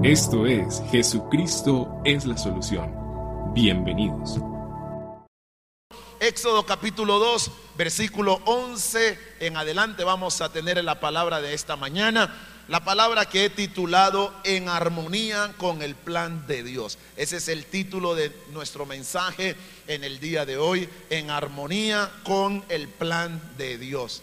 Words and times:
Esto 0.00 0.46
es 0.46 0.82
Jesucristo 0.90 2.00
es 2.04 2.24
la 2.24 2.36
solución. 2.36 2.90
Bienvenidos. 3.52 4.38
Éxodo 6.18 6.64
capítulo 6.64 7.18
2, 7.18 7.50
versículo 7.76 8.40
11 8.46 9.18
en 9.40 9.56
adelante 9.58 10.02
vamos 10.02 10.40
a 10.40 10.50
tener 10.50 10.82
la 10.82 10.98
palabra 10.98 11.42
de 11.42 11.52
esta 11.52 11.76
mañana, 11.76 12.34
la 12.68 12.82
palabra 12.82 13.26
que 13.26 13.44
he 13.44 13.50
titulado 13.50 14.32
En 14.44 14.70
armonía 14.70 15.52
con 15.58 15.82
el 15.82 15.94
plan 15.94 16.46
de 16.46 16.64
Dios. 16.64 16.98
Ese 17.18 17.36
es 17.36 17.48
el 17.48 17.66
título 17.66 18.14
de 18.14 18.34
nuestro 18.50 18.86
mensaje 18.86 19.56
en 19.86 20.04
el 20.04 20.18
día 20.20 20.46
de 20.46 20.56
hoy, 20.56 20.88
En 21.10 21.30
armonía 21.30 22.10
con 22.24 22.64
el 22.70 22.88
plan 22.88 23.40
de 23.58 23.76
Dios. 23.76 24.22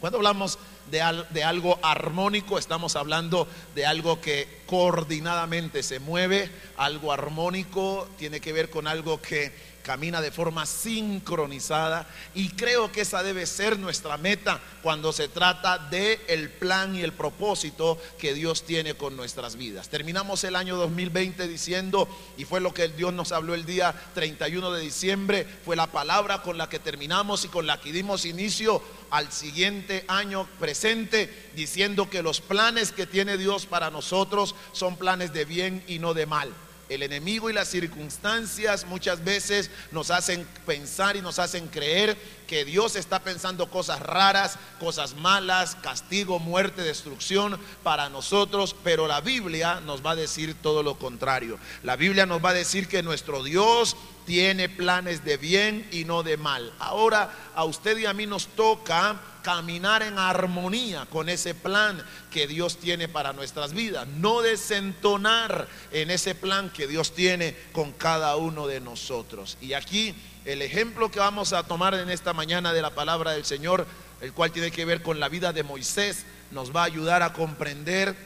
Cuando 0.00 0.18
hablamos 0.18 0.58
de, 0.90 1.24
de, 1.30 1.44
algo 1.44 1.78
armónico, 1.82 2.58
estamos 2.58 2.94
hablando 2.94 3.48
de 3.74 3.86
algo 3.86 4.20
que 4.20 4.62
coordinadamente 4.66 5.82
se 5.82 6.00
mueve, 6.00 6.50
algo 6.76 7.12
armónico 7.12 8.08
tiene 8.18 8.40
que 8.40 8.52
ver 8.52 8.70
con 8.70 8.86
algo 8.86 9.20
que 9.20 9.52
camina 9.84 10.22
de 10.22 10.32
forma 10.32 10.64
sincronizada 10.64 12.08
y 12.34 12.48
creo 12.50 12.90
que 12.90 13.02
esa 13.02 13.22
debe 13.22 13.44
ser 13.44 13.78
nuestra 13.78 14.16
meta 14.16 14.60
cuando 14.82 15.12
se 15.12 15.28
trata 15.28 15.78
de 15.78 16.20
el 16.26 16.48
plan 16.50 16.96
y 16.96 17.02
el 17.02 17.12
propósito 17.12 17.98
que 18.18 18.32
Dios 18.32 18.64
tiene 18.64 18.94
con 18.94 19.14
nuestras 19.14 19.56
vidas. 19.56 19.90
Terminamos 19.90 20.42
el 20.44 20.56
año 20.56 20.76
2020 20.76 21.46
diciendo 21.46 22.08
y 22.38 22.46
fue 22.46 22.60
lo 22.60 22.72
que 22.72 22.88
Dios 22.88 23.12
nos 23.12 23.30
habló 23.32 23.54
el 23.54 23.66
día 23.66 23.94
31 24.14 24.72
de 24.72 24.80
diciembre, 24.80 25.46
fue 25.64 25.76
la 25.76 25.86
palabra 25.86 26.42
con 26.42 26.56
la 26.56 26.68
que 26.68 26.78
terminamos 26.78 27.44
y 27.44 27.48
con 27.48 27.66
la 27.66 27.78
que 27.78 27.92
dimos 27.92 28.24
inicio 28.24 28.82
al 29.10 29.30
siguiente 29.30 30.04
año 30.08 30.48
presente 30.58 31.50
diciendo 31.54 32.08
que 32.08 32.22
los 32.22 32.40
planes 32.40 32.90
que 32.90 33.06
tiene 33.06 33.36
Dios 33.36 33.66
para 33.66 33.90
nosotros 33.90 34.53
son 34.72 34.96
planes 34.96 35.32
de 35.32 35.44
bien 35.44 35.82
y 35.86 35.98
no 35.98 36.14
de 36.14 36.26
mal. 36.26 36.52
El 36.90 37.02
enemigo 37.02 37.48
y 37.48 37.54
las 37.54 37.68
circunstancias 37.68 38.84
muchas 38.84 39.24
veces 39.24 39.70
nos 39.90 40.10
hacen 40.10 40.46
pensar 40.66 41.16
y 41.16 41.22
nos 41.22 41.38
hacen 41.38 41.66
creer 41.68 42.16
que 42.46 42.66
Dios 42.66 42.94
está 42.96 43.20
pensando 43.20 43.70
cosas 43.70 44.00
raras, 44.00 44.58
cosas 44.78 45.14
malas, 45.14 45.76
castigo, 45.76 46.38
muerte, 46.38 46.82
destrucción 46.82 47.58
para 47.82 48.10
nosotros, 48.10 48.76
pero 48.84 49.06
la 49.06 49.22
Biblia 49.22 49.80
nos 49.80 50.04
va 50.04 50.10
a 50.10 50.16
decir 50.16 50.54
todo 50.60 50.82
lo 50.82 50.98
contrario. 50.98 51.58
La 51.82 51.96
Biblia 51.96 52.26
nos 52.26 52.44
va 52.44 52.50
a 52.50 52.54
decir 52.54 52.86
que 52.86 53.02
nuestro 53.02 53.42
Dios 53.42 53.96
tiene 54.24 54.68
planes 54.68 55.24
de 55.24 55.36
bien 55.36 55.86
y 55.90 56.04
no 56.04 56.22
de 56.22 56.36
mal. 56.36 56.72
Ahora 56.78 57.30
a 57.54 57.64
usted 57.64 57.96
y 57.98 58.06
a 58.06 58.14
mí 58.14 58.26
nos 58.26 58.48
toca 58.48 59.20
caminar 59.42 60.02
en 60.02 60.18
armonía 60.18 61.06
con 61.10 61.28
ese 61.28 61.54
plan 61.54 62.02
que 62.30 62.46
Dios 62.46 62.78
tiene 62.78 63.08
para 63.08 63.34
nuestras 63.34 63.74
vidas, 63.74 64.08
no 64.08 64.40
desentonar 64.40 65.68
en 65.92 66.10
ese 66.10 66.34
plan 66.34 66.70
que 66.70 66.86
Dios 66.86 67.14
tiene 67.14 67.54
con 67.72 67.92
cada 67.92 68.36
uno 68.36 68.66
de 68.66 68.80
nosotros. 68.80 69.58
Y 69.60 69.74
aquí 69.74 70.14
el 70.46 70.62
ejemplo 70.62 71.10
que 71.10 71.18
vamos 71.18 71.52
a 71.52 71.62
tomar 71.62 71.94
en 71.94 72.10
esta 72.10 72.32
mañana 72.32 72.72
de 72.72 72.82
la 72.82 72.94
palabra 72.94 73.32
del 73.32 73.44
Señor, 73.44 73.86
el 74.22 74.32
cual 74.32 74.50
tiene 74.50 74.70
que 74.70 74.86
ver 74.86 75.02
con 75.02 75.20
la 75.20 75.28
vida 75.28 75.52
de 75.52 75.62
Moisés, 75.62 76.24
nos 76.50 76.74
va 76.74 76.82
a 76.82 76.86
ayudar 76.86 77.22
a 77.22 77.34
comprender 77.34 78.16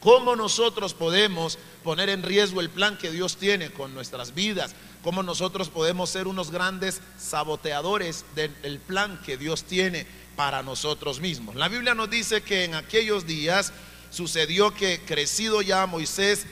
cómo 0.00 0.36
nosotros 0.36 0.94
podemos 0.94 1.58
poner 1.82 2.08
en 2.08 2.22
riesgo 2.22 2.60
el 2.60 2.70
plan 2.70 2.98
que 2.98 3.10
Dios 3.10 3.36
tiene 3.36 3.70
con 3.70 3.94
nuestras 3.94 4.34
vidas, 4.34 4.74
cómo 5.02 5.22
nosotros 5.22 5.68
podemos 5.68 6.10
ser 6.10 6.26
unos 6.26 6.50
grandes 6.50 7.00
saboteadores 7.18 8.24
del 8.34 8.78
plan 8.80 9.20
que 9.24 9.36
Dios 9.36 9.64
tiene 9.64 10.06
para 10.36 10.62
nosotros 10.62 11.20
mismos. 11.20 11.56
La 11.56 11.68
Biblia 11.68 11.94
nos 11.94 12.10
dice 12.10 12.42
que 12.42 12.64
en 12.64 12.74
aquellos 12.74 13.26
días 13.26 13.72
sucedió 14.10 14.72
que 14.72 15.00
crecido 15.04 15.62
ya 15.62 15.86
Moisés 15.86 16.46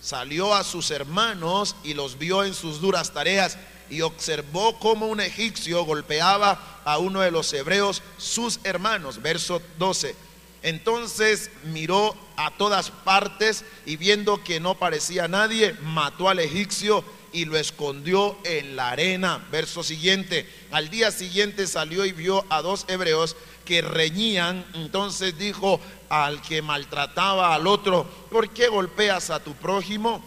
salió 0.00 0.54
a 0.54 0.64
sus 0.64 0.90
hermanos 0.90 1.76
y 1.84 1.94
los 1.94 2.18
vio 2.18 2.44
en 2.44 2.54
sus 2.54 2.80
duras 2.80 3.12
tareas 3.12 3.58
y 3.90 4.02
observó 4.02 4.78
cómo 4.78 5.06
un 5.06 5.20
egipcio 5.20 5.84
golpeaba 5.84 6.80
a 6.84 6.98
uno 6.98 7.20
de 7.20 7.30
los 7.30 7.52
hebreos, 7.52 8.02
sus 8.18 8.60
hermanos. 8.64 9.20
Verso 9.22 9.62
12. 9.78 10.14
Entonces 10.62 11.50
miró 11.64 12.16
a 12.36 12.50
todas 12.50 12.90
partes 12.90 13.64
y 13.86 13.96
viendo 13.96 14.42
que 14.42 14.60
no 14.60 14.74
parecía 14.74 15.28
nadie, 15.28 15.74
mató 15.82 16.28
al 16.28 16.40
egipcio 16.40 17.04
y 17.32 17.44
lo 17.44 17.56
escondió 17.56 18.36
en 18.44 18.76
la 18.76 18.90
arena. 18.90 19.46
Verso 19.50 19.82
siguiente, 19.82 20.48
al 20.70 20.90
día 20.90 21.10
siguiente 21.10 21.66
salió 21.66 22.04
y 22.04 22.12
vio 22.12 22.44
a 22.48 22.62
dos 22.62 22.86
hebreos 22.88 23.36
que 23.64 23.82
reñían, 23.82 24.64
entonces 24.74 25.36
dijo 25.38 25.78
al 26.08 26.40
que 26.40 26.62
maltrataba 26.62 27.54
al 27.54 27.66
otro, 27.66 28.08
¿por 28.30 28.48
qué 28.50 28.68
golpeas 28.68 29.28
a 29.28 29.44
tu 29.44 29.52
prójimo? 29.54 30.24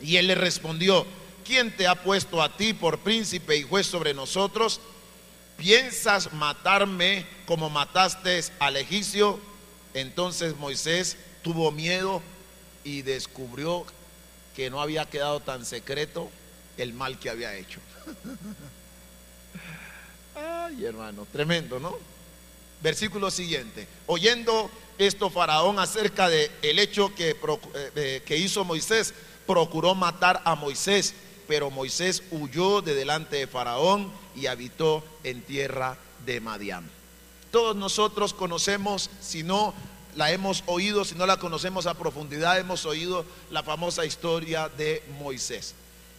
Y 0.00 0.16
él 0.16 0.28
le 0.28 0.36
respondió, 0.36 1.04
¿quién 1.44 1.76
te 1.76 1.88
ha 1.88 1.96
puesto 1.96 2.40
a 2.40 2.56
ti 2.56 2.72
por 2.72 3.00
príncipe 3.00 3.56
y 3.56 3.64
juez 3.64 3.88
sobre 3.88 4.14
nosotros? 4.14 4.80
¿Piensas 5.56 6.32
matarme 6.32 7.26
como 7.44 7.68
mataste 7.68 8.44
al 8.60 8.76
egipcio? 8.76 9.40
Entonces 9.94 10.56
Moisés 10.56 11.16
tuvo 11.42 11.72
miedo 11.72 12.22
y 12.84 13.02
descubrió 13.02 13.84
que 14.54 14.70
no 14.70 14.80
había 14.80 15.06
quedado 15.06 15.40
tan 15.40 15.64
secreto 15.64 16.30
el 16.76 16.92
mal 16.92 17.18
que 17.18 17.30
había 17.30 17.54
hecho. 17.54 17.80
Ay, 20.34 20.84
hermano, 20.84 21.26
tremendo, 21.32 21.78
¿no? 21.78 21.96
Versículo 22.82 23.30
siguiente. 23.30 23.86
Oyendo 24.06 24.70
esto 24.98 25.30
Faraón 25.30 25.78
acerca 25.78 26.28
de 26.28 26.50
el 26.62 26.78
hecho 26.78 27.14
que, 27.14 27.36
eh, 27.96 28.22
que 28.24 28.36
hizo 28.36 28.64
Moisés, 28.64 29.14
procuró 29.46 29.94
matar 29.94 30.40
a 30.44 30.54
Moisés, 30.54 31.14
pero 31.48 31.70
Moisés 31.70 32.22
huyó 32.30 32.80
de 32.80 32.94
delante 32.94 33.36
de 33.36 33.46
Faraón 33.46 34.12
y 34.36 34.46
habitó 34.46 35.04
en 35.24 35.42
tierra 35.42 35.98
de 36.24 36.40
Madián. 36.40 36.99
Todos 37.50 37.74
nosotros 37.74 38.32
conocemos, 38.32 39.10
si 39.20 39.42
no 39.42 39.74
la 40.14 40.30
hemos 40.30 40.62
oído, 40.66 41.04
si 41.04 41.14
no 41.16 41.26
la 41.26 41.38
conocemos 41.38 41.86
a 41.86 41.94
profundidad, 41.94 42.58
hemos 42.58 42.86
oído 42.86 43.24
la 43.50 43.62
famosa 43.62 44.04
historia 44.04 44.68
de 44.68 45.02
Moisés. 45.18 45.74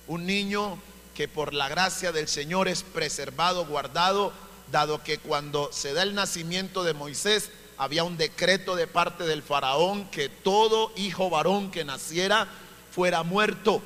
Un 0.07 0.25
niño 0.25 0.77
que 1.15 1.27
por 1.27 1.53
la 1.53 1.69
gracia 1.69 2.11
del 2.11 2.27
Señor 2.27 2.67
es 2.67 2.83
preservado, 2.83 3.65
guardado, 3.65 4.33
dado 4.71 5.03
que 5.03 5.19
cuando 5.19 5.69
se 5.71 5.93
da 5.93 6.03
el 6.03 6.15
nacimiento 6.15 6.83
de 6.83 6.93
Moisés, 6.93 7.49
había 7.77 8.03
un 8.03 8.17
decreto 8.17 8.75
de 8.75 8.87
parte 8.87 9.23
del 9.25 9.41
faraón 9.41 10.09
que 10.09 10.29
todo 10.29 10.91
hijo 10.95 11.29
varón 11.29 11.71
que 11.71 11.85
naciera 11.85 12.47
fuera 12.91 13.23
muerto. 13.23 13.81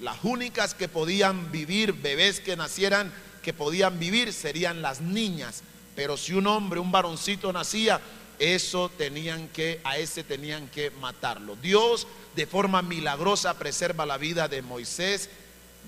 Las 0.00 0.18
únicas 0.22 0.74
que 0.74 0.88
podían 0.88 1.50
vivir, 1.50 1.92
bebés 1.92 2.40
que 2.40 2.56
nacieran, 2.56 3.12
que 3.42 3.52
podían 3.52 3.98
vivir, 3.98 4.32
serían 4.32 4.80
las 4.80 5.00
niñas. 5.00 5.62
Pero 5.94 6.16
si 6.16 6.32
un 6.32 6.46
hombre, 6.46 6.80
un 6.80 6.92
varoncito 6.92 7.52
nacía, 7.52 8.00
eso 8.38 8.90
tenían 8.96 9.48
que, 9.48 9.80
a 9.84 9.98
ese 9.98 10.24
tenían 10.24 10.68
que 10.68 10.90
matarlo. 10.90 11.56
Dios 11.56 12.06
de 12.34 12.46
forma 12.46 12.82
milagrosa 12.82 13.54
preserva 13.58 14.06
la 14.06 14.18
vida 14.18 14.48
de 14.48 14.62
Moisés. 14.62 15.30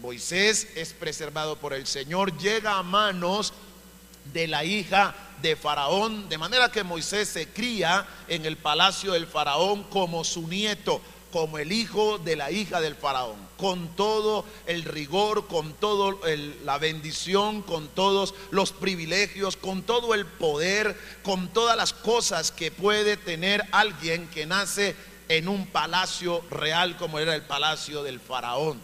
Moisés 0.01 0.69
es 0.77 0.93
preservado 0.93 1.57
por 1.57 1.73
el 1.73 1.87
Señor, 1.87 2.37
llega 2.39 2.79
a 2.79 2.83
manos 2.83 3.53
de 4.33 4.47
la 4.47 4.65
hija 4.65 5.15
de 5.43 5.57
Faraón, 5.57 6.29
de 6.29 6.39
manera 6.39 6.71
que 6.71 6.83
Moisés 6.83 7.29
se 7.29 7.49
cría 7.49 8.07
en 8.29 8.47
el 8.47 8.57
palacio 8.57 9.13
del 9.13 9.27
Faraón 9.27 9.85
como 9.85 10.25
su 10.25 10.47
nieto 10.49 11.01
como 11.37 11.59
el 11.59 11.71
hijo 11.71 12.17
de 12.17 12.35
la 12.35 12.51
hija 12.51 12.81
del 12.81 12.95
faraón, 12.95 13.37
con 13.59 13.95
todo 13.95 14.47
el 14.65 14.85
rigor, 14.85 15.47
con 15.49 15.75
toda 15.75 16.15
la 16.65 16.79
bendición, 16.79 17.61
con 17.61 17.89
todos 17.89 18.33
los 18.51 18.73
privilegios, 18.73 19.59
con 19.59 19.83
todo 19.83 20.15
el 20.15 20.25
poder, 20.25 20.99
con 21.23 21.49
todas 21.53 21.77
las 21.77 21.93
cosas 21.93 22.53
que 22.53 22.71
puede 22.71 23.19
tener 23.19 23.63
alguien 23.71 24.29
que 24.29 24.47
nace 24.47 24.97
en 25.29 25.49
un 25.49 25.67
palacio 25.67 26.43
real 26.51 26.97
como 26.97 27.19
era 27.19 27.35
el 27.35 27.43
palacio 27.43 28.03
del 28.03 28.19
faraón. 28.19 28.81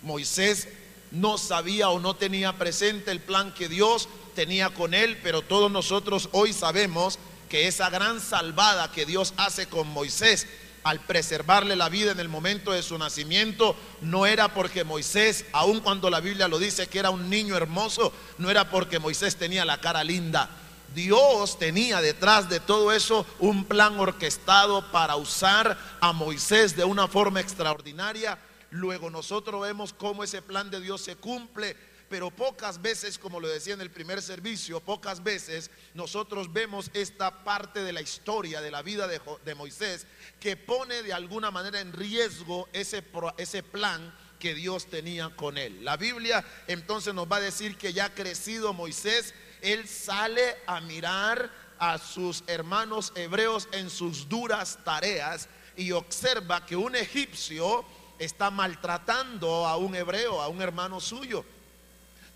Moisés 0.00 0.68
no 1.10 1.36
sabía 1.36 1.90
o 1.90 2.00
no 2.00 2.16
tenía 2.16 2.54
presente 2.54 3.10
el 3.10 3.20
plan 3.20 3.52
que 3.52 3.68
Dios 3.68 4.08
tenía 4.34 4.70
con 4.70 4.94
él, 4.94 5.18
pero 5.22 5.42
todos 5.42 5.70
nosotros 5.70 6.30
hoy 6.32 6.54
sabemos 6.54 7.18
que 7.50 7.68
esa 7.68 7.90
gran 7.90 8.22
salvada 8.22 8.90
que 8.90 9.04
Dios 9.04 9.34
hace 9.36 9.66
con 9.66 9.86
Moisés 9.86 10.46
al 10.82 11.00
preservarle 11.00 11.76
la 11.76 11.88
vida 11.88 12.12
en 12.12 12.20
el 12.20 12.28
momento 12.28 12.72
de 12.72 12.82
su 12.82 12.96
nacimiento, 12.98 13.76
no 14.00 14.26
era 14.26 14.54
porque 14.54 14.84
Moisés, 14.84 15.44
aun 15.52 15.80
cuando 15.80 16.10
la 16.10 16.20
Biblia 16.20 16.48
lo 16.48 16.58
dice 16.58 16.86
que 16.86 16.98
era 16.98 17.10
un 17.10 17.28
niño 17.28 17.56
hermoso, 17.56 18.12
no 18.38 18.50
era 18.50 18.70
porque 18.70 18.98
Moisés 18.98 19.36
tenía 19.36 19.64
la 19.64 19.80
cara 19.80 20.04
linda. 20.04 20.50
Dios 20.94 21.58
tenía 21.58 22.00
detrás 22.00 22.48
de 22.48 22.58
todo 22.58 22.92
eso 22.92 23.24
un 23.38 23.64
plan 23.64 23.98
orquestado 24.00 24.90
para 24.90 25.16
usar 25.16 25.78
a 26.00 26.12
Moisés 26.12 26.76
de 26.76 26.84
una 26.84 27.06
forma 27.06 27.40
extraordinaria. 27.40 28.38
Luego 28.70 29.10
nosotros 29.10 29.62
vemos 29.62 29.92
cómo 29.92 30.24
ese 30.24 30.42
plan 30.42 30.70
de 30.70 30.80
Dios 30.80 31.00
se 31.00 31.16
cumple 31.16 31.76
pero 32.10 32.32
pocas 32.32 32.82
veces, 32.82 33.18
como 33.18 33.38
lo 33.38 33.46
decía 33.46 33.72
en 33.72 33.80
el 33.80 33.92
primer 33.92 34.20
servicio, 34.20 34.80
pocas 34.80 35.22
veces 35.22 35.70
nosotros 35.94 36.52
vemos 36.52 36.90
esta 36.92 37.44
parte 37.44 37.84
de 37.84 37.92
la 37.92 38.00
historia 38.00 38.60
de 38.60 38.72
la 38.72 38.82
vida 38.82 39.06
de, 39.06 39.54
Moisés 39.54 40.08
que 40.40 40.56
pone 40.56 41.04
de 41.04 41.12
alguna 41.12 41.52
manera 41.52 41.78
en 41.80 41.92
riesgo 41.92 42.68
ese, 42.72 43.04
ese 43.38 43.62
plan 43.62 44.12
que 44.40 44.54
Dios 44.54 44.86
tenía 44.86 45.30
con 45.36 45.56
él. 45.56 45.84
La 45.84 45.96
Biblia 45.96 46.44
entonces 46.66 47.14
nos 47.14 47.30
va 47.30 47.36
a 47.36 47.40
decir 47.40 47.78
que 47.78 47.92
ya 47.92 48.12
crecido 48.12 48.72
Moisés, 48.72 49.32
él 49.62 49.86
sale 49.86 50.56
a 50.66 50.80
mirar 50.80 51.48
a 51.78 51.96
sus 51.98 52.42
hermanos 52.48 53.12
hebreos 53.14 53.68
en 53.70 53.88
sus 53.88 54.28
duras 54.28 54.80
tareas 54.84 55.48
y 55.76 55.92
observa 55.92 56.66
que 56.66 56.74
un 56.74 56.96
egipcio 56.96 57.84
está 58.18 58.50
maltratando 58.50 59.64
a 59.64 59.76
un 59.76 59.94
hebreo, 59.94 60.42
a 60.42 60.48
un 60.48 60.60
hermano 60.60 60.98
suyo. 60.98 61.44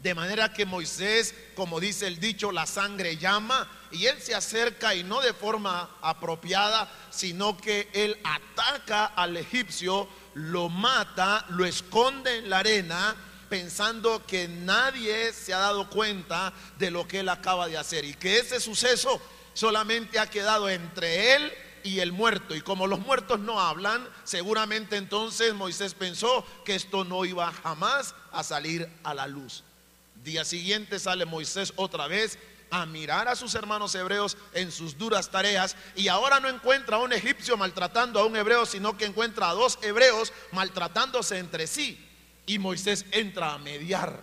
De 0.05 0.15
manera 0.15 0.53
que 0.53 0.67
Moisés, 0.67 1.35
como 1.55 1.81
dice 1.81 2.07
el 2.07 2.21
dicho, 2.21 2.53
la 2.53 2.67
sangre 2.67 3.17
llama 3.17 3.67
y 3.91 4.05
él 4.05 4.21
se 4.21 4.35
acerca 4.35 4.95
y 4.95 5.03
no 5.03 5.23
de 5.23 5.33
forma 5.33 5.97
apropiada, 6.03 6.93
sino 7.09 7.57
que 7.57 7.89
él 7.95 8.15
ataca 8.23 9.07
al 9.07 9.35
egipcio, 9.39 10.07
lo 10.35 10.69
mata, 10.69 11.47
lo 11.49 11.65
esconde 11.65 12.37
en 12.37 12.51
la 12.51 12.59
arena, 12.59 13.17
pensando 13.49 14.27
que 14.27 14.47
nadie 14.47 15.33
se 15.33 15.55
ha 15.55 15.59
dado 15.59 15.89
cuenta 15.89 16.53
de 16.79 16.91
lo 16.91 17.09
que 17.09 17.21
él 17.21 17.29
acaba 17.31 17.67
de 17.67 17.79
hacer 17.79 18.05
y 18.05 18.13
que 18.13 18.41
ese 18.41 18.61
suceso 18.61 19.23
solamente 19.55 20.19
ha 20.19 20.29
quedado 20.29 20.69
entre 20.69 21.35
él 21.35 21.51
y 21.83 22.01
el 22.01 22.13
muerto. 22.13 22.55
Y 22.55 22.61
como 22.61 22.87
los 22.87 23.01
muertos 23.01 23.41
no 23.41 23.59
hablan, 23.59 24.07
seguramente 24.25 24.99
entonces 24.99 25.55
Moisés 25.55 25.95
pensó 25.95 26.45
que 26.67 26.75
esto 26.75 27.07
no 27.07 27.25
iba 27.25 27.51
jamás 27.51 28.15
a 28.33 28.43
salir 28.43 28.87
a 29.03 29.15
la 29.15 29.27
luz. 29.27 29.65
Día 30.25 30.45
siguiente 30.47 30.99
sale 30.99 31.27
Moisés 31.27 31.75
otra 31.77 32.09
vez 32.09 32.39
a 32.71 32.87
mirar 32.87 33.29
a 33.29 33.37
sus 33.37 33.55
hermanos 33.55 33.95
hebreos 33.95 34.39
en 34.55 34.73
sus 34.73 34.97
duras 34.97 35.31
tareas 35.31 35.77
y 35.95 36.09
ahora 36.09 36.41
no 36.41 36.49
encuentra 36.49 36.97
a 36.97 37.01
un 37.01 37.13
egipcio 37.13 37.59
maltratando 37.59 38.19
a 38.19 38.25
un 38.25 38.35
hebreo, 38.35 38.65
sino 38.65 38.97
que 38.97 39.05
encuentra 39.05 39.51
a 39.51 39.55
dos 39.55 39.79
hebreos 39.83 40.33
maltratándose 40.53 41.39
entre 41.39 41.67
sí. 41.67 42.03
Y 42.47 42.59
Moisés 42.59 43.05
entra 43.11 43.53
a 43.53 43.59
mediar. 43.59 44.23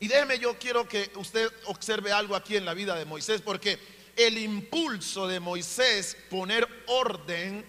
Y 0.00 0.08
déjeme, 0.08 0.38
yo 0.38 0.58
quiero 0.58 0.86
que 0.86 1.10
usted 1.16 1.50
observe 1.64 2.12
algo 2.12 2.36
aquí 2.36 2.56
en 2.56 2.66
la 2.66 2.74
vida 2.74 2.94
de 2.94 3.06
Moisés, 3.06 3.40
porque 3.40 3.78
el 4.16 4.36
impulso 4.36 5.26
de 5.26 5.40
Moisés 5.40 6.14
poner 6.28 6.68
orden 6.86 7.64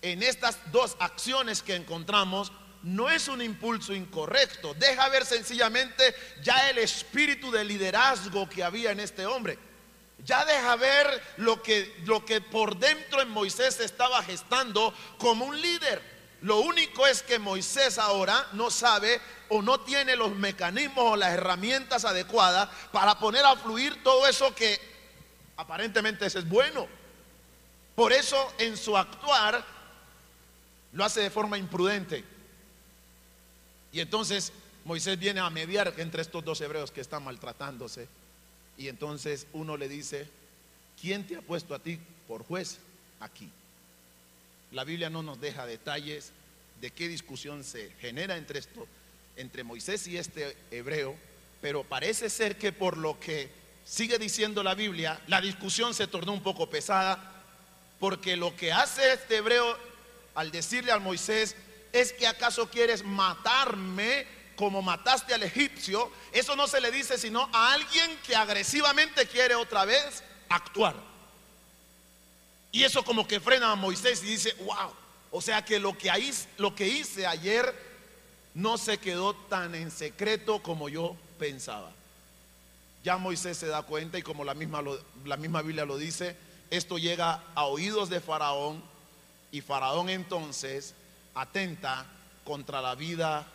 en 0.00 0.22
estas 0.22 0.58
dos 0.72 0.96
acciones 1.00 1.62
que 1.62 1.74
encontramos 1.74 2.50
no 2.82 3.10
es 3.10 3.28
un 3.28 3.42
impulso 3.42 3.94
incorrecto. 3.94 4.74
Deja 4.74 5.08
ver 5.08 5.24
sencillamente 5.24 6.14
ya 6.42 6.70
el 6.70 6.78
espíritu 6.78 7.50
de 7.50 7.64
liderazgo 7.64 8.48
que 8.48 8.64
había 8.64 8.92
en 8.92 9.00
este 9.00 9.26
hombre. 9.26 9.58
Ya 10.24 10.44
deja 10.44 10.76
ver 10.76 11.22
lo 11.38 11.62
que, 11.62 11.96
lo 12.04 12.24
que 12.24 12.40
por 12.40 12.76
dentro 12.76 13.20
en 13.20 13.30
Moisés 13.30 13.80
estaba 13.80 14.22
gestando 14.22 14.94
como 15.18 15.44
un 15.44 15.60
líder. 15.60 16.00
Lo 16.42 16.58
único 16.58 17.06
es 17.06 17.22
que 17.22 17.38
Moisés 17.38 17.98
ahora 17.98 18.48
no 18.52 18.70
sabe 18.70 19.20
o 19.48 19.62
no 19.62 19.80
tiene 19.80 20.16
los 20.16 20.34
mecanismos 20.34 21.04
o 21.12 21.16
las 21.16 21.32
herramientas 21.32 22.04
adecuadas 22.04 22.68
para 22.90 23.18
poner 23.18 23.44
a 23.44 23.56
fluir 23.56 24.02
todo 24.02 24.26
eso 24.26 24.54
que 24.54 24.92
Aparentemente 25.62 26.26
es 26.26 26.48
bueno. 26.48 26.88
Por 27.94 28.12
eso 28.12 28.52
en 28.58 28.76
su 28.76 28.96
actuar 28.96 29.64
lo 30.92 31.04
hace 31.04 31.20
de 31.20 31.30
forma 31.30 31.58
imprudente. 31.58 32.24
Y 33.92 34.00
entonces 34.00 34.52
Moisés 34.84 35.18
viene 35.18 35.40
a 35.40 35.50
mediar 35.50 35.94
entre 35.98 36.22
estos 36.22 36.44
dos 36.44 36.60
hebreos 36.60 36.90
que 36.90 37.00
están 37.00 37.24
maltratándose. 37.24 38.08
Y 38.76 38.88
entonces 38.88 39.46
uno 39.52 39.76
le 39.76 39.88
dice, 39.88 40.28
¿quién 41.00 41.26
te 41.26 41.36
ha 41.36 41.42
puesto 41.42 41.74
a 41.74 41.78
ti 41.78 41.98
por 42.26 42.44
juez 42.44 42.78
aquí? 43.20 43.48
La 44.72 44.84
Biblia 44.84 45.10
no 45.10 45.22
nos 45.22 45.40
deja 45.40 45.66
detalles 45.66 46.32
de 46.80 46.90
qué 46.90 47.06
discusión 47.06 47.62
se 47.62 47.90
genera 48.00 48.36
entre 48.36 48.58
esto, 48.58 48.88
entre 49.36 49.62
Moisés 49.62 50.06
y 50.08 50.16
este 50.16 50.56
hebreo, 50.70 51.14
pero 51.60 51.84
parece 51.84 52.30
ser 52.30 52.56
que 52.56 52.72
por 52.72 52.96
lo 52.96 53.20
que 53.20 53.50
sigue 53.84 54.18
diciendo 54.18 54.62
la 54.62 54.74
Biblia, 54.74 55.20
la 55.28 55.40
discusión 55.40 55.94
se 55.94 56.06
tornó 56.06 56.32
un 56.32 56.42
poco 56.42 56.68
pesada, 56.70 57.44
porque 58.00 58.36
lo 58.36 58.56
que 58.56 58.72
hace 58.72 59.12
este 59.12 59.36
hebreo 59.36 59.78
al 60.34 60.50
decirle 60.50 60.90
a 60.90 60.98
Moisés 60.98 61.54
es 61.92 62.12
que 62.12 62.26
acaso 62.26 62.68
quieres 62.70 63.04
matarme 63.04 64.26
como 64.56 64.82
mataste 64.82 65.34
al 65.34 65.42
egipcio, 65.42 66.10
eso 66.32 66.54
no 66.56 66.66
se 66.68 66.80
le 66.80 66.90
dice 66.90 67.18
sino 67.18 67.48
a 67.52 67.72
alguien 67.72 68.18
que 68.26 68.36
agresivamente 68.36 69.26
quiere 69.26 69.54
otra 69.54 69.84
vez 69.84 70.22
actuar. 70.48 70.94
Y 72.70 72.84
eso 72.84 73.04
como 73.04 73.26
que 73.26 73.40
frena 73.40 73.72
a 73.72 73.76
Moisés 73.76 74.22
y 74.22 74.26
dice, 74.26 74.54
wow, 74.60 74.92
o 75.30 75.40
sea 75.42 75.64
que 75.64 75.78
lo 75.78 75.96
que, 75.96 76.10
lo 76.58 76.74
que 76.74 76.88
hice 76.88 77.26
ayer 77.26 77.74
no 78.54 78.78
se 78.78 78.98
quedó 78.98 79.34
tan 79.34 79.74
en 79.74 79.90
secreto 79.90 80.62
como 80.62 80.88
yo 80.88 81.16
pensaba. 81.38 81.90
Ya 83.04 83.18
Moisés 83.18 83.58
se 83.58 83.66
da 83.66 83.82
cuenta 83.82 84.18
y 84.18 84.22
como 84.22 84.44
la 84.44 84.54
misma, 84.54 84.82
la 85.24 85.36
misma 85.36 85.62
Biblia 85.62 85.84
lo 85.84 85.98
dice, 85.98 86.36
esto 86.70 86.98
llega 86.98 87.42
a 87.54 87.64
oídos 87.64 88.08
de 88.08 88.20
Faraón 88.20 88.82
y 89.50 89.60
Faraón 89.60 90.08
entonces 90.08 90.94
atenta 91.34 92.06
contra 92.44 92.80
la 92.80 92.94
vida 92.94 93.46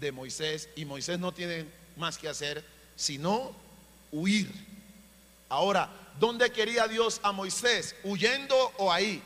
de 0.00 0.12
Moisés 0.12 0.68
y 0.76 0.84
Moisés 0.84 1.18
no 1.18 1.32
tiene 1.32 1.66
más 1.96 2.18
que 2.18 2.28
hacer 2.28 2.64
sino 2.96 3.54
huir. 4.10 4.50
Ahora, 5.48 5.88
¿dónde 6.18 6.50
quería 6.50 6.88
Dios 6.88 7.20
a 7.22 7.32
Moisés? 7.32 7.94
¿Huyendo 8.04 8.56
o 8.78 8.92
ahí? 8.92 9.22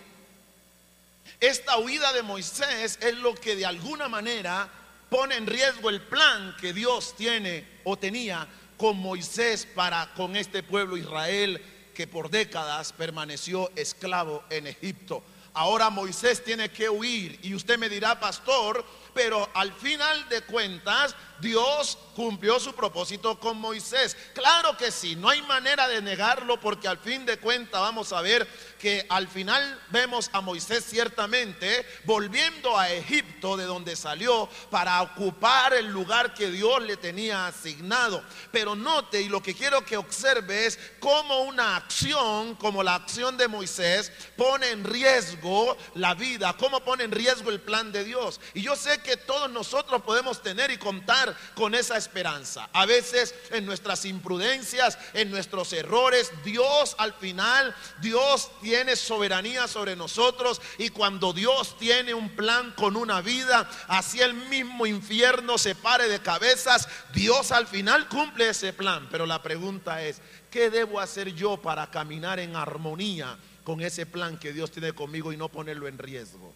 Esta 1.40 1.78
huida 1.78 2.12
de 2.12 2.22
Moisés 2.22 2.98
es 3.00 3.14
lo 3.18 3.34
que 3.34 3.56
de 3.56 3.66
alguna 3.66 4.08
manera 4.08 4.68
pone 5.10 5.36
en 5.36 5.46
riesgo 5.46 5.90
el 5.90 6.00
plan 6.02 6.56
que 6.60 6.72
Dios 6.72 7.14
tiene 7.16 7.66
o 7.84 7.96
tenía 7.96 8.46
con 8.76 8.96
Moisés 8.96 9.66
para 9.74 10.12
con 10.14 10.36
este 10.36 10.62
pueblo 10.62 10.96
Israel 10.96 11.62
que 11.94 12.06
por 12.06 12.30
décadas 12.30 12.92
permaneció 12.92 13.70
esclavo 13.76 14.44
en 14.50 14.66
Egipto. 14.66 15.22
Ahora 15.58 15.88
Moisés 15.88 16.44
tiene 16.44 16.70
que 16.70 16.90
huir 16.90 17.38
y 17.42 17.54
usted 17.54 17.78
me 17.78 17.88
dirá, 17.88 18.20
pastor, 18.20 18.84
pero 19.14 19.48
al 19.54 19.72
final 19.72 20.28
de 20.28 20.42
cuentas 20.42 21.16
Dios 21.40 21.98
cumplió 22.14 22.58
su 22.58 22.74
propósito 22.74 23.38
con 23.38 23.58
Moisés. 23.58 24.16
Claro 24.34 24.76
que 24.76 24.90
sí, 24.90 25.16
no 25.16 25.28
hay 25.28 25.42
manera 25.42 25.86
de 25.88 26.00
negarlo 26.00 26.58
porque 26.58 26.88
al 26.88 26.98
fin 26.98 27.26
de 27.26 27.38
cuentas 27.38 27.80
vamos 27.80 28.12
a 28.12 28.20
ver 28.22 28.48
que 28.78 29.06
al 29.08 29.28
final 29.28 29.80
vemos 29.90 30.30
a 30.32 30.40
Moisés 30.40 30.84
ciertamente 30.84 31.86
volviendo 32.04 32.78
a 32.78 32.90
Egipto 32.90 33.56
de 33.56 33.64
donde 33.64 33.96
salió 33.96 34.49
para 34.70 35.02
ocupar 35.02 35.75
el 35.75 35.87
lugar 35.87 36.34
que 36.34 36.50
Dios 36.50 36.82
le 36.82 36.96
tenía 36.96 37.46
asignado. 37.46 38.22
Pero 38.50 38.75
note 38.75 39.20
y 39.20 39.28
lo 39.28 39.42
que 39.42 39.54
quiero 39.54 39.84
que 39.84 39.96
observe 39.96 40.66
es 40.66 40.78
cómo 41.00 41.42
una 41.42 41.76
acción 41.76 42.54
como 42.56 42.82
la 42.82 42.94
acción 42.94 43.37
de 43.37 43.49
Moisés 43.49 44.12
pone 44.37 44.70
en 44.70 44.84
riesgo 44.84 45.76
la 45.94 46.14
vida, 46.14 46.54
cómo 46.58 46.80
pone 46.80 47.04
en 47.04 47.12
riesgo 47.12 47.50
el 47.50 47.61
plan 47.61 47.92
de 47.92 48.04
Dios. 48.04 48.40
Y 48.54 48.62
yo 48.62 48.76
sé 48.76 48.99
que 48.99 49.16
todos 49.16 49.50
nosotros 49.50 50.02
podemos 50.02 50.42
tener 50.42 50.70
y 50.70 50.78
contar 50.78 51.25
con 51.54 51.75
esa 51.75 51.97
esperanza. 51.97 52.68
A 52.73 52.87
veces 52.87 53.35
en 53.50 53.66
nuestras 53.66 54.04
imprudencias, 54.04 54.99
en 55.14 55.30
nuestros 55.30 55.73
errores, 55.73 56.30
Dios 56.45 56.95
al 56.99 57.14
final, 57.14 57.75
Dios 58.00 58.50
tiene 58.61 58.97
soberanía 58.97 59.68
sobre 59.68 59.97
nosotros 59.97 60.61
y 60.78 60.90
cuando 60.90 61.33
Dios 61.33 61.76
tiene 61.78 62.14
un 62.14 62.30
plan 62.30 62.73
con 62.73 62.97
una 62.97 63.21
vida, 63.21 63.68
así 63.88 64.21
el 64.21 64.35
mismo 64.35 64.87
infierno 64.87 65.59
se 65.59 65.75
pare 65.75 66.09
de 66.09 66.21
cabezas, 66.21 66.88
Dios 67.12 67.52
al 67.52 67.66
final 67.66 68.09
cumple 68.09 68.50
ese 68.50 68.73
plan. 68.73 69.09
Pero 69.11 69.26
la 69.26 69.42
pregunta 69.42 70.02
es, 70.02 70.21
¿qué 70.50 70.71
debo 70.71 71.00
hacer 71.00 71.35
yo 71.35 71.56
para 71.56 71.90
caminar 71.90 72.38
en 72.38 72.56
armonía 72.56 73.37
con 73.64 73.80
ese 73.80 74.06
plan 74.06 74.38
que 74.38 74.52
Dios 74.52 74.71
tiene 74.71 74.92
conmigo 74.92 75.33
y 75.33 75.37
no 75.37 75.49
ponerlo 75.49 75.88
en 75.88 75.99
riesgo? 75.99 76.54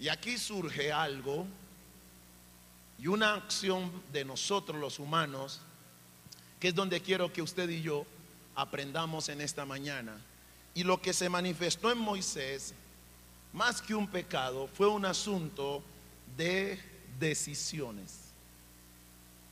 Y 0.00 0.08
aquí 0.08 0.38
surge 0.38 0.92
algo 0.92 1.46
y 2.98 3.06
una 3.06 3.34
acción 3.34 3.90
de 4.12 4.24
nosotros 4.24 4.80
los 4.80 4.98
humanos, 4.98 5.60
que 6.58 6.68
es 6.68 6.74
donde 6.74 7.00
quiero 7.00 7.32
que 7.32 7.42
usted 7.42 7.68
y 7.68 7.82
yo 7.82 8.04
aprendamos 8.56 9.28
en 9.28 9.40
esta 9.40 9.64
mañana. 9.64 10.16
Y 10.74 10.82
lo 10.82 11.00
que 11.00 11.12
se 11.12 11.28
manifestó 11.28 11.92
en 11.92 11.98
Moisés, 11.98 12.74
más 13.52 13.80
que 13.80 13.94
un 13.94 14.08
pecado, 14.08 14.68
fue 14.74 14.88
un 14.88 15.04
asunto 15.04 15.82
de 16.36 16.80
decisiones. 17.18 18.18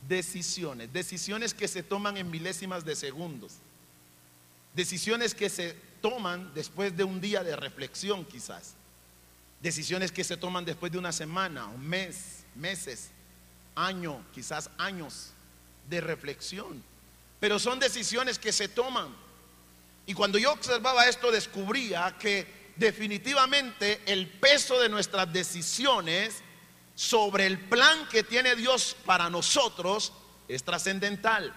Decisiones, 0.07 0.91
decisiones 0.91 1.53
que 1.53 1.67
se 1.67 1.83
toman 1.83 2.17
en 2.17 2.29
milésimas 2.29 2.83
de 2.83 2.95
segundos. 2.95 3.53
Decisiones 4.75 5.33
que 5.33 5.49
se 5.49 5.73
toman 6.01 6.53
después 6.53 6.95
de 6.95 7.03
un 7.03 7.19
día 7.19 7.43
de 7.43 7.55
reflexión 7.55 8.25
quizás. 8.25 8.75
Decisiones 9.61 10.11
que 10.11 10.23
se 10.23 10.37
toman 10.37 10.65
después 10.65 10.91
de 10.91 10.97
una 10.97 11.11
semana, 11.11 11.65
un 11.65 11.87
mes, 11.87 12.43
meses. 12.55 13.09
Año, 13.77 14.25
quizás 14.33 14.69
años 14.77 15.31
de 15.87 16.01
reflexión. 16.01 16.83
Pero 17.39 17.59
son 17.59 17.79
decisiones 17.79 18.39
que 18.39 18.51
se 18.51 18.67
toman. 18.67 19.15
Y 20.05 20.13
cuando 20.13 20.37
yo 20.37 20.51
observaba 20.51 21.07
esto 21.07 21.31
descubría 21.31 22.15
que 22.19 22.73
definitivamente 22.75 24.01
el 24.05 24.27
peso 24.27 24.79
de 24.79 24.89
nuestras 24.89 25.31
decisiones 25.31 26.41
sobre 26.95 27.45
el 27.45 27.59
plan 27.59 28.07
que 28.09 28.23
tiene 28.23 28.55
Dios 28.55 28.95
para 29.05 29.29
nosotros 29.29 30.11
es 30.47 30.63
trascendental. 30.63 31.53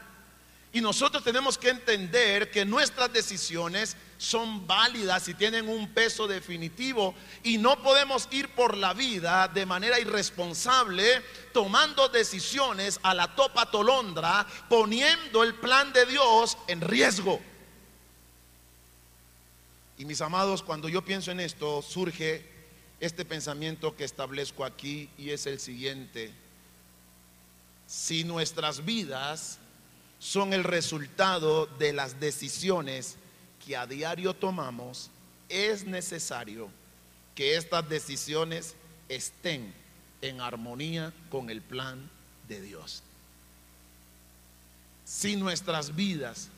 Y 0.73 0.81
nosotros 0.81 1.25
tenemos 1.25 1.59
que 1.59 1.71
entender 1.71 2.51
que 2.51 2.65
nuestras 2.65 3.13
decisiones 3.13 3.97
son 4.21 4.67
válidas 4.67 5.27
y 5.29 5.35
tienen 5.35 5.67
un 5.67 5.89
peso 5.95 6.29
definitivo 6.29 7.15
y 7.43 7.57
no 7.57 7.83
podemos 7.83 8.29
ir 8.33 8.51
por 8.51 8.77
la 8.77 8.93
vida 8.93 9.49
de 9.49 9.65
manera 9.65 9.99
irresponsable 9.99 11.23
tomando 11.55 12.07
decisiones 12.11 13.01
a 13.03 13.15
la 13.15 13.35
topa 13.35 13.71
tolondra, 13.71 14.47
poniendo 14.69 15.43
el 15.43 15.55
plan 15.55 15.91
de 15.95 16.05
Dios 16.05 16.59
en 16.67 16.83
riesgo. 16.83 17.41
Y 19.97 20.05
mis 20.05 20.21
amados, 20.21 20.63
cuando 20.63 20.91
yo 20.91 21.03
pienso 21.03 21.31
en 21.31 21.41
esto, 21.41 21.81
surge 21.81 22.47
este 23.01 23.25
pensamiento 23.25 23.97
que 23.97 24.05
establezco 24.05 24.67
aquí 24.67 25.09
y 25.17 25.31
es 25.31 25.47
el 25.47 25.59
siguiente. 25.59 26.31
Si 27.87 28.25
nuestras 28.25 28.85
vidas 28.85 29.59
son 30.19 30.53
el 30.53 30.63
resultado 30.63 31.65
de 31.65 31.95
las 31.95 32.21
decisiones 32.21 33.17
que 33.65 33.77
a 33.77 33.87
diario 33.87 34.35
tomamos, 34.35 35.11
es 35.49 35.85
necesario 35.85 36.71
que 37.35 37.57
estas 37.57 37.89
decisiones 37.89 38.75
estén 39.09 39.73
en 40.23 40.41
armonía 40.41 41.13
con 41.31 41.51
el 41.51 41.61
plan 41.61 42.11
de 42.49 42.61
Dios. 42.61 43.03
Si 45.05 45.37
nuestras 45.37 45.95
vidas 45.95 46.49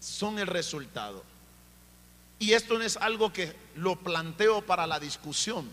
son 0.00 0.38
el 0.38 0.46
resultado, 0.46 1.24
y 2.38 2.52
esto 2.52 2.78
no 2.78 2.84
es 2.84 2.96
algo 2.96 3.32
que 3.32 3.54
lo 3.76 3.96
planteo 3.96 4.62
para 4.62 4.86
la 4.86 5.00
discusión, 5.00 5.70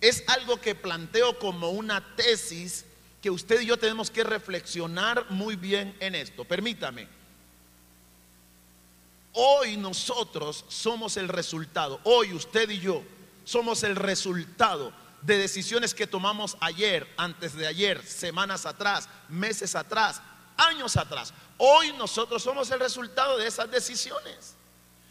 es 0.00 0.22
algo 0.28 0.60
que 0.60 0.74
planteo 0.74 1.38
como 1.38 1.70
una 1.70 2.14
tesis 2.16 2.84
que 3.22 3.30
usted 3.30 3.62
y 3.62 3.66
yo 3.66 3.78
tenemos 3.78 4.10
que 4.10 4.22
reflexionar 4.22 5.30
muy 5.30 5.56
bien 5.56 5.96
en 6.00 6.14
esto. 6.14 6.44
Permítame. 6.44 7.08
Hoy 9.36 9.76
nosotros 9.76 10.64
somos 10.68 11.16
el 11.16 11.28
resultado, 11.28 12.00
hoy 12.04 12.32
usted 12.32 12.70
y 12.70 12.78
yo 12.78 13.02
somos 13.42 13.82
el 13.82 13.96
resultado 13.96 14.92
de 15.22 15.36
decisiones 15.36 15.92
que 15.92 16.06
tomamos 16.06 16.56
ayer, 16.60 17.12
antes 17.16 17.54
de 17.56 17.66
ayer, 17.66 18.06
semanas 18.06 18.64
atrás, 18.64 19.08
meses 19.28 19.74
atrás, 19.74 20.22
años 20.56 20.96
atrás. 20.96 21.34
Hoy 21.58 21.92
nosotros 21.94 22.44
somos 22.44 22.70
el 22.70 22.78
resultado 22.78 23.36
de 23.36 23.48
esas 23.48 23.68
decisiones. 23.68 24.54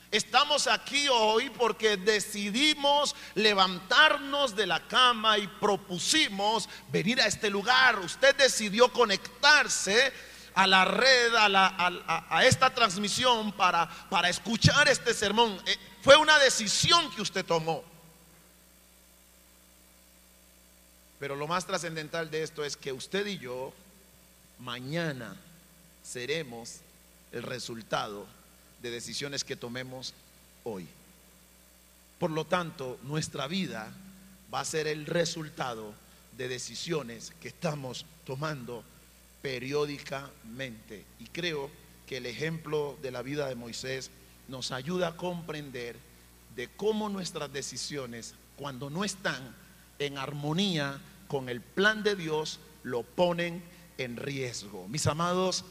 Estamos 0.10 0.68
aquí 0.68 1.10
hoy 1.10 1.50
porque 1.50 1.98
decidimos 1.98 3.16
levantarnos 3.36 4.56
de 4.56 4.68
la 4.68 4.88
cama 4.88 5.38
y 5.38 5.48
propusimos 5.48 6.70
venir 6.94 7.20
a 7.20 7.28
este 7.28 7.50
lugar. 7.50 8.00
Usted 8.00 8.36
decidió 8.38 8.94
conectarse 8.94 10.14
a 10.56 10.68
la 10.68 10.86
red, 10.86 11.34
a, 11.36 12.42
esta 12.46 12.70
transmisión 12.70 13.52
para, 13.54 13.90
para 14.10 14.30
escuchar 14.30 14.88
este 14.88 15.14
sermón. 15.14 15.60
Eh, 15.66 15.78
fue 16.02 16.16
una 16.18 16.38
decisión 16.40 17.10
que 17.16 17.22
usted 17.22 17.46
tomó. 17.46 17.84
Pero 21.20 21.36
lo 21.36 21.48
más 21.48 21.66
trascendental 21.66 22.30
de 22.30 22.44
esto 22.44 22.66
es 22.66 22.76
que 22.76 22.92
usted 22.92 23.26
y 23.28 23.38
yo 23.38 23.74
mañana 24.60 25.36
seremos 26.04 26.80
el 27.32 27.44
resultado 27.44 28.28
de 28.82 28.92
decisiones 28.92 29.44
que 29.44 29.56
tomemos 29.56 30.14
hoy. 30.64 30.88
Por 32.20 32.32
lo 32.32 32.46
tanto, 32.46 33.00
nuestra 33.04 33.48
vida 33.48 33.92
va 34.54 34.60
a 34.60 34.66
ser 34.66 34.88
el 34.88 35.06
resultado 35.06 35.94
de 36.38 36.48
decisiones 36.48 37.32
que 37.42 37.48
estamos 37.48 38.06
tomando 38.26 38.84
periódicamente. 39.44 41.06
Y 41.20 41.26
creo 41.26 41.70
que 42.08 42.18
el 42.18 42.26
ejemplo 42.26 42.98
de 43.04 43.12
la 43.12 43.22
vida 43.22 43.48
de 43.48 43.56
Moisés 43.56 44.10
nos 44.48 44.72
ayuda 44.72 45.10
a 45.10 45.18
comprender 45.18 45.98
de 46.56 46.70
cómo 46.70 47.10
nuestras 47.10 47.52
decisiones, 47.52 48.36
cuando 48.56 48.90
no 48.90 49.04
están 49.04 49.56
en 50.00 50.18
armonía 50.18 51.00
con 51.28 51.50
el 51.50 51.62
plan 51.62 52.04
de 52.04 52.16
Dios, 52.16 52.60
lo 52.84 53.04
ponen 53.04 53.62
en 53.98 54.16
riesgo. 54.16 54.88
Mis 54.88 55.08
amados, 55.08 55.66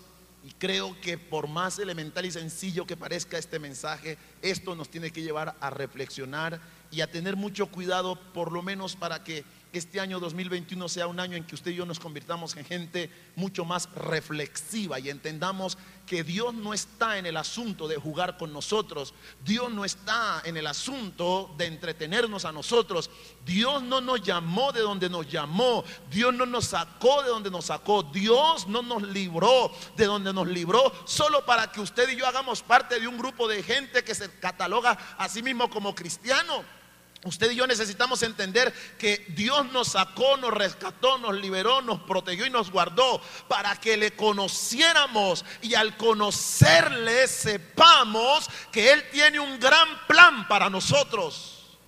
y 0.45 0.51
creo 0.53 1.01
que 1.01 1.17
por 1.17 1.49
más 1.49 1.79
elemental 1.79 2.27
y 2.27 2.31
sencillo 2.31 2.87
que 2.87 2.97
parezca 2.97 3.39
este 3.39 3.59
mensaje, 3.59 4.19
esto 4.43 4.75
nos 4.75 4.91
tiene 4.91 5.13
que 5.13 5.23
llevar 5.23 5.57
a 5.61 5.71
reflexionar 5.71 6.61
y 6.91 7.01
a 7.01 7.11
tener 7.11 7.37
mucho 7.37 7.69
cuidado, 7.69 8.17
por 8.35 8.53
lo 8.53 8.63
menos 8.63 8.97
para 8.97 9.25
que 9.25 9.45
este 9.73 10.01
año 10.01 10.21
2021 10.21 10.89
sea 10.89 11.07
un 11.07 11.19
año 11.19 11.37
en 11.37 11.45
que 11.45 11.55
usted 11.55 11.71
y 11.71 11.77
yo 11.77 11.87
nos 11.87 11.99
convirtamos 11.99 12.57
en 12.57 12.65
gente 12.65 13.11
mucho 13.37 13.65
más 13.65 13.89
reflexiva 13.95 14.99
y 15.01 15.09
entendamos 15.09 15.79
que 16.07 16.25
Dios 16.25 16.53
no 16.53 16.75
está 16.75 17.19
en 17.19 17.27
el 17.27 17.37
asunto 17.37 17.89
de 17.89 17.97
jugar 17.97 18.37
con 18.37 18.53
nosotros, 18.53 19.15
Dios 19.45 19.71
no 19.73 19.85
está 19.85 20.43
en 20.45 20.57
el 20.57 20.67
asunto 20.67 21.55
de 21.57 21.67
entretenernos 21.67 22.45
a 22.45 22.53
nosotros, 22.53 23.11
Dios 23.47 23.83
no 23.83 24.01
nos 24.01 24.23
llamó 24.23 24.73
de 24.73 24.81
donde 24.81 25.09
nos 25.09 25.31
llamó, 25.31 25.85
Dios 26.11 26.35
no 26.35 26.45
nos 26.45 26.67
sacó 26.67 27.23
de 27.23 27.31
donde 27.31 27.51
nos 27.51 27.67
sacó, 27.67 28.03
Dios 28.03 28.67
no 28.67 28.83
nos 28.83 29.03
libró 29.03 29.73
de 29.97 30.05
donde 30.05 30.33
nos 30.33 30.47
libró, 30.49 30.93
solo 31.07 31.47
para 31.47 31.71
que 31.73 31.81
usted 31.81 32.09
y 32.11 32.17
yo 32.17 32.27
hagamos 32.27 32.63
parte 32.63 33.01
de 33.01 33.09
un 33.09 33.17
grupo 33.17 33.49
de 33.49 33.63
gente 33.63 34.05
que 34.05 34.15
se 34.15 34.31
cataloga 34.39 34.99
a 35.17 35.29
sí 35.29 35.43
mismo 35.43 35.71
como 35.71 35.95
cristiano. 35.95 36.82
Usted 37.25 37.53
y 37.53 37.55
yo 37.55 37.69
necesitamos 37.69 38.23
entender 38.25 38.73
que 38.99 39.25
Dios 39.29 39.71
nos 39.71 39.89
sacó, 39.89 40.37
nos 40.39 40.53
rescató, 40.53 41.19
nos 41.19 41.35
liberó, 41.35 41.81
nos 41.81 42.01
protegió 42.03 42.47
y 42.47 42.51
nos 42.51 42.73
guardó 42.73 43.23
para 43.47 43.77
que 43.77 43.97
le 43.97 44.17
conociéramos 44.17 45.45
y 45.61 45.75
al 45.75 45.97
conocerle 45.97 47.29
sepamos 47.29 48.51
que 48.73 48.91
Él 48.91 49.05
tiene 49.13 49.39
un 49.39 49.61
gran 49.61 50.07
plan 50.09 50.49
para 50.49 50.69
nosotros. 50.69 51.79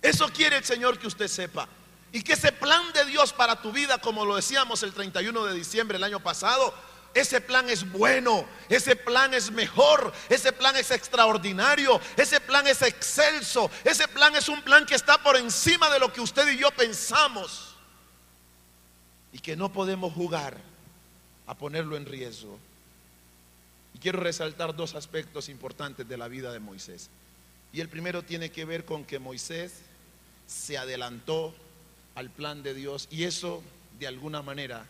Eso 0.00 0.28
quiere 0.28 0.58
el 0.58 0.64
Señor 0.64 0.98
que 0.98 1.08
usted 1.08 1.26
sepa. 1.26 1.68
Y 2.12 2.22
que 2.22 2.34
ese 2.34 2.52
plan 2.52 2.92
de 2.92 3.04
Dios 3.04 3.32
para 3.32 3.60
tu 3.60 3.72
vida, 3.72 3.98
como 3.98 4.24
lo 4.24 4.36
decíamos 4.36 4.82
el 4.84 4.92
31 4.92 5.44
de 5.44 5.54
diciembre 5.54 5.96
del 5.96 6.04
año 6.04 6.20
pasado, 6.20 6.72
ese 7.14 7.40
plan 7.40 7.68
es 7.68 7.90
bueno, 7.90 8.44
ese 8.68 8.94
plan 8.94 9.34
es 9.34 9.50
mejor, 9.50 10.12
ese 10.28 10.52
plan 10.52 10.76
es 10.76 10.90
extraordinario, 10.90 12.00
ese 12.16 12.40
plan 12.40 12.66
es 12.66 12.82
excelso, 12.82 13.70
ese 13.84 14.06
plan 14.08 14.34
es 14.36 14.48
un 14.48 14.62
plan 14.62 14.86
que 14.86 14.94
está 14.94 15.22
por 15.22 15.36
encima 15.36 15.90
de 15.90 15.98
lo 15.98 16.12
que 16.12 16.20
usted 16.20 16.48
y 16.52 16.58
yo 16.58 16.70
pensamos 16.70 17.74
y 19.32 19.38
que 19.38 19.56
no 19.56 19.72
podemos 19.72 20.12
jugar 20.12 20.56
a 21.46 21.54
ponerlo 21.54 21.96
en 21.96 22.06
riesgo. 22.06 22.58
Y 23.94 23.98
quiero 23.98 24.20
resaltar 24.20 24.76
dos 24.76 24.94
aspectos 24.94 25.48
importantes 25.48 26.08
de 26.08 26.16
la 26.16 26.28
vida 26.28 26.52
de 26.52 26.60
Moisés. 26.60 27.10
Y 27.72 27.80
el 27.80 27.88
primero 27.88 28.22
tiene 28.22 28.50
que 28.50 28.64
ver 28.64 28.84
con 28.84 29.04
que 29.04 29.18
Moisés 29.18 29.72
se 30.46 30.78
adelantó 30.78 31.54
al 32.14 32.30
plan 32.30 32.62
de 32.62 32.74
Dios 32.74 33.08
y 33.10 33.24
eso 33.24 33.62
de 33.98 34.06
alguna 34.06 34.42
manera 34.42 34.86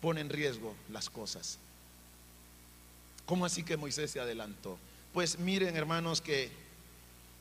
pone 0.00 0.20
en 0.20 0.28
riesgo 0.28 0.74
las 0.90 1.10
cosas. 1.10 1.58
¿Cómo 3.26 3.44
así 3.44 3.62
que 3.62 3.76
Moisés 3.76 4.10
se 4.10 4.20
adelantó? 4.20 4.78
Pues 5.12 5.38
miren 5.38 5.76
hermanos 5.76 6.20
que 6.20 6.50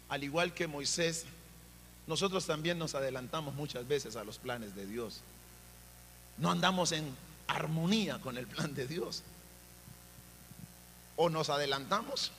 al 0.09 0.23
igual 0.23 0.53
que 0.53 0.67
Moisés, 0.67 1.25
nosotros 2.07 2.45
también 2.45 2.79
nos 2.79 2.95
adelantamos 2.95 3.53
muchas 3.53 3.87
veces 3.87 4.15
a 4.15 4.23
los 4.23 4.39
planes 4.39 4.75
de 4.75 4.87
Dios. 4.87 5.21
No 6.37 6.51
andamos 6.51 6.91
en 6.91 7.15
armonía 7.47 8.19
con 8.19 8.37
el 8.37 8.47
plan 8.47 8.73
de 8.73 8.87
Dios. 8.87 9.23
O 11.15 11.29
nos 11.29 11.49
adelantamos 11.49 12.31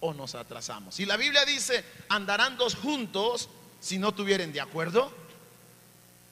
o 0.00 0.14
nos 0.14 0.34
atrasamos. 0.34 0.94
Si 0.94 1.04
la 1.04 1.16
Biblia 1.16 1.44
dice, 1.44 1.84
andarán 2.08 2.56
dos 2.56 2.74
juntos 2.74 3.48
si 3.80 3.98
no 3.98 4.12
tuvieren 4.12 4.52
de 4.52 4.60
acuerdo, 4.60 5.12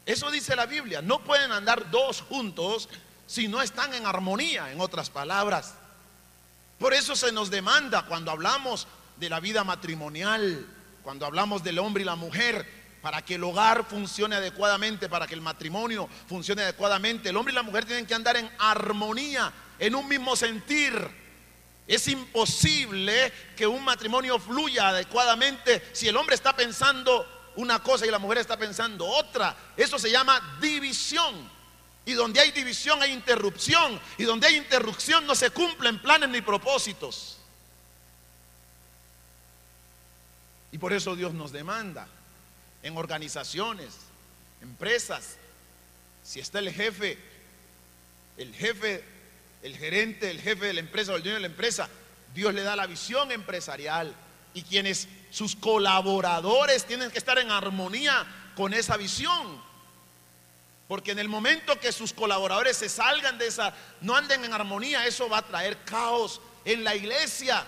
eso 0.09 0.31
dice 0.31 0.57
la 0.57 0.65
Biblia. 0.65 1.03
No 1.03 1.19
pueden 1.19 1.53
andar 1.53 1.91
dos 1.91 2.23
juntos 2.23 2.89
si 3.27 3.47
no 3.47 3.61
están 3.61 3.93
en 3.93 4.07
armonía, 4.07 4.73
en 4.73 4.81
otras 4.81 5.11
palabras. 5.11 5.75
Por 6.79 6.95
eso 6.95 7.15
se 7.15 7.31
nos 7.31 7.51
demanda 7.51 8.07
cuando 8.07 8.31
hablamos 8.31 8.87
de 9.19 9.29
la 9.29 9.39
vida 9.39 9.65
matrimonial, 9.65 10.67
cuando 11.03 11.27
hablamos 11.27 11.63
del 11.63 11.79
hombre 11.79 12.05
y 12.05 12.07
la 12.07 12.17
mujer, 12.17 12.67
para 13.03 13.21
que 13.21 13.35
el 13.35 13.45
hogar 13.45 13.85
funcione 13.85 14.37
adecuadamente, 14.37 15.11
para 15.11 15.27
que 15.27 15.35
el 15.35 15.43
matrimonio 15.43 16.09
funcione 16.27 16.63
adecuadamente, 16.63 17.29
el 17.29 17.37
hombre 17.37 17.53
y 17.53 17.57
la 17.57 17.63
mujer 17.63 17.85
tienen 17.85 18.07
que 18.07 18.15
andar 18.15 18.39
en 18.39 18.51
armonía, 18.59 19.53
en 19.79 19.95
un 19.95 20.09
mismo 20.09 20.37
sentir. 20.37 21.07
Es 21.87 22.09
imposible 22.09 23.31
que 23.55 23.67
un 23.67 23.85
matrimonio 23.85 24.39
fluya 24.39 24.89
adecuadamente 24.89 25.87
si 25.93 26.09
el 26.09 26.17
hombre 26.17 26.35
está 26.35 26.57
pensando 26.57 27.38
una 27.59 27.83
cosa 27.83 28.07
y 28.07 28.11
la 28.11 28.21
mujer 28.21 28.39
está 28.39 28.57
pensando 28.57 29.05
otra. 29.05 29.57
Eso 29.77 29.99
se 29.99 30.13
llama 30.13 30.59
división. 30.61 31.51
Y 32.05 32.13
donde 32.13 32.39
hay 32.39 32.53
división 32.53 33.03
hay 33.03 33.11
interrupción. 33.11 34.01
Y 34.17 34.23
donde 34.23 34.47
hay 34.47 34.57
interrupción 34.57 35.27
no 35.27 35.35
se 35.35 35.51
cumplen 35.51 36.01
planes 36.01 36.29
ni 36.29 36.41
propósitos. 36.41 37.37
Y 40.71 40.79
por 40.79 40.93
eso 40.93 41.17
Dios 41.17 41.35
nos 41.35 41.51
demanda 41.51 42.07
en 42.85 42.97
organizaciones, 42.97 43.93
empresas, 44.63 45.37
si 46.23 46.39
está 46.39 46.61
el 46.61 46.71
jefe, 46.71 47.19
el 48.37 48.55
jefe, 48.55 49.03
el 49.65 49.77
gerente, 49.77 50.31
el 50.31 50.41
jefe 50.41 50.67
de 50.67 50.75
la 50.75 50.81
empresa 50.81 51.13
o 51.13 51.17
el 51.17 51.23
dueño 51.25 51.35
de 51.35 51.41
la 51.41 51.49
empresa, 51.49 51.89
Dios 52.33 52.55
le 52.55 52.63
da 52.63 52.77
la 52.77 52.87
visión 52.87 53.33
empresarial 53.33 54.15
y 54.55 54.63
quienes 54.63 55.09
sus 55.31 55.55
colaboradores 55.55 56.85
tienen 56.85 57.11
que 57.11 57.19
estar 57.19 57.39
en 57.39 57.51
armonía 57.51 58.27
con 58.57 58.75
esa 58.75 58.97
visión. 58.97 59.61
Porque 60.89 61.13
en 61.13 61.19
el 61.19 61.29
momento 61.29 61.79
que 61.79 61.93
sus 61.93 62.13
colaboradores 62.13 62.77
se 62.77 62.89
salgan 62.89 63.37
de 63.37 63.47
esa, 63.47 63.75
no 64.01 64.17
anden 64.17 64.45
en 64.45 64.53
armonía, 64.53 65.07
eso 65.07 65.29
va 65.29 65.39
a 65.39 65.47
traer 65.47 65.85
caos 65.85 66.41
en 66.65 66.83
la 66.83 66.97
iglesia. 66.97 67.65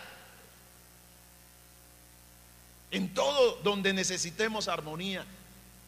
En 2.91 3.13
todo 3.13 3.61
donde 3.63 3.93
necesitemos 3.93 4.69
armonía. 4.69 5.25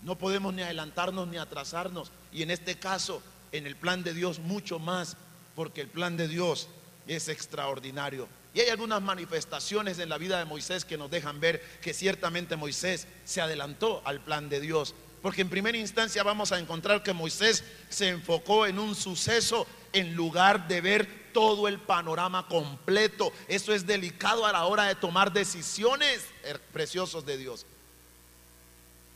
No 0.02 0.16
podemos 0.16 0.52
ni 0.52 0.62
adelantarnos 0.62 1.26
ni 1.26 1.38
atrasarnos. 1.38 2.12
Y 2.32 2.42
en 2.42 2.50
este 2.50 2.78
caso, 2.78 3.22
en 3.50 3.66
el 3.66 3.76
plan 3.76 4.02
de 4.02 4.12
Dios, 4.12 4.38
mucho 4.38 4.78
más, 4.78 5.16
porque 5.56 5.80
el 5.80 5.88
plan 5.88 6.16
de 6.16 6.28
Dios 6.28 6.68
es 7.06 7.28
extraordinario. 7.28 8.28
Y 8.54 8.60
hay 8.60 8.68
algunas 8.68 9.00
manifestaciones 9.00 9.98
en 9.98 10.08
la 10.08 10.18
vida 10.18 10.38
de 10.38 10.44
Moisés 10.44 10.84
que 10.84 10.98
nos 10.98 11.10
dejan 11.10 11.40
ver 11.40 11.62
que 11.80 11.94
ciertamente 11.94 12.56
Moisés 12.56 13.06
se 13.24 13.40
adelantó 13.40 14.02
al 14.04 14.20
plan 14.20 14.48
de 14.48 14.60
Dios. 14.60 14.94
Porque 15.22 15.40
en 15.40 15.48
primera 15.48 15.78
instancia 15.78 16.22
vamos 16.22 16.52
a 16.52 16.58
encontrar 16.58 17.02
que 17.02 17.12
Moisés 17.12 17.64
se 17.88 18.08
enfocó 18.08 18.66
en 18.66 18.78
un 18.78 18.94
suceso 18.94 19.66
en 19.92 20.14
lugar 20.14 20.68
de 20.68 20.80
ver 20.80 21.22
todo 21.32 21.66
el 21.68 21.78
panorama 21.78 22.46
completo. 22.46 23.32
Eso 23.48 23.72
es 23.72 23.86
delicado 23.86 24.44
a 24.44 24.52
la 24.52 24.66
hora 24.66 24.84
de 24.84 24.96
tomar 24.96 25.32
decisiones 25.32 26.20
preciosos 26.72 27.24
de 27.24 27.38
Dios. 27.38 27.64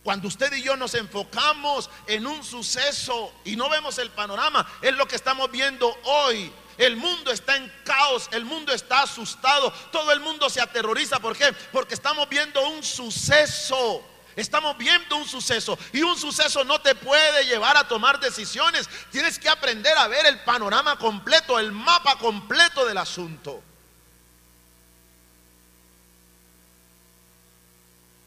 Cuando 0.02 0.28
usted 0.28 0.52
y 0.54 0.62
yo 0.62 0.76
nos 0.76 0.94
enfocamos 0.94 1.90
en 2.06 2.26
un 2.26 2.44
suceso 2.44 3.32
y 3.44 3.56
no 3.56 3.68
vemos 3.68 3.98
el 3.98 4.10
panorama, 4.10 4.64
es 4.80 4.94
lo 4.94 5.06
que 5.06 5.16
estamos 5.16 5.50
viendo 5.50 5.92
hoy 6.04 6.52
el 6.78 6.96
mundo 6.96 7.30
está 7.32 7.56
en 7.56 7.72
caos, 7.84 8.28
el 8.32 8.44
mundo 8.44 8.72
está 8.72 9.02
asustado, 9.02 9.72
todo 9.90 10.12
el 10.12 10.20
mundo 10.20 10.50
se 10.50 10.60
aterroriza. 10.60 11.18
¿Por 11.20 11.36
qué? 11.36 11.52
Porque 11.72 11.94
estamos 11.94 12.28
viendo 12.28 12.66
un 12.68 12.82
suceso. 12.82 14.04
Estamos 14.34 14.76
viendo 14.76 15.16
un 15.16 15.26
suceso 15.26 15.78
y 15.94 16.02
un 16.02 16.14
suceso 16.14 16.62
no 16.62 16.78
te 16.82 16.94
puede 16.94 17.46
llevar 17.46 17.78
a 17.78 17.88
tomar 17.88 18.20
decisiones. 18.20 18.86
Tienes 19.10 19.38
que 19.38 19.48
aprender 19.48 19.96
a 19.96 20.08
ver 20.08 20.26
el 20.26 20.40
panorama 20.40 20.98
completo, 20.98 21.58
el 21.58 21.72
mapa 21.72 22.18
completo 22.18 22.84
del 22.84 22.98
asunto. 22.98 23.62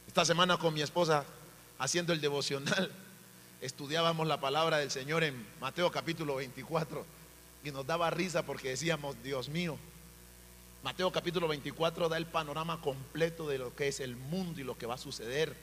Esta 0.08 0.26
semana 0.26 0.58
con 0.58 0.74
mi 0.74 0.82
esposa 0.82 1.24
haciendo 1.78 2.12
el 2.12 2.20
devocional, 2.20 2.92
estudiábamos 3.62 4.26
la 4.26 4.40
palabra 4.40 4.78
del 4.78 4.90
Señor 4.90 5.24
en 5.24 5.48
Mateo 5.60 5.92
capítulo 5.92 6.38
24 6.38 7.19
y 7.64 7.72
nos 7.72 7.86
daba 7.86 8.10
risa 8.10 8.46
porque 8.46 8.70
decíamos, 8.70 9.22
Dios 9.24 9.50
mío, 9.50 9.78
Mateo 10.84 11.12
capítulo 11.12 11.48
24 11.48 12.08
da 12.08 12.18
el 12.18 12.26
panorama 12.26 12.80
completo 12.82 13.48
de 13.48 13.58
lo 13.58 13.76
que 13.76 13.90
es 13.90 14.00
el 14.00 14.16
mundo 14.16 14.62
y 14.62 14.64
lo 14.64 14.78
que 14.78 14.86
va 14.86 14.96
a 14.96 15.00
suceder. 15.00 15.56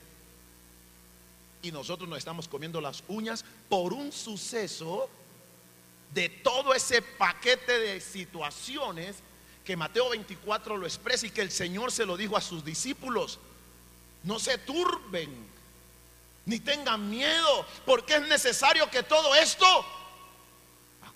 Y 1.63 1.73
nosotros 1.73 2.09
nos 2.09 2.19
estamos 2.19 2.49
comiendo 2.49 2.81
las 2.81 3.03
uñas 3.09 3.45
por 3.69 3.95
un 3.95 4.13
suceso 4.13 5.09
de 6.13 6.29
todo 6.29 6.75
ese 6.75 7.01
paquete 7.01 7.79
de 7.79 8.01
situaciones 8.01 9.17
que 9.65 9.77
Mateo 9.77 10.11
24 10.11 10.77
lo 10.77 10.87
expresa 10.87 11.27
y 11.27 11.31
que 11.31 11.41
el 11.41 11.51
Señor 11.51 11.91
se 11.91 12.07
lo 12.07 12.17
dijo 12.17 12.37
a 12.37 12.43
sus 12.43 12.65
discípulos. 12.65 13.39
No 14.23 14.39
se 14.39 14.59
turben, 14.59 15.35
ni 16.45 16.61
tengan 16.61 17.09
miedo, 17.09 17.67
porque 17.85 18.17
es 18.17 18.29
necesario 18.29 18.89
que 18.91 19.03
todo 19.03 19.35
esto 19.35 19.85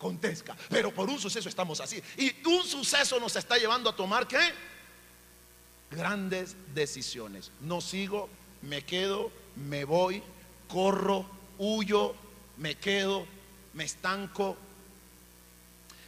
acontezca. 0.01 0.57
Pero 0.71 0.91
por 0.93 1.11
un 1.11 1.21
suceso 1.21 1.51
estamos 1.51 1.79
así. 1.79 2.03
Y 2.17 2.35
un 2.49 2.65
suceso 2.65 3.21
nos 3.21 3.37
está 3.37 3.59
llevando 3.59 3.91
a 3.91 3.95
tomar 3.95 4.27
qué? 4.27 4.41
Grandes 5.91 6.57
decisiones. 6.75 7.51
No 7.61 7.83
sigo, 7.83 8.31
me 8.63 8.83
quedo, 8.83 9.31
me 9.57 9.85
voy, 9.85 10.23
corro, 10.69 11.27
huyo, 11.59 12.15
me 12.57 12.77
quedo, 12.77 13.27
me 13.75 13.85
estanco. 13.85 14.57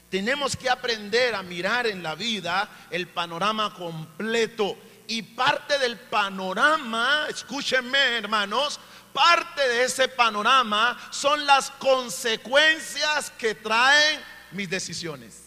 Tenemos 0.08 0.56
que 0.56 0.70
aprender 0.70 1.34
a 1.34 1.42
mirar 1.42 1.86
en 1.86 2.02
la 2.02 2.14
vida 2.14 2.86
el 2.90 3.08
panorama 3.08 3.74
completo. 3.74 4.74
Y 5.06 5.20
parte 5.20 5.78
del 5.78 5.98
panorama, 5.98 7.26
escúchenme 7.28 7.98
hermanos, 8.16 8.80
parte 9.12 9.60
de 9.68 9.84
ese 9.84 10.08
panorama 10.08 10.98
son 11.10 11.44
las 11.46 11.70
consecuencias 11.70 13.30
que 13.30 13.54
traen 13.54 14.20
mis 14.52 14.68
decisiones. 14.68 15.40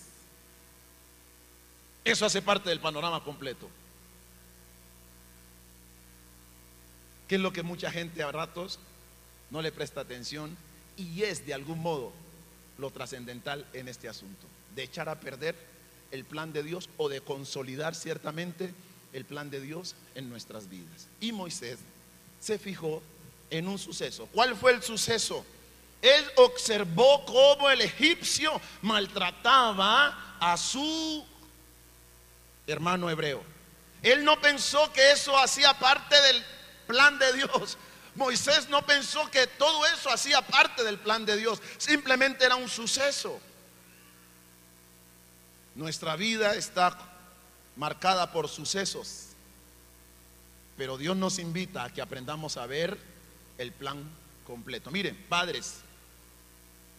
Eso 2.03 2.25
hace 2.25 2.41
parte 2.41 2.69
del 2.69 2.79
panorama 2.79 3.23
completo. 3.23 3.69
¿Qué 7.27 7.35
es 7.35 7.41
lo 7.41 7.51
que 7.51 7.63
mucha 7.63 7.91
gente 7.91 8.21
a 8.21 8.31
ratos 8.31 8.79
no 9.49 9.61
le 9.61 9.71
presta 9.71 10.01
atención? 10.01 10.55
Y 10.97 11.23
es 11.23 11.45
de 11.45 11.55
algún 11.55 11.79
modo 11.79 12.13
lo 12.77 12.91
trascendental 12.91 13.65
en 13.73 13.87
este 13.87 14.07
asunto. 14.07 14.45
De 14.75 14.83
echar 14.83 15.09
a 15.09 15.19
perder 15.19 15.55
el 16.11 16.23
plan 16.23 16.53
de 16.53 16.61
Dios 16.61 16.89
o 16.97 17.09
de 17.09 17.21
consolidar 17.21 17.95
ciertamente 17.95 18.73
el 19.13 19.25
plan 19.25 19.49
de 19.49 19.61
Dios 19.61 19.95
en 20.13 20.29
nuestras 20.29 20.69
vidas. 20.69 21.07
Y 21.19 21.31
Moisés 21.31 21.79
se 22.39 22.59
fijó 22.59 23.01
en 23.49 23.67
un 23.67 23.77
suceso. 23.77 24.27
¿Cuál 24.31 24.55
fue 24.55 24.73
el 24.73 24.83
suceso? 24.83 25.45
Él 26.01 26.31
observó 26.35 27.25
cómo 27.25 27.69
el 27.69 27.81
egipcio 27.81 28.59
maltrataba 28.81 30.37
a 30.39 30.57
su 30.57 31.25
hermano 32.67 33.09
hebreo. 33.09 33.43
Él 34.01 34.23
no 34.23 34.39
pensó 34.39 34.91
que 34.93 35.11
eso 35.11 35.37
hacía 35.37 35.73
parte 35.79 36.19
del 36.21 36.43
plan 36.85 37.17
de 37.17 37.33
Dios. 37.33 37.77
Moisés 38.15 38.69
no 38.69 38.85
pensó 38.85 39.29
que 39.31 39.47
todo 39.47 39.85
eso 39.87 40.09
hacía 40.09 40.41
parte 40.41 40.83
del 40.83 40.99
plan 40.99 41.25
de 41.25 41.37
Dios. 41.37 41.61
Simplemente 41.77 42.45
era 42.45 42.55
un 42.55 42.69
suceso. 42.69 43.39
Nuestra 45.73 46.15
vida 46.15 46.55
está 46.55 46.97
marcada 47.75 48.31
por 48.31 48.47
sucesos. 48.47 49.29
Pero 50.77 50.97
Dios 50.97 51.17
nos 51.17 51.39
invita 51.39 51.83
a 51.83 51.89
que 51.91 52.01
aprendamos 52.01 52.57
a 52.57 52.65
ver 52.65 53.14
el 53.57 53.71
plan 53.71 54.03
completo. 54.45 54.91
Miren, 54.91 55.15
padres, 55.29 55.81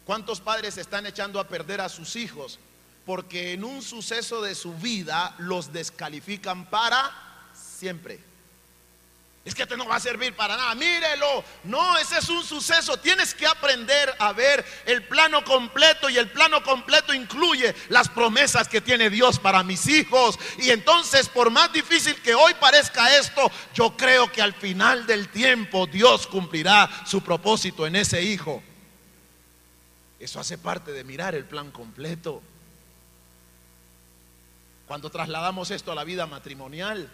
¿cuántos 0.04 0.40
padres 0.40 0.78
están 0.78 1.06
echando 1.06 1.40
a 1.40 1.48
perder 1.48 1.80
a 1.80 1.88
sus 1.88 2.16
hijos 2.16 2.58
porque 3.04 3.52
en 3.52 3.64
un 3.64 3.82
suceso 3.82 4.42
de 4.42 4.54
su 4.54 4.74
vida 4.74 5.34
los 5.38 5.72
descalifican 5.72 6.68
para 6.68 7.50
siempre? 7.54 8.20
Es 9.46 9.54
que 9.54 9.62
este 9.62 9.76
no 9.76 9.86
va 9.86 9.94
a 9.94 10.00
servir 10.00 10.34
para 10.34 10.56
nada. 10.56 10.74
Mírelo. 10.74 11.44
No, 11.62 11.96
ese 11.98 12.18
es 12.18 12.28
un 12.28 12.42
suceso. 12.42 12.96
Tienes 12.96 13.32
que 13.32 13.46
aprender 13.46 14.12
a 14.18 14.32
ver 14.32 14.66
el 14.86 15.04
plano 15.04 15.44
completo 15.44 16.10
y 16.10 16.18
el 16.18 16.28
plano 16.28 16.64
completo 16.64 17.14
incluye 17.14 17.72
las 17.88 18.08
promesas 18.08 18.66
que 18.66 18.80
tiene 18.80 19.08
Dios 19.08 19.38
para 19.38 19.62
mis 19.62 19.86
hijos. 19.86 20.36
Y 20.58 20.70
entonces, 20.70 21.28
por 21.28 21.50
más 21.50 21.72
difícil 21.72 22.20
que 22.22 22.34
hoy 22.34 22.54
parezca 22.54 23.16
esto, 23.16 23.48
yo 23.72 23.96
creo 23.96 24.32
que 24.32 24.42
al 24.42 24.52
final 24.52 25.06
del 25.06 25.28
tiempo 25.28 25.86
Dios 25.86 26.26
cumplirá 26.26 26.90
su 27.06 27.22
propósito 27.22 27.86
en 27.86 27.94
ese 27.94 28.20
hijo. 28.20 28.64
Eso 30.18 30.40
hace 30.40 30.58
parte 30.58 30.90
de 30.90 31.04
mirar 31.04 31.36
el 31.36 31.44
plan 31.44 31.70
completo. 31.70 32.42
Cuando 34.88 35.08
trasladamos 35.08 35.70
esto 35.70 35.92
a 35.92 35.94
la 35.94 36.02
vida 36.02 36.26
matrimonial, 36.26 37.08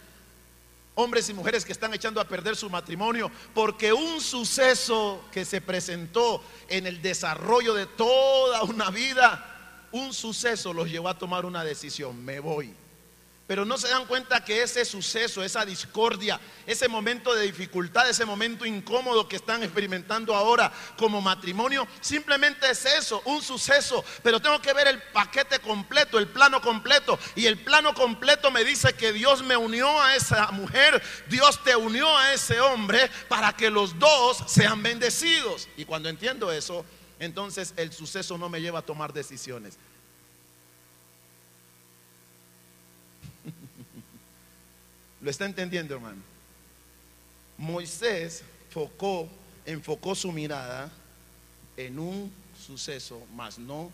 hombres 0.95 1.29
y 1.29 1.35
mujeres 1.35 1.65
que 1.65 1.73
están 1.73 1.95
echando 1.95 2.21
a 2.21 2.29
perder 2.29 2.57
su 2.57 2.69
matrimonio 2.69 3.31
porque 3.55 3.93
un 3.93 4.21
suceso 4.21 5.25
que 5.33 5.45
se 5.45 5.61
presentó 5.61 6.43
en 6.69 6.87
el 6.87 7.01
desarrollo 7.01 7.75
de 7.75 7.87
toda 7.87 8.63
una 8.63 8.91
vida, 8.91 9.89
un 9.93 10.13
suceso 10.13 10.73
los 10.73 10.91
llevó 10.91 11.09
a 11.09 11.19
tomar 11.19 11.45
una 11.45 11.65
decisión, 11.65 12.25
me 12.25 12.41
voy. 12.41 12.75
Pero 13.53 13.67
no 13.67 13.77
se 13.77 13.89
dan 13.89 14.07
cuenta 14.07 14.43
que 14.43 14.63
ese 14.63 14.83
suceso, 14.83 15.45
esa 15.45 15.67
discordia, 15.67 16.41
ese 16.67 16.89
momento 16.89 17.35
de 17.35 17.43
dificultad, 17.43 18.09
ese 18.09 18.25
momento 18.25 18.65
incómodo 18.65 19.29
que 19.29 19.37
están 19.37 19.63
experimentando 19.63 20.35
ahora 20.35 20.73
como 20.97 21.21
matrimonio, 21.21 21.87
simplemente 22.01 22.71
es 22.71 22.87
eso, 22.87 23.21
un 23.27 23.43
suceso. 23.43 24.03
Pero 24.23 24.41
tengo 24.41 24.59
que 24.63 24.73
ver 24.73 24.89
el 24.89 25.03
paquete 25.03 25.59
completo, 25.59 26.19
el 26.19 26.29
plano 26.29 26.63
completo. 26.63 27.19
Y 27.35 27.45
el 27.45 27.59
plano 27.59 27.93
completo 27.93 28.51
me 28.51 28.65
dice 28.65 28.95
que 28.95 29.13
Dios 29.13 29.43
me 29.43 29.59
unió 29.59 30.01
a 30.01 30.17
esa 30.17 30.51
mujer, 30.53 31.03
Dios 31.29 31.63
te 31.63 31.77
unió 31.77 32.17
a 32.17 32.33
ese 32.33 32.59
hombre 32.59 33.11
para 33.29 33.55
que 33.55 33.69
los 33.69 33.99
dos 33.99 34.45
sean 34.47 34.83
bendecidos. 34.83 35.69
Y 35.77 35.85
cuando 35.85 36.09
entiendo 36.09 36.51
eso, 36.51 36.87
entonces 37.19 37.75
el 37.77 37.93
suceso 37.93 38.39
no 38.39 38.49
me 38.49 38.63
lleva 38.63 38.79
a 38.79 38.87
tomar 38.87 39.13
decisiones. 39.13 39.77
¿Lo 45.23 45.31
está 45.31 45.47
entendiendo, 45.47 45.95
hermano? 45.95 46.21
Moisés 47.57 48.43
focó, 48.71 49.29
enfocó 49.65 50.17
su 50.17 50.33
mirada 50.33 50.91
en 51.77 52.01
un 52.01 52.33
suceso, 52.67 53.25
más 53.35 53.59
no 53.59 53.93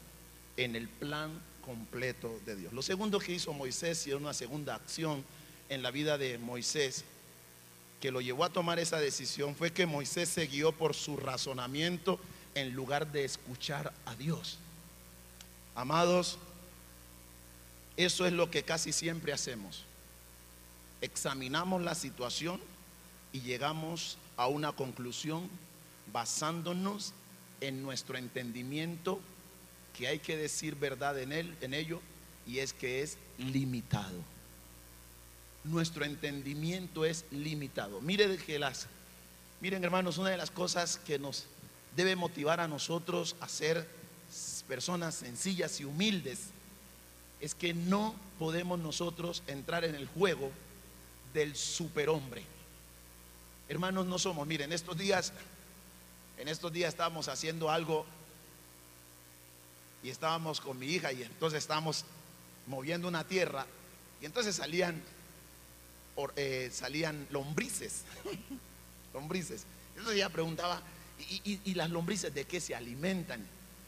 en 0.56 0.74
el 0.74 0.88
plan 0.88 1.30
completo 1.64 2.40
de 2.46 2.56
Dios. 2.56 2.72
Lo 2.72 2.80
segundo 2.80 3.18
que 3.18 3.32
hizo 3.32 3.52
Moisés 3.52 4.06
y 4.06 4.12
una 4.12 4.32
segunda 4.32 4.74
acción 4.74 5.22
en 5.68 5.82
la 5.82 5.90
vida 5.90 6.16
de 6.16 6.38
Moisés 6.38 7.04
que 8.00 8.10
lo 8.10 8.22
llevó 8.22 8.44
a 8.44 8.50
tomar 8.50 8.78
esa 8.78 8.98
decisión 8.98 9.54
fue 9.54 9.70
que 9.70 9.84
Moisés 9.84 10.30
se 10.30 10.46
guió 10.46 10.72
por 10.72 10.94
su 10.94 11.18
razonamiento 11.18 12.18
en 12.54 12.72
lugar 12.72 13.12
de 13.12 13.26
escuchar 13.26 13.92
a 14.06 14.14
Dios. 14.14 14.56
Amados, 15.74 16.38
eso 17.98 18.26
es 18.26 18.32
lo 18.32 18.50
que 18.50 18.62
casi 18.62 18.92
siempre 18.92 19.34
hacemos 19.34 19.84
examinamos 21.00 21.82
la 21.82 21.94
situación 21.94 22.60
y 23.32 23.40
llegamos 23.40 24.18
a 24.36 24.46
una 24.46 24.72
conclusión 24.72 25.48
basándonos 26.12 27.12
en 27.60 27.82
nuestro 27.82 28.16
entendimiento 28.16 29.20
que 29.96 30.08
hay 30.08 30.18
que 30.20 30.36
decir 30.36 30.76
verdad 30.76 31.18
en 31.18 31.32
él, 31.32 31.56
en 31.60 31.74
ello, 31.74 32.00
y 32.46 32.60
es 32.60 32.72
que 32.72 33.02
es 33.02 33.18
limitado. 33.36 34.22
Nuestro 35.64 36.04
entendimiento 36.04 37.04
es 37.04 37.24
limitado. 37.30 38.00
Mire 38.00 38.36
que 38.38 38.58
las, 38.58 38.86
miren 39.60 39.84
hermanos, 39.84 40.18
una 40.18 40.30
de 40.30 40.36
las 40.36 40.50
cosas 40.50 40.98
que 40.98 41.18
nos 41.18 41.46
debe 41.96 42.16
motivar 42.16 42.60
a 42.60 42.68
nosotros 42.68 43.36
a 43.40 43.48
ser 43.48 43.88
personas 44.68 45.14
sencillas 45.16 45.80
y 45.80 45.84
humildes 45.84 46.50
es 47.40 47.54
que 47.54 47.74
no 47.74 48.14
podemos 48.38 48.78
nosotros 48.78 49.42
entrar 49.46 49.84
en 49.84 49.94
el 49.94 50.06
juego 50.06 50.50
del 51.32 51.56
superhombre. 51.56 52.44
Hermanos, 53.68 54.06
no 54.06 54.18
somos, 54.18 54.46
miren, 54.46 54.72
estos 54.72 54.96
días, 54.96 55.32
en 56.38 56.48
estos 56.48 56.72
días 56.72 56.88
estábamos 56.88 57.28
haciendo 57.28 57.70
algo 57.70 58.06
y 60.02 60.10
estábamos 60.10 60.60
con 60.60 60.78
mi 60.78 60.86
hija 60.86 61.12
y 61.12 61.22
entonces 61.22 61.58
estábamos 61.58 62.04
moviendo 62.66 63.08
una 63.08 63.24
tierra 63.24 63.66
y 64.20 64.26
entonces 64.26 64.56
salían, 64.56 65.02
eh, 66.36 66.70
salían 66.72 67.26
lombrices, 67.30 68.04
lombrices. 69.14 69.64
Entonces 69.90 70.16
ella 70.16 70.30
preguntaba, 70.30 70.80
¿y, 71.44 71.74
las 71.74 71.90
lombrices 71.90 72.32
de 72.34 72.44
qué 72.44 72.60
se 72.60 72.74
alimentan? 72.74 73.46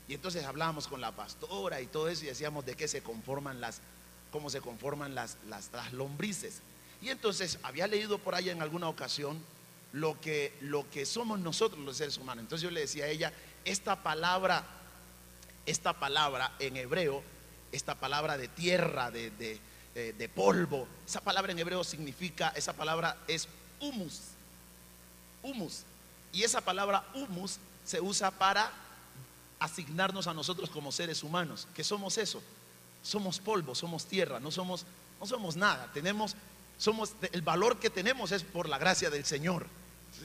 Y 0.08 0.14
entonces 0.14 0.44
hablábamos 0.44 0.88
con 0.88 1.00
la 1.00 1.12
pastora 1.12 1.80
y 1.80 1.86
todo 1.86 2.08
eso 2.08 2.24
y 2.24 2.28
decíamos 2.28 2.66
de 2.66 2.74
qué 2.74 2.88
se 2.88 3.02
conforman 3.02 3.60
las, 3.60 3.80
cómo 4.32 4.50
se 4.50 4.60
conforman 4.60 5.14
las, 5.14 5.36
las, 5.48 5.70
las 5.72 5.92
lombrices. 5.92 6.62
Y 7.02 7.08
entonces 7.08 7.58
había 7.62 7.86
leído 7.86 8.18
por 8.18 8.34
ahí 8.34 8.50
en 8.50 8.62
alguna 8.62 8.88
ocasión 8.88 9.42
lo 9.92 10.20
que, 10.20 10.52
lo 10.60 10.88
que 10.90 11.06
somos 11.06 11.38
nosotros 11.40 11.84
los 11.84 11.96
seres 11.96 12.18
humanos. 12.18 12.42
Entonces 12.42 12.62
yo 12.62 12.70
le 12.70 12.80
decía 12.80 13.04
a 13.04 13.08
ella, 13.08 13.32
esta 13.64 14.02
palabra, 14.02 14.64
esta 15.66 15.94
palabra 15.94 16.52
en 16.58 16.76
hebreo, 16.76 17.22
esta 17.72 17.94
palabra 17.94 18.36
de 18.36 18.48
tierra, 18.48 19.10
de, 19.10 19.30
de, 19.30 19.58
eh, 19.94 20.14
de 20.16 20.28
polvo, 20.28 20.86
esa 21.06 21.20
palabra 21.20 21.52
en 21.52 21.58
hebreo 21.58 21.84
significa, 21.84 22.52
esa 22.54 22.72
palabra 22.72 23.16
es 23.26 23.48
humus, 23.80 24.20
humus. 25.42 25.82
Y 26.32 26.44
esa 26.44 26.60
palabra 26.60 27.04
humus 27.14 27.58
se 27.84 28.00
usa 28.00 28.30
para 28.30 28.70
asignarnos 29.58 30.26
a 30.26 30.34
nosotros 30.34 30.70
como 30.70 30.92
seres 30.92 31.22
humanos, 31.22 31.66
que 31.74 31.84
somos 31.84 32.18
eso, 32.18 32.42
somos 33.02 33.38
polvo, 33.38 33.74
somos 33.74 34.06
tierra, 34.06 34.40
no 34.40 34.50
somos, 34.50 34.86
no 35.18 35.26
somos 35.26 35.56
nada, 35.56 35.90
tenemos 35.92 36.36
somos, 36.80 37.12
el 37.32 37.42
valor 37.42 37.78
que 37.78 37.90
tenemos 37.90 38.32
es 38.32 38.42
por 38.42 38.66
la 38.66 38.78
gracia 38.78 39.10
del 39.10 39.26
Señor. 39.26 39.66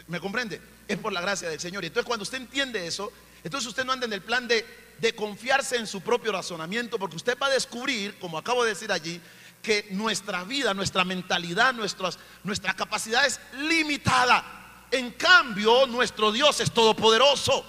¿Me 0.08 0.22
comprende? 0.22 0.62
Es 0.88 0.98
por 0.98 1.12
la 1.12 1.20
gracia 1.20 1.50
del 1.50 1.60
Señor. 1.60 1.84
Y 1.84 1.88
entonces 1.88 2.08
cuando 2.08 2.24
usted 2.24 2.38
entiende 2.38 2.88
eso, 2.88 3.12
entonces 3.44 3.68
usted 3.68 3.84
no 3.84 3.92
anda 3.92 4.06
en 4.06 4.14
el 4.14 4.22
plan 4.22 4.48
de, 4.48 4.66
de 5.00 5.14
confiarse 5.14 5.76
en 5.76 5.86
su 5.86 6.00
propio 6.00 6.32
razonamiento, 6.32 6.98
porque 6.98 7.18
usted 7.18 7.38
va 7.38 7.48
a 7.48 7.50
descubrir, 7.50 8.18
como 8.20 8.38
acabo 8.38 8.64
de 8.64 8.70
decir 8.70 8.90
allí, 8.90 9.20
que 9.62 9.88
nuestra 9.92 10.46
vida, 10.46 10.74
nuestra 10.74 11.04
mentalidad, 11.04 11.74
nuestras, 11.74 12.18
nuestra 12.46 12.74
capacidad 12.74 13.26
es 13.26 13.38
limitada. 13.60 14.86
En 14.92 15.12
cambio, 15.12 15.86
nuestro 15.88 16.32
Dios 16.32 16.62
es 16.62 16.72
todopoderoso. 16.72 17.66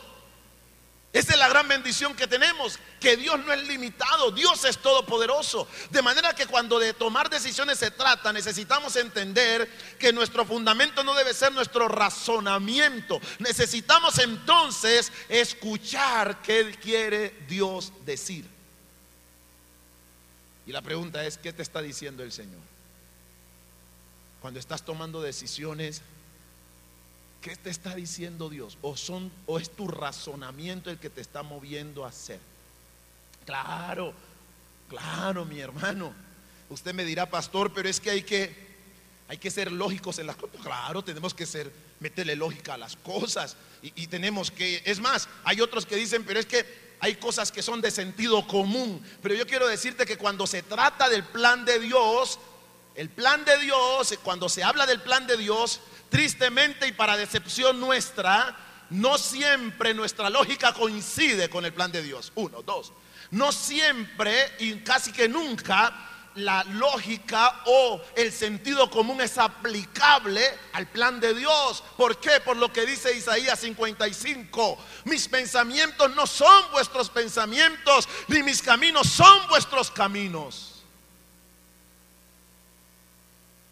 Esa 1.17 1.33
es 1.33 1.39
la 1.39 1.49
gran 1.49 1.67
bendición 1.67 2.15
que 2.15 2.27
tenemos, 2.27 2.79
que 3.01 3.17
Dios 3.17 3.43
no 3.43 3.51
es 3.51 3.67
limitado, 3.67 4.31
Dios 4.33 4.63
es 4.67 4.77
todopoderoso. 4.77 5.67
De 5.89 6.03
manera 6.03 6.35
que 6.35 6.45
cuando 6.45 6.79
de 6.79 6.93
tomar 6.93 7.31
decisiones 7.31 7.79
se 7.79 7.91
trata, 7.91 8.35
necesitamos 8.35 8.97
entender 8.97 9.67
que 9.99 10.13
nuestro 10.13 10.45
fundamento 10.45 11.03
no 11.03 11.15
debe 11.15 11.33
ser 11.33 11.53
nuestro 11.53 11.89
razonamiento. 11.89 13.19
Necesitamos 13.39 14.19
entonces 14.19 15.11
escuchar 15.31 16.43
qué 16.43 16.77
quiere 16.83 17.35
Dios 17.49 17.95
decir. 18.05 18.45
Y 20.67 20.73
la 20.73 20.83
pregunta 20.83 21.25
es, 21.25 21.39
¿qué 21.39 21.51
te 21.51 21.63
está 21.63 21.81
diciendo 21.81 22.25
el 22.25 22.33
Señor? 22.33 22.61
Cuando 24.43 24.61
estás 24.61 24.85
tomando 24.85 25.23
decisiones, 25.23 26.03
¿Qué 27.41 27.57
te 27.57 27.71
está 27.71 27.95
diciendo 27.95 28.49
Dios? 28.49 28.79
¿O, 28.83 28.97
son, 28.97 29.31
¿O 29.47 29.59
es 29.59 29.71
tu 29.71 29.89
razonamiento 29.89 30.91
el 30.91 30.99
que 30.99 31.11
te 31.11 31.21
está 31.21 31.43
moviendo 31.43 32.05
a 32.05 32.09
hacer? 32.09 32.41
Claro, 33.45 34.13
claro, 34.89 35.45
mi 35.45 35.61
hermano. 35.61 36.13
Usted 36.69 36.93
me 36.95 37.05
dirá, 37.05 37.31
pastor, 37.31 37.73
pero 37.73 37.89
es 37.89 38.01
que 38.01 38.11
hay 38.11 38.23
que, 38.23 38.55
hay 39.29 39.39
que 39.39 39.51
ser 39.51 39.71
lógicos 39.71 40.19
en 40.19 40.27
las 40.27 40.37
cosas. 40.37 40.61
Claro, 40.61 41.05
tenemos 41.05 41.35
que 41.35 41.47
ser, 41.47 41.73
meterle 42.01 42.35
lógica 42.35 42.75
a 42.75 42.79
las 42.79 42.97
cosas. 42.97 43.57
Y, 43.83 43.93
y 44.03 44.07
tenemos 44.09 44.51
que, 44.51 44.83
es 44.85 44.99
más, 44.99 45.29
hay 45.45 45.61
otros 45.61 45.87
que 45.87 45.95
dicen, 45.95 46.25
pero 46.25 46.41
es 46.41 46.47
que 46.47 46.87
hay 46.99 47.17
cosas 47.17 47.53
que 47.53 47.63
son 47.63 47.81
de 47.81 47.91
sentido 47.91 48.47
común. 48.47 49.01
Pero 49.23 49.35
yo 49.35 49.47
quiero 49.47 49.69
decirte 49.69 50.07
que 50.07 50.19
cuando 50.19 50.47
se 50.47 50.63
trata 50.63 51.09
del 51.09 51.25
plan 51.25 51.65
de 51.65 51.79
Dios, 51.79 52.39
el 52.95 53.11
plan 53.11 53.45
de 53.45 53.59
Dios, 53.59 54.19
cuando 54.23 54.49
se 54.49 54.65
habla 54.65 54.87
del 54.87 55.03
plan 55.03 55.27
de 55.27 55.37
Dios, 55.37 55.81
Tristemente 56.09 56.87
y 56.87 56.93
para 56.93 57.17
decepción 57.17 57.81
nuestra, 57.81 58.57
no 58.91 59.19
siempre 59.19 59.95
nuestra 59.95 60.31
lógica 60.31 60.73
coincide 60.73 61.49
con 61.49 61.65
el 61.65 61.73
plan 61.73 61.91
de 61.91 62.03
Dios. 62.03 62.33
Uno, 62.37 62.63
dos. 62.63 62.93
No 63.31 63.51
siempre 63.53 64.53
y 64.61 64.75
casi 64.81 65.13
que 65.13 65.29
nunca 65.29 66.07
la 66.37 66.63
lógica 66.65 67.63
o 67.65 68.01
el 68.15 68.31
sentido 68.31 68.91
común 68.91 69.21
es 69.21 69.39
aplicable 69.39 70.43
al 70.73 70.87
plan 70.87 71.19
de 71.19 71.35
Dios. 71.35 71.83
¿Por 71.97 72.19
qué? 72.21 72.41
Por 72.41 72.57
lo 72.57 72.73
que 72.73 72.87
dice 72.87 73.17
Isaías 73.17 73.59
55. 73.59 74.79
Mis 75.05 75.29
pensamientos 75.29 76.15
no 76.15 76.27
son 76.27 76.71
vuestros 76.73 77.11
pensamientos, 77.11 78.09
ni 78.29 78.43
mis 78.43 78.63
caminos 78.63 79.09
son 79.09 79.49
vuestros 79.49 79.91
caminos. 79.91 80.76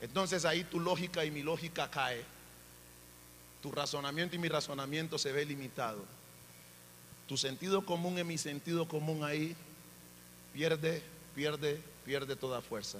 Entonces 0.04 0.44
ahí 0.44 0.64
tu 0.64 0.80
lógica 0.80 1.24
y 1.24 1.30
mi 1.30 1.42
lógica 1.42 1.90
cae. 1.90 2.22
Tu 3.62 3.72
razonamiento 3.72 4.36
y 4.36 4.38
mi 4.38 4.48
razonamiento 4.48 5.18
se 5.18 5.32
ve 5.32 5.46
limitado. 5.46 6.04
Tu 7.26 7.38
sentido 7.38 7.86
común 7.86 8.18
y 8.18 8.24
mi 8.24 8.36
sentido 8.36 8.86
común 8.86 9.24
ahí 9.24 9.56
pierde, 10.52 11.02
pierde, 11.34 11.80
pierde 12.04 12.36
toda 12.36 12.60
fuerza. 12.60 12.98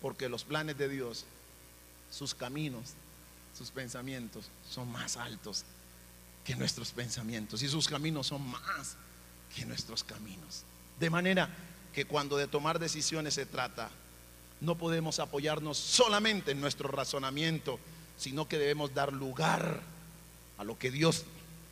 Porque 0.00 0.28
los 0.28 0.44
planes 0.44 0.78
de 0.78 0.88
Dios, 0.88 1.24
sus 2.08 2.36
caminos, 2.36 2.94
sus 3.58 3.72
pensamientos 3.72 4.48
son 4.70 4.90
más 4.92 5.16
altos 5.16 5.64
que 6.44 6.54
nuestros 6.54 6.92
pensamientos 6.92 7.64
y 7.64 7.68
sus 7.68 7.88
caminos 7.88 8.28
son 8.28 8.48
más 8.48 8.96
que 9.56 9.66
nuestros 9.66 10.04
caminos. 10.04 10.62
De 11.00 11.10
manera 11.10 11.48
que 11.92 12.04
cuando 12.04 12.36
de 12.36 12.46
tomar 12.46 12.78
decisiones 12.78 13.34
se 13.34 13.44
trata, 13.44 13.90
no 14.60 14.76
podemos 14.76 15.18
apoyarnos 15.18 15.76
solamente 15.76 16.52
en 16.52 16.60
nuestro 16.60 16.88
razonamiento, 16.88 17.78
sino 18.16 18.48
que 18.48 18.58
debemos 18.58 18.94
dar 18.94 19.12
lugar 19.12 19.80
a 20.58 20.64
lo 20.64 20.78
que 20.78 20.90
Dios 20.90 21.24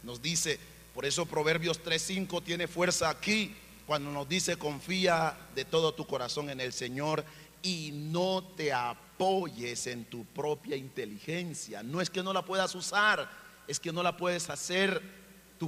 nos 0.02 0.20
dice. 0.20 0.58
Por 0.94 1.04
eso 1.04 1.26
Proverbios 1.26 1.82
3:5 1.82 2.42
tiene 2.42 2.68
fuerza 2.68 3.08
aquí 3.08 3.54
cuando 3.86 4.10
nos 4.10 4.28
dice 4.28 4.56
confía 4.56 5.36
de 5.54 5.64
todo 5.64 5.94
tu 5.94 6.06
corazón 6.06 6.50
en 6.50 6.60
el 6.60 6.72
Señor 6.72 7.24
y 7.62 7.90
no 7.92 8.44
te 8.56 8.72
apoyes 8.72 9.86
en 9.86 10.04
tu 10.04 10.24
propia 10.26 10.76
inteligencia. 10.76 11.82
No 11.82 12.00
es 12.00 12.10
que 12.10 12.22
no 12.22 12.32
la 12.32 12.44
puedas 12.44 12.74
usar, 12.74 13.28
es 13.66 13.80
que 13.80 13.92
no 13.92 14.02
la 14.02 14.16
puedes 14.16 14.50
hacer 14.50 15.02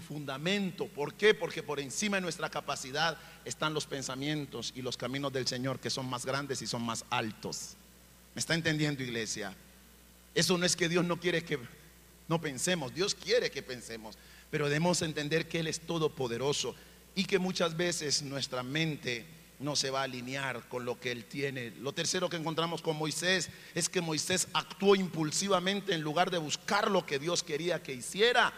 fundamento. 0.00 0.86
¿Por 0.86 1.14
qué? 1.14 1.34
Porque 1.34 1.62
por 1.62 1.80
encima 1.80 2.16
de 2.16 2.22
nuestra 2.22 2.50
capacidad 2.50 3.18
están 3.44 3.74
los 3.74 3.86
pensamientos 3.86 4.72
y 4.76 4.82
los 4.82 4.96
caminos 4.96 5.32
del 5.32 5.46
Señor 5.46 5.80
que 5.80 5.90
son 5.90 6.08
más 6.08 6.24
grandes 6.24 6.62
y 6.62 6.66
son 6.66 6.82
más 6.82 7.04
altos. 7.10 7.74
¿Me 8.34 8.40
está 8.40 8.54
entendiendo, 8.54 9.02
iglesia? 9.02 9.54
Eso 10.34 10.58
no 10.58 10.66
es 10.66 10.76
que 10.76 10.88
Dios 10.88 11.04
no 11.04 11.18
quiere 11.18 11.42
que 11.42 11.58
no 12.28 12.40
pensemos, 12.40 12.94
Dios 12.94 13.14
quiere 13.14 13.50
que 13.50 13.62
pensemos, 13.62 14.18
pero 14.50 14.66
debemos 14.66 15.00
entender 15.02 15.48
que 15.48 15.60
Él 15.60 15.66
es 15.66 15.80
todopoderoso 15.80 16.74
y 17.14 17.24
que 17.24 17.38
muchas 17.38 17.76
veces 17.76 18.22
nuestra 18.22 18.62
mente 18.62 19.24
no 19.58 19.74
se 19.74 19.90
va 19.90 20.00
a 20.00 20.04
alinear 20.04 20.68
con 20.68 20.84
lo 20.84 21.00
que 21.00 21.10
Él 21.12 21.24
tiene. 21.24 21.72
Lo 21.80 21.92
tercero 21.92 22.28
que 22.28 22.36
encontramos 22.36 22.82
con 22.82 22.96
Moisés 22.96 23.48
es 23.74 23.88
que 23.88 24.00
Moisés 24.00 24.48
actuó 24.52 24.94
impulsivamente 24.94 25.94
en 25.94 26.02
lugar 26.02 26.30
de 26.30 26.38
buscar 26.38 26.90
lo 26.90 27.06
que 27.06 27.18
Dios 27.18 27.42
quería 27.42 27.82
que 27.82 27.94
hiciera. 27.94 28.52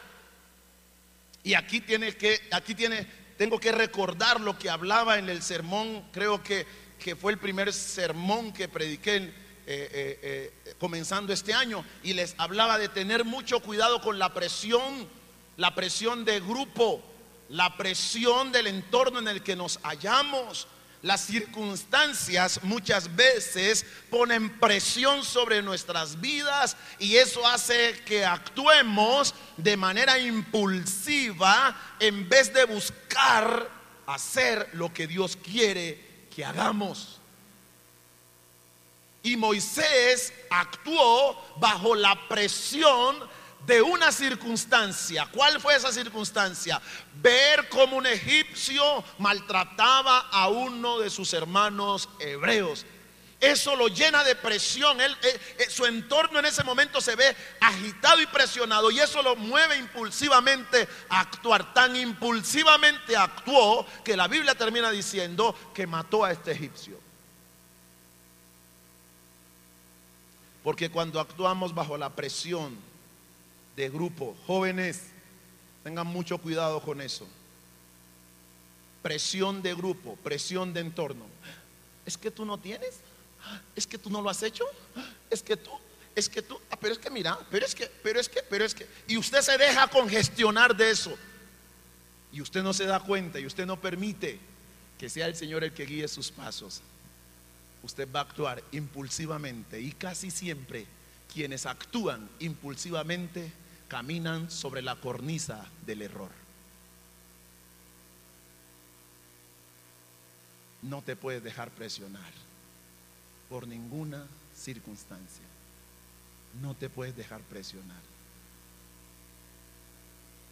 Y 1.42 1.54
aquí 1.54 1.80
tiene 1.80 2.16
que, 2.16 2.40
aquí 2.50 2.74
tiene, 2.74 3.06
tengo 3.36 3.58
que 3.58 3.72
recordar 3.72 4.40
lo 4.40 4.58
que 4.58 4.70
hablaba 4.70 5.18
en 5.18 5.28
el 5.28 5.42
sermón, 5.42 6.08
creo 6.12 6.42
que, 6.42 6.66
que 6.98 7.16
fue 7.16 7.32
el 7.32 7.38
primer 7.38 7.72
sermón 7.72 8.52
que 8.52 8.68
prediqué 8.68 9.16
eh, 9.16 9.30
eh, 9.66 10.52
eh, 10.64 10.74
comenzando 10.78 11.32
este 11.32 11.54
año, 11.54 11.84
y 12.02 12.14
les 12.14 12.34
hablaba 12.38 12.78
de 12.78 12.88
tener 12.88 13.24
mucho 13.24 13.60
cuidado 13.60 14.00
con 14.00 14.18
la 14.18 14.34
presión, 14.34 15.08
la 15.56 15.74
presión 15.74 16.24
de 16.24 16.40
grupo, 16.40 17.02
la 17.48 17.76
presión 17.76 18.52
del 18.52 18.66
entorno 18.66 19.18
en 19.18 19.28
el 19.28 19.42
que 19.42 19.56
nos 19.56 19.78
hallamos. 19.82 20.68
Las 21.02 21.20
circunstancias 21.20 22.60
muchas 22.64 23.14
veces 23.14 23.86
ponen 24.10 24.58
presión 24.58 25.24
sobre 25.24 25.62
nuestras 25.62 26.20
vidas 26.20 26.76
y 26.98 27.16
eso 27.16 27.46
hace 27.46 28.00
que 28.04 28.24
actuemos 28.24 29.32
de 29.56 29.76
manera 29.76 30.18
impulsiva 30.18 31.94
en 32.00 32.28
vez 32.28 32.52
de 32.52 32.64
buscar 32.64 33.70
hacer 34.06 34.70
lo 34.72 34.92
que 34.92 35.06
Dios 35.06 35.36
quiere 35.36 36.26
que 36.34 36.44
hagamos. 36.44 37.20
Y 39.22 39.36
Moisés 39.36 40.32
actuó 40.50 41.40
bajo 41.58 41.94
la 41.94 42.28
presión 42.28 43.18
de 43.66 43.82
una 43.82 44.12
circunstancia. 44.12 45.28
¿Cuál 45.32 45.60
fue 45.60 45.76
esa 45.76 45.92
circunstancia? 45.92 46.80
Ver 47.20 47.68
cómo 47.68 47.96
un 47.96 48.06
egipcio 48.06 49.04
maltrataba 49.18 50.28
a 50.30 50.48
uno 50.48 50.98
de 50.98 51.10
sus 51.10 51.32
hermanos 51.34 52.08
hebreos. 52.18 52.86
Eso 53.40 53.76
lo 53.76 53.86
llena 53.86 54.24
de 54.24 54.34
presión. 54.34 55.00
Eh, 55.00 55.06
eh, 55.22 55.70
su 55.70 55.86
entorno 55.86 56.40
en 56.40 56.46
ese 56.46 56.64
momento 56.64 57.00
se 57.00 57.14
ve 57.14 57.36
agitado 57.60 58.20
y 58.20 58.26
presionado 58.26 58.90
y 58.90 58.98
eso 58.98 59.22
lo 59.22 59.36
mueve 59.36 59.76
impulsivamente 59.76 60.88
a 61.08 61.20
actuar. 61.20 61.72
Tan 61.72 61.94
impulsivamente 61.94 63.16
actuó 63.16 63.86
que 64.04 64.16
la 64.16 64.26
Biblia 64.26 64.56
termina 64.56 64.90
diciendo 64.90 65.54
que 65.72 65.86
mató 65.86 66.24
a 66.24 66.32
este 66.32 66.52
egipcio. 66.52 66.98
Porque 70.64 70.90
cuando 70.90 71.20
actuamos 71.20 71.72
bajo 71.72 71.96
la 71.96 72.10
presión 72.10 72.76
de 73.78 73.88
grupo. 73.88 74.36
Jóvenes, 74.46 75.02
tengan 75.84 76.06
mucho 76.06 76.38
cuidado 76.38 76.82
con 76.82 77.00
eso. 77.00 77.26
Presión 79.02 79.62
de 79.62 79.72
grupo, 79.72 80.16
presión 80.16 80.74
de 80.74 80.80
entorno. 80.80 81.24
Es 82.04 82.18
que 82.18 82.32
tú 82.32 82.44
no 82.44 82.58
tienes, 82.58 82.96
es 83.76 83.86
que 83.86 83.96
tú 83.96 84.10
no 84.10 84.20
lo 84.20 84.30
has 84.30 84.42
hecho, 84.42 84.64
es 85.30 85.42
que 85.42 85.56
tú, 85.56 85.70
es 86.16 86.28
que 86.28 86.42
tú, 86.42 86.58
ah, 86.70 86.76
pero 86.80 86.92
es 86.92 86.98
que 86.98 87.08
mira, 87.08 87.38
pero 87.52 87.64
es 87.64 87.74
que, 87.74 87.88
pero 88.02 88.18
es 88.18 88.28
que, 88.28 88.42
pero 88.42 88.64
es 88.64 88.74
que, 88.74 88.84
y 89.06 89.16
usted 89.16 89.42
se 89.42 89.56
deja 89.56 89.86
congestionar 89.86 90.76
de 90.76 90.90
eso. 90.90 91.16
Y 92.32 92.40
usted 92.42 92.62
no 92.64 92.72
se 92.72 92.84
da 92.84 92.98
cuenta 92.98 93.38
y 93.38 93.46
usted 93.46 93.64
no 93.64 93.80
permite 93.80 94.40
que 94.98 95.08
sea 95.08 95.26
el 95.26 95.36
Señor 95.36 95.62
el 95.62 95.72
que 95.72 95.86
guíe 95.86 96.08
sus 96.08 96.32
pasos. 96.32 96.82
Usted 97.84 98.08
va 98.12 98.20
a 98.20 98.22
actuar 98.24 98.62
impulsivamente 98.72 99.80
y 99.80 99.92
casi 99.92 100.32
siempre 100.32 100.84
quienes 101.32 101.66
actúan 101.66 102.28
impulsivamente 102.40 103.52
caminan 103.88 104.50
sobre 104.50 104.82
la 104.82 104.96
cornisa 104.96 105.66
del 105.86 106.02
error. 106.02 106.30
No 110.82 111.02
te 111.02 111.16
puedes 111.16 111.42
dejar 111.42 111.70
presionar 111.70 112.30
por 113.48 113.66
ninguna 113.66 114.26
circunstancia. 114.54 115.44
No 116.60 116.74
te 116.74 116.88
puedes 116.88 117.16
dejar 117.16 117.40
presionar. 117.42 118.00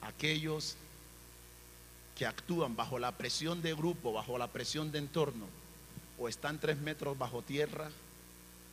Aquellos 0.00 0.76
que 2.16 2.26
actúan 2.26 2.74
bajo 2.74 2.98
la 2.98 3.12
presión 3.12 3.60
de 3.62 3.74
grupo, 3.74 4.12
bajo 4.12 4.38
la 4.38 4.48
presión 4.48 4.90
de 4.90 4.98
entorno, 4.98 5.46
o 6.18 6.28
están 6.28 6.58
tres 6.58 6.78
metros 6.78 7.18
bajo 7.18 7.42
tierra 7.42 7.90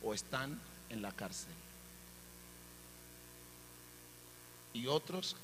o 0.02 0.14
están 0.14 0.58
en 0.88 1.02
la 1.02 1.12
cárcel. 1.12 1.52
Y 4.74 4.88
otros 4.88 5.36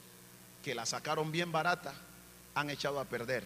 que 0.62 0.74
la 0.74 0.84
sacaron 0.84 1.32
bien 1.32 1.50
barata 1.52 1.94
han 2.54 2.68
echado 2.68 3.00
a 3.00 3.06
perder 3.06 3.44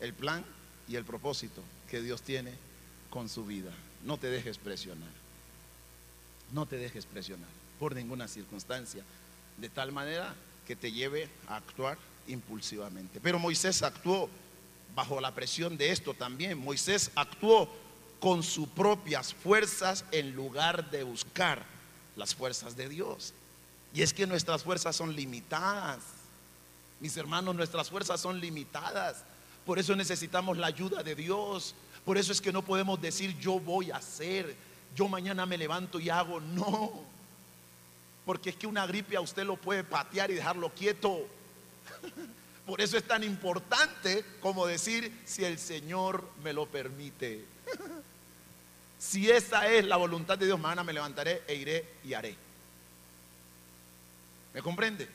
el 0.00 0.12
plan 0.12 0.44
y 0.88 0.96
el 0.96 1.04
propósito 1.04 1.62
que 1.88 2.02
Dios 2.02 2.20
tiene 2.20 2.52
con 3.08 3.28
su 3.28 3.46
vida. 3.46 3.70
No 4.04 4.18
te 4.18 4.28
dejes 4.28 4.58
presionar. 4.58 5.08
No 6.52 6.66
te 6.66 6.76
dejes 6.76 7.06
presionar 7.06 7.48
por 7.78 7.94
ninguna 7.94 8.28
circunstancia, 8.28 9.02
de 9.56 9.68
tal 9.70 9.92
manera 9.92 10.34
que 10.66 10.76
te 10.76 10.92
lleve 10.92 11.28
a 11.48 11.56
actuar 11.56 11.96
impulsivamente. 12.26 13.20
Pero 13.20 13.38
Moisés 13.38 13.82
actuó 13.82 14.28
bajo 14.94 15.20
la 15.20 15.34
presión 15.34 15.76
de 15.78 15.90
esto 15.90 16.12
también. 16.12 16.58
Moisés 16.58 17.10
actuó 17.14 17.70
con 18.20 18.42
sus 18.42 18.68
propias 18.68 19.32
fuerzas 19.32 20.04
en 20.12 20.34
lugar 20.34 20.90
de 20.90 21.04
buscar 21.04 21.64
las 22.16 22.34
fuerzas 22.34 22.76
de 22.76 22.88
Dios. 22.88 23.32
Y 23.92 24.02
es 24.02 24.14
que 24.14 24.26
nuestras 24.26 24.62
fuerzas 24.62 24.94
son 24.94 25.14
limitadas. 25.14 25.98
Mis 27.00 27.16
hermanos, 27.16 27.54
nuestras 27.54 27.90
fuerzas 27.90 28.20
son 28.20 28.38
limitadas. 28.40 29.24
Por 29.64 29.78
eso 29.78 29.96
necesitamos 29.96 30.58
la 30.58 30.68
ayuda 30.68 31.02
de 31.02 31.14
Dios. 31.14 31.74
Por 32.04 32.18
eso 32.18 32.32
es 32.32 32.40
que 32.40 32.52
no 32.52 32.62
podemos 32.62 33.00
decir 33.00 33.38
yo 33.38 33.58
voy 33.58 33.90
a 33.90 33.96
hacer, 33.96 34.56
yo 34.94 35.08
mañana 35.08 35.46
me 35.46 35.58
levanto 35.58 35.98
y 35.98 36.08
hago. 36.08 36.40
No. 36.40 36.92
Porque 38.24 38.50
es 38.50 38.56
que 38.56 38.66
una 38.66 38.86
gripe 38.86 39.16
a 39.16 39.20
usted 39.20 39.44
lo 39.44 39.56
puede 39.56 39.82
patear 39.82 40.30
y 40.30 40.34
dejarlo 40.34 40.72
quieto. 40.74 41.26
Por 42.66 42.80
eso 42.80 42.96
es 42.96 43.04
tan 43.04 43.24
importante 43.24 44.24
como 44.40 44.66
decir 44.66 45.12
si 45.24 45.44
el 45.44 45.58
Señor 45.58 46.28
me 46.42 46.52
lo 46.52 46.66
permite. 46.66 47.44
Si 49.00 49.30
esa 49.30 49.66
es 49.66 49.86
la 49.86 49.96
voluntad 49.96 50.36
de 50.36 50.44
Dios, 50.44 50.60
mañana 50.60 50.84
me 50.84 50.92
levantaré 50.92 51.42
e 51.48 51.54
iré 51.54 51.88
y 52.04 52.12
haré. 52.12 52.36
¿Me 54.54 54.62
comprende? 54.62 55.08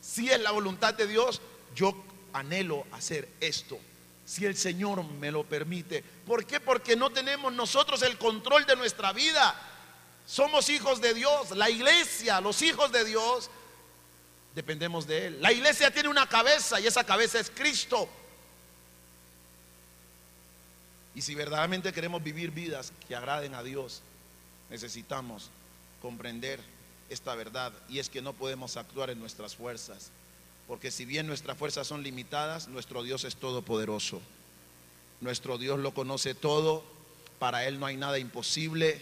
Si 0.00 0.28
es 0.28 0.40
la 0.40 0.50
voluntad 0.50 0.94
de 0.94 1.06
Dios, 1.06 1.40
yo 1.74 1.94
anhelo 2.32 2.86
hacer 2.92 3.28
esto. 3.40 3.78
Si 4.24 4.44
el 4.44 4.56
Señor 4.56 5.04
me 5.04 5.30
lo 5.30 5.44
permite. 5.44 6.02
¿Por 6.26 6.44
qué? 6.44 6.60
Porque 6.60 6.96
no 6.96 7.10
tenemos 7.10 7.52
nosotros 7.52 8.02
el 8.02 8.18
control 8.18 8.64
de 8.66 8.76
nuestra 8.76 9.12
vida. 9.12 9.54
Somos 10.26 10.68
hijos 10.68 11.00
de 11.00 11.14
Dios. 11.14 11.50
La 11.52 11.70
iglesia, 11.70 12.40
los 12.40 12.62
hijos 12.62 12.90
de 12.92 13.04
Dios, 13.04 13.50
dependemos 14.54 15.06
de 15.06 15.26
Él. 15.26 15.42
La 15.42 15.52
iglesia 15.52 15.90
tiene 15.90 16.08
una 16.08 16.28
cabeza 16.28 16.80
y 16.80 16.86
esa 16.86 17.04
cabeza 17.04 17.38
es 17.38 17.50
Cristo. 17.50 18.08
Y 21.14 21.22
si 21.22 21.34
verdaderamente 21.34 21.92
queremos 21.92 22.22
vivir 22.22 22.50
vidas 22.50 22.92
que 23.06 23.14
agraden 23.14 23.54
a 23.54 23.62
Dios, 23.62 24.02
necesitamos 24.70 25.50
comprender 26.00 26.58
esta 27.12 27.34
verdad 27.34 27.72
y 27.88 27.98
es 27.98 28.08
que 28.08 28.22
no 28.22 28.32
podemos 28.32 28.76
actuar 28.76 29.10
en 29.10 29.20
nuestras 29.20 29.54
fuerzas, 29.56 30.10
porque 30.66 30.90
si 30.90 31.04
bien 31.04 31.26
nuestras 31.26 31.58
fuerzas 31.58 31.86
son 31.86 32.02
limitadas, 32.02 32.68
nuestro 32.68 33.02
Dios 33.02 33.24
es 33.24 33.36
todopoderoso. 33.36 34.20
Nuestro 35.20 35.56
Dios 35.56 35.78
lo 35.78 35.94
conoce 35.94 36.34
todo, 36.34 36.84
para 37.38 37.66
Él 37.66 37.78
no 37.78 37.86
hay 37.86 37.96
nada 37.96 38.18
imposible 38.18 39.00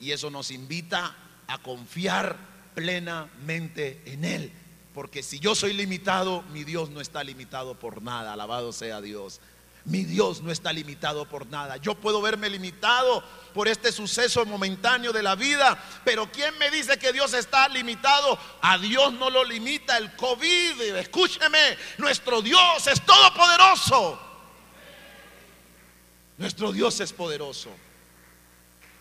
y 0.00 0.12
eso 0.12 0.30
nos 0.30 0.50
invita 0.50 1.16
a 1.46 1.58
confiar 1.62 2.36
plenamente 2.74 4.02
en 4.06 4.24
Él. 4.24 4.52
Porque 4.94 5.22
si 5.22 5.38
yo 5.38 5.54
soy 5.54 5.72
limitado, 5.72 6.42
mi 6.52 6.64
Dios 6.64 6.90
no 6.90 7.00
está 7.00 7.24
limitado 7.24 7.78
por 7.78 8.02
nada, 8.02 8.32
alabado 8.32 8.72
sea 8.72 9.00
Dios. 9.00 9.40
Mi 9.84 10.04
Dios 10.04 10.42
no 10.42 10.52
está 10.52 10.72
limitado 10.72 11.24
por 11.24 11.46
nada. 11.48 11.76
Yo 11.76 11.96
puedo 11.96 12.22
verme 12.22 12.48
limitado 12.48 13.22
por 13.52 13.66
este 13.66 13.90
suceso 13.90 14.46
momentáneo 14.46 15.12
de 15.12 15.22
la 15.22 15.34
vida, 15.34 15.76
pero 16.04 16.30
¿quién 16.30 16.56
me 16.58 16.70
dice 16.70 16.98
que 16.98 17.12
Dios 17.12 17.34
está 17.34 17.68
limitado? 17.68 18.38
A 18.60 18.78
Dios 18.78 19.12
no 19.14 19.28
lo 19.28 19.42
limita 19.44 19.98
el 19.98 20.14
COVID. 20.14 20.80
Escúcheme, 20.96 21.76
nuestro 21.98 22.42
Dios 22.42 22.86
es 22.86 23.00
todopoderoso. 23.04 24.20
Nuestro 26.38 26.72
Dios 26.72 27.00
es 27.00 27.12
poderoso. 27.12 27.70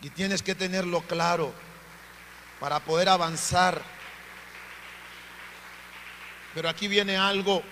Y 0.02 0.10
tienes 0.10 0.41
que 0.41 0.56
tenerlo 0.56 1.02
claro 1.02 1.54
para 2.60 2.80
poder 2.80 3.08
avanzar. 3.08 3.82
Pero 6.56 6.67
aquí 6.70 6.88
viene 6.88 7.17
algo 7.17 7.63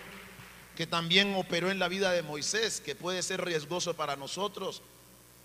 que 0.80 0.88
también 0.88 1.36
operó 1.36 1.70
en 1.70 1.78
la 1.78 1.90
vida 1.90 2.14
de 2.14 2.24
Moisés, 2.24 2.80
que 2.80 2.96
puede 2.96 3.22
ser 3.22 3.44
riesgoso 3.44 3.98
para 3.98 4.16
nosotros. 4.16 4.82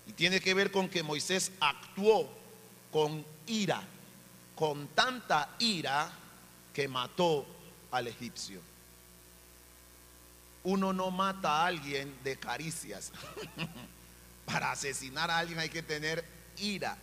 Y 0.07 0.13
tiene 0.13 0.39
que 0.39 0.53
ver 0.53 0.71
con 0.71 0.87
que 0.87 1.03
Moisés 1.03 1.51
actuó 1.59 2.29
con 2.89 3.25
ira, 3.45 3.83
con 4.55 4.87
tanta 4.87 5.53
ira 5.59 6.09
que 6.73 6.87
mató 6.87 7.45
al 7.91 8.07
egipcio. 8.07 8.61
Uno 10.63 10.93
no 10.93 11.11
mata 11.11 11.49
a 11.49 11.65
alguien 11.65 12.17
de 12.23 12.37
caricias. 12.37 13.11
Para 14.45 14.71
asesinar 14.71 15.29
a 15.29 15.39
alguien 15.39 15.59
hay 15.59 15.69
que 15.69 15.83
tener 15.83 16.23
ira. 16.59 16.97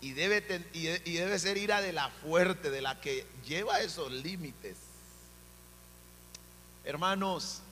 Y 0.00 0.12
debe, 0.12 0.64
y 0.74 1.14
debe 1.14 1.38
ser 1.40 1.56
ira 1.56 1.80
de 1.80 1.92
la 1.92 2.08
fuerte, 2.08 2.70
de 2.70 2.82
la 2.82 3.00
que 3.00 3.26
lleva 3.44 3.80
esos 3.80 4.12
límites. 4.12 4.76
Hermanos, 6.84 7.62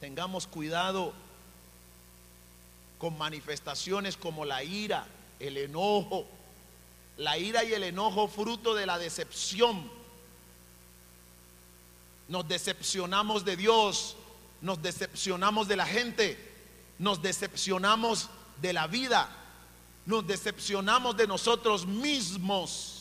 tengamos 0.00 0.46
cuidado 0.46 1.12
con 2.98 3.16
manifestaciones 3.18 4.16
como 4.16 4.44
la 4.44 4.64
ira, 4.64 5.06
el 5.38 5.56
enojo, 5.58 6.26
la 7.18 7.38
ira 7.38 7.64
y 7.64 7.74
el 7.74 7.82
enojo 7.82 8.28
fruto 8.28 8.74
de 8.74 8.86
la 8.86 8.98
decepción. 8.98 9.90
Nos 12.28 12.48
decepcionamos 12.48 13.44
de 13.44 13.56
Dios, 13.56 14.16
nos 14.62 14.80
decepcionamos 14.80 15.68
de 15.68 15.76
la 15.76 15.86
gente, 15.86 16.38
nos 16.98 17.20
decepcionamos 17.20 18.30
de 18.60 18.72
la 18.72 18.86
vida, 18.86 19.28
nos 20.06 20.26
decepcionamos 20.26 21.16
de 21.16 21.26
nosotros 21.26 21.86
mismos. 21.86 22.99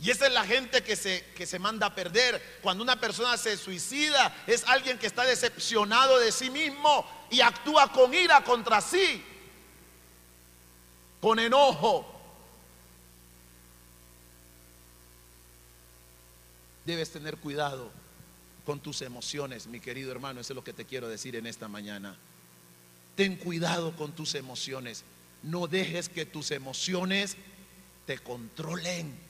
Y 0.00 0.10
esa 0.10 0.26
es 0.26 0.32
la 0.32 0.44
gente 0.44 0.82
que 0.82 0.94
se, 0.94 1.24
que 1.34 1.44
se 1.44 1.58
manda 1.58 1.86
a 1.86 1.94
perder. 1.94 2.60
Cuando 2.62 2.84
una 2.84 3.00
persona 3.00 3.36
se 3.36 3.56
suicida, 3.56 4.34
es 4.46 4.64
alguien 4.64 4.98
que 4.98 5.08
está 5.08 5.24
decepcionado 5.24 6.18
de 6.20 6.30
sí 6.30 6.50
mismo 6.50 7.04
y 7.30 7.40
actúa 7.40 7.90
con 7.92 8.14
ira 8.14 8.44
contra 8.44 8.80
sí, 8.80 9.24
con 11.20 11.40
enojo. 11.40 12.14
Debes 16.86 17.10
tener 17.10 17.36
cuidado 17.36 17.90
con 18.64 18.80
tus 18.80 19.02
emociones, 19.02 19.66
mi 19.66 19.80
querido 19.80 20.12
hermano. 20.12 20.40
Eso 20.40 20.52
es 20.52 20.56
lo 20.56 20.64
que 20.64 20.72
te 20.72 20.84
quiero 20.84 21.08
decir 21.08 21.34
en 21.34 21.46
esta 21.46 21.66
mañana. 21.66 22.16
Ten 23.16 23.36
cuidado 23.36 23.96
con 23.96 24.12
tus 24.12 24.36
emociones. 24.36 25.02
No 25.42 25.66
dejes 25.66 26.08
que 26.08 26.24
tus 26.24 26.52
emociones 26.52 27.36
te 28.06 28.18
controlen. 28.18 29.27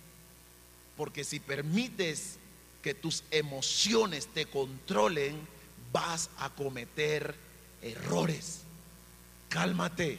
Porque 0.98 1.22
si 1.22 1.38
permites 1.38 2.38
que 2.82 2.92
tus 2.92 3.22
emociones 3.30 4.26
te 4.26 4.46
controlen, 4.46 5.40
vas 5.92 6.28
a 6.38 6.50
cometer 6.50 7.36
errores. 7.80 8.62
Cálmate. 9.48 10.18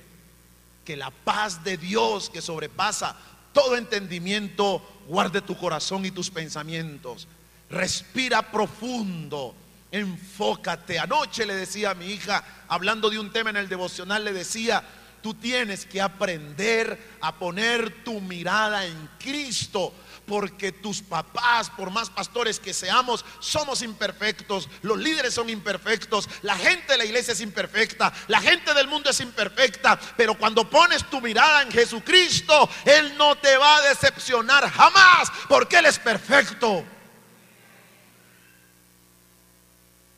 Que 0.86 0.96
la 0.96 1.12
paz 1.12 1.64
de 1.64 1.78
Dios 1.78 2.32
que 2.32 2.42
sobrepasa 2.42 3.16
todo 3.54 3.76
entendimiento 3.76 4.82
guarde 5.08 5.42
tu 5.42 5.58
corazón 5.58 6.06
y 6.06 6.12
tus 6.12 6.30
pensamientos. 6.30 7.28
Respira 7.70 8.42
profundo. 8.52 9.54
Enfócate. 9.92 10.98
Anoche 10.98 11.46
le 11.46 11.56
decía 11.56 11.92
a 11.92 11.96
mi 11.96 12.06
hija, 12.06 12.64
hablando 12.70 13.10
de 13.10 13.20
un 13.20 13.34
tema 13.34 13.50
en 13.50 13.58
el 13.58 13.68
devocional, 13.68 14.24
le 14.24 14.32
decía, 14.32 14.82
tú 15.22 15.34
tienes 15.34 15.86
que 15.86 16.00
aprender 16.00 17.18
a 17.20 17.36
poner 17.36 18.04
tu 18.06 18.22
mirada 18.22 18.86
en 18.86 19.10
Cristo 19.20 19.94
porque 20.30 20.72
tus 20.72 21.02
papás, 21.02 21.72
por 21.72 21.90
más 21.90 22.12
pastores 22.12 22.60
que 22.60 22.72
seamos, 22.72 23.26
somos 23.40 23.82
imperfectos, 23.82 24.70
los 24.84 25.00
líderes 25.00 25.34
son 25.34 25.50
imperfectos, 25.50 26.30
la 26.44 26.56
gente 26.56 26.92
de 26.92 27.00
la 27.00 27.06
iglesia 27.06 27.34
es 27.34 27.42
imperfecta, 27.42 28.14
la 28.28 28.40
gente 28.40 28.76
del 28.76 28.88
mundo 28.88 29.10
es 29.10 29.20
imperfecta, 29.22 30.00
pero 30.16 30.38
cuando 30.38 30.70
pones 30.70 31.04
tu 31.10 31.20
mirada 31.20 31.64
en 31.64 31.72
Jesucristo, 31.72 32.70
Él 32.86 33.18
no 33.18 33.38
te 33.38 33.58
va 33.58 33.78
a 33.78 33.90
decepcionar 33.90 34.70
jamás, 34.70 35.32
porque 35.48 35.80
Él 35.80 35.88
es 35.88 35.98
perfecto. 35.98 36.86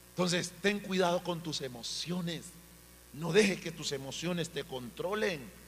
Entonces, 0.09 0.51
ten 0.61 0.81
cuidado 0.81 1.23
con 1.23 1.39
tus 1.39 1.61
emociones. 1.61 2.43
No 3.13 3.31
dejes 3.31 3.61
que 3.61 3.71
tus 3.71 3.93
emociones 3.93 4.49
te 4.49 4.65
controlen. 4.65 5.60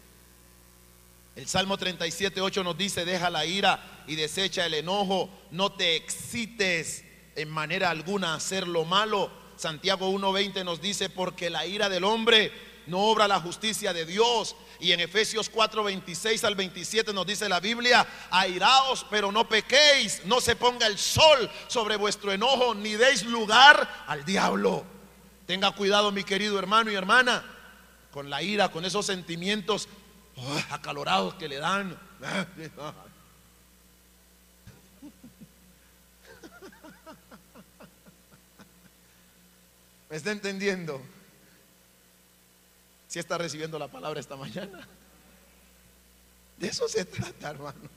El 1.35 1.47
Salmo 1.47 1.77
37, 1.77 2.41
8 2.41 2.63
nos 2.63 2.77
dice, 2.77 3.05
deja 3.05 3.29
la 3.31 3.45
ira 3.45 4.03
y 4.07 4.15
desecha 4.15 4.65
el 4.67 4.75
enojo, 4.75 5.29
no 5.49 5.71
te 5.71 5.95
excites 5.95 7.03
en 7.35 7.49
manera 7.49 7.89
alguna 7.89 8.33
a 8.33 8.35
hacer 8.35 8.67
lo 8.67 8.85
malo. 8.85 9.31
Santiago 9.55 10.11
1.20 10.11 10.63
nos 10.63 10.79
dice, 10.79 11.09
porque 11.09 11.49
la 11.49 11.65
ira 11.65 11.89
del 11.89 12.03
hombre 12.03 12.51
no 12.85 12.99
obra 12.99 13.27
la 13.27 13.39
justicia 13.39 13.93
de 13.93 14.05
Dios. 14.05 14.55
Y 14.79 14.91
en 14.91 14.99
Efesios 14.99 15.51
4.26 15.51 16.43
al 16.43 16.53
27 16.53 17.13
nos 17.13 17.25
dice 17.25 17.49
la 17.49 17.59
Biblia, 17.59 18.05
airaos 18.29 19.05
pero 19.09 19.31
no 19.31 19.47
pequéis, 19.47 20.21
no 20.25 20.39
se 20.39 20.55
ponga 20.55 20.85
el 20.85 20.99
sol 20.99 21.49
sobre 21.67 21.95
vuestro 21.95 22.31
enojo, 22.31 22.75
ni 22.75 22.93
deis 22.93 23.23
lugar 23.25 24.05
al 24.05 24.23
diablo. 24.23 24.83
Tenga 25.47 25.71
cuidado 25.71 26.11
mi 26.11 26.23
querido 26.23 26.59
hermano 26.59 26.91
y 26.91 26.95
hermana 26.95 27.43
con 28.11 28.29
la 28.29 28.43
ira, 28.43 28.69
con 28.69 28.85
esos 28.85 29.07
sentimientos 29.07 29.89
acalorados 30.69 31.35
que 31.35 31.47
le 31.47 31.57
dan. 31.57 31.97
¿Me 40.09 40.17
está 40.17 40.31
entendiendo? 40.31 41.01
Si 43.07 43.19
está 43.19 43.37
recibiendo 43.37 43.77
la 43.79 43.87
palabra 43.87 44.19
esta 44.19 44.35
mañana. 44.35 44.87
De 46.57 46.67
eso 46.67 46.87
se 46.87 47.05
trata, 47.05 47.49
hermano. 47.51 47.89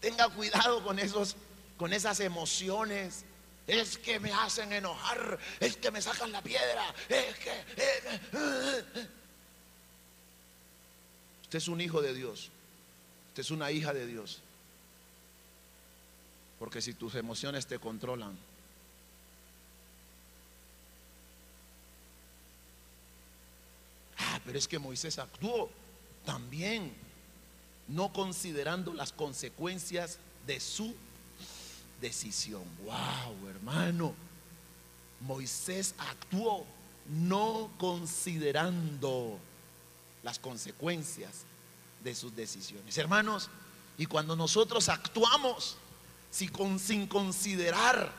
Tenga 0.00 0.28
cuidado 0.28 0.82
con 0.84 0.98
esos 0.98 1.36
con 1.76 1.92
esas 1.92 2.20
emociones. 2.20 3.24
Es 3.66 3.96
que 3.96 4.20
me 4.20 4.30
hacen 4.32 4.72
enojar, 4.72 5.38
es 5.58 5.76
que 5.78 5.90
me 5.90 6.02
sacan 6.02 6.30
la 6.30 6.42
piedra, 6.42 6.94
es 7.08 7.34
que 7.36 7.50
eh, 7.50 8.20
eh, 8.32 8.84
eh, 8.94 9.08
Usted 11.54 11.62
es 11.62 11.68
un 11.68 11.80
hijo 11.80 12.02
de 12.02 12.12
Dios. 12.12 12.50
Usted 13.28 13.42
es 13.42 13.50
una 13.52 13.70
hija 13.70 13.92
de 13.94 14.08
Dios. 14.08 14.40
Porque 16.58 16.82
si 16.82 16.94
tus 16.94 17.14
emociones 17.14 17.64
te 17.64 17.78
controlan, 17.78 18.36
ah, 24.18 24.40
pero 24.44 24.58
es 24.58 24.66
que 24.66 24.80
Moisés 24.80 25.16
actuó 25.20 25.70
también, 26.26 26.92
no 27.86 28.12
considerando 28.12 28.92
las 28.92 29.12
consecuencias 29.12 30.18
de 30.48 30.58
su 30.58 30.92
decisión. 32.00 32.64
Wow, 32.84 33.48
hermano. 33.48 34.12
Moisés 35.20 35.94
actuó 35.98 36.66
no 37.06 37.70
considerando 37.78 39.38
las 40.24 40.38
consecuencias 40.40 41.44
de 42.02 42.14
sus 42.14 42.34
decisiones. 42.34 42.98
Hermanos, 42.98 43.50
y 43.96 44.06
cuando 44.06 44.34
nosotros 44.34 44.88
actuamos 44.88 45.76
sin 46.30 47.06
considerar 47.06 48.10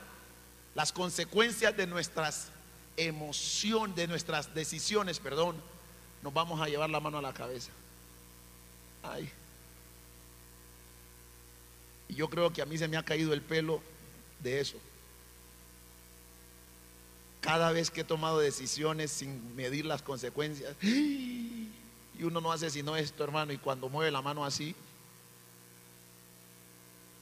las 0.73 0.93
consecuencias 0.93 1.75
de 1.75 1.87
nuestras 1.87 2.47
emociones, 2.95 3.95
de 3.95 4.07
nuestras 4.07 4.53
decisiones, 4.53 5.19
perdón, 5.19 5.57
nos 6.21 6.33
vamos 6.33 6.61
a 6.61 6.67
llevar 6.67 6.89
la 6.89 6.99
mano 6.99 7.17
a 7.17 7.21
la 7.21 7.33
cabeza. 7.33 7.71
Ay. 9.03 9.29
Y 12.07 12.15
yo 12.15 12.29
creo 12.29 12.53
que 12.53 12.61
a 12.61 12.65
mí 12.65 12.77
se 12.77 12.87
me 12.87 12.97
ha 12.97 13.03
caído 13.03 13.33
el 13.33 13.41
pelo 13.41 13.81
de 14.41 14.61
eso. 14.61 14.77
Cada 17.41 17.71
vez 17.71 17.91
que 17.91 18.01
he 18.01 18.05
tomado 18.05 18.39
decisiones 18.39 19.11
sin 19.11 19.55
medir 19.55 19.85
las 19.85 20.01
consecuencias, 20.01 20.75
y 22.17 22.23
uno 22.23 22.41
no 22.41 22.51
hace 22.51 22.69
sino 22.69 22.95
esto, 22.95 23.23
hermano, 23.23 23.51
y 23.51 23.57
cuando 23.57 23.89
mueve 23.89 24.11
la 24.11 24.21
mano 24.21 24.45
así, 24.45 24.75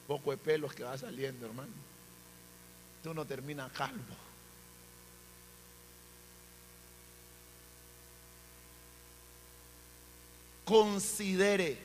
poco 0.06 0.30
de 0.30 0.36
pelos 0.36 0.74
que 0.74 0.84
va 0.84 0.96
saliendo, 0.96 1.46
hermano. 1.46 1.72
Tú 3.02 3.12
no 3.14 3.24
terminas 3.24 3.70
calvo. 3.72 4.02
Considere 10.64 11.78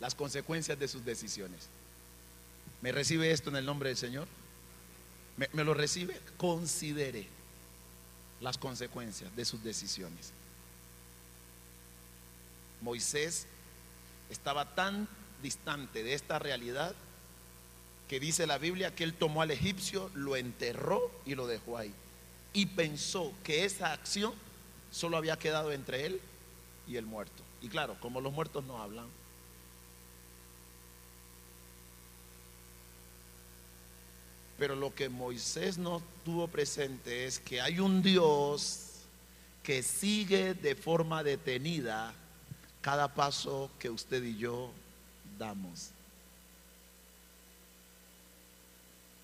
las 0.00 0.14
consecuencias 0.14 0.78
de 0.78 0.88
sus 0.88 1.04
decisiones. 1.04 1.68
¿Me 2.80 2.92
recibe 2.92 3.30
esto 3.30 3.50
en 3.50 3.56
el 3.56 3.66
nombre 3.66 3.90
del 3.90 3.98
Señor? 3.98 4.26
¿Me, 5.36 5.48
me 5.52 5.64
lo 5.64 5.74
recibe? 5.74 6.18
Considere 6.36 7.26
las 8.40 8.56
consecuencias 8.56 9.34
de 9.34 9.44
sus 9.44 9.62
decisiones. 9.62 10.32
Moisés 12.80 13.46
estaba 14.30 14.74
tan 14.74 15.08
distante 15.42 16.02
de 16.02 16.14
esta 16.14 16.38
realidad 16.38 16.94
que 18.08 18.18
dice 18.20 18.46
la 18.46 18.58
Biblia 18.58 18.94
que 18.94 19.04
él 19.04 19.14
tomó 19.14 19.42
al 19.42 19.50
egipcio, 19.50 20.10
lo 20.14 20.36
enterró 20.36 21.10
y 21.26 21.34
lo 21.34 21.46
dejó 21.46 21.76
ahí. 21.76 21.92
Y 22.54 22.66
pensó 22.66 23.32
que 23.44 23.64
esa 23.64 23.92
acción 23.92 24.32
solo 24.90 25.18
había 25.18 25.38
quedado 25.38 25.72
entre 25.72 26.06
él 26.06 26.20
y 26.88 26.96
el 26.96 27.04
muerto. 27.04 27.42
Y 27.60 27.68
claro, 27.68 27.96
como 28.00 28.20
los 28.20 28.32
muertos 28.32 28.64
no 28.64 28.80
hablan. 28.80 29.06
Pero 34.58 34.74
lo 34.74 34.92
que 34.94 35.08
Moisés 35.08 35.78
no 35.78 36.02
tuvo 36.24 36.48
presente 36.48 37.26
es 37.26 37.38
que 37.38 37.60
hay 37.60 37.78
un 37.78 38.02
Dios 38.02 38.86
que 39.62 39.82
sigue 39.82 40.54
de 40.54 40.74
forma 40.74 41.22
detenida 41.22 42.14
cada 42.88 43.06
paso 43.06 43.70
que 43.78 43.90
usted 43.90 44.24
y 44.24 44.38
yo 44.38 44.70
damos. 45.38 45.90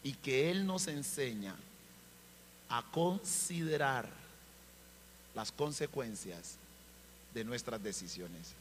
Y 0.03 0.13
que 0.13 0.51
Él 0.51 0.67
nos 0.67 0.87
enseña 0.87 1.57
a 2.69 2.83
considerar 2.93 4.07
las 5.35 5.51
consecuencias 5.51 6.57
de 7.33 7.43
nuestras 7.43 7.83
decisiones. 7.83 8.53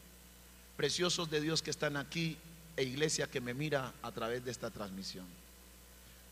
Preciosos 0.78 1.30
de 1.30 1.41
Dios 1.41 1.62
que 1.62 1.72
están 1.72 1.97
aquí 1.97 2.38
e 2.78 2.84
iglesia 2.84 3.28
que 3.28 3.41
me 3.41 3.54
mira 3.54 3.91
a 4.04 4.12
través 4.14 4.45
de 4.45 4.51
esta 4.51 4.72
transmisión. 4.72 5.26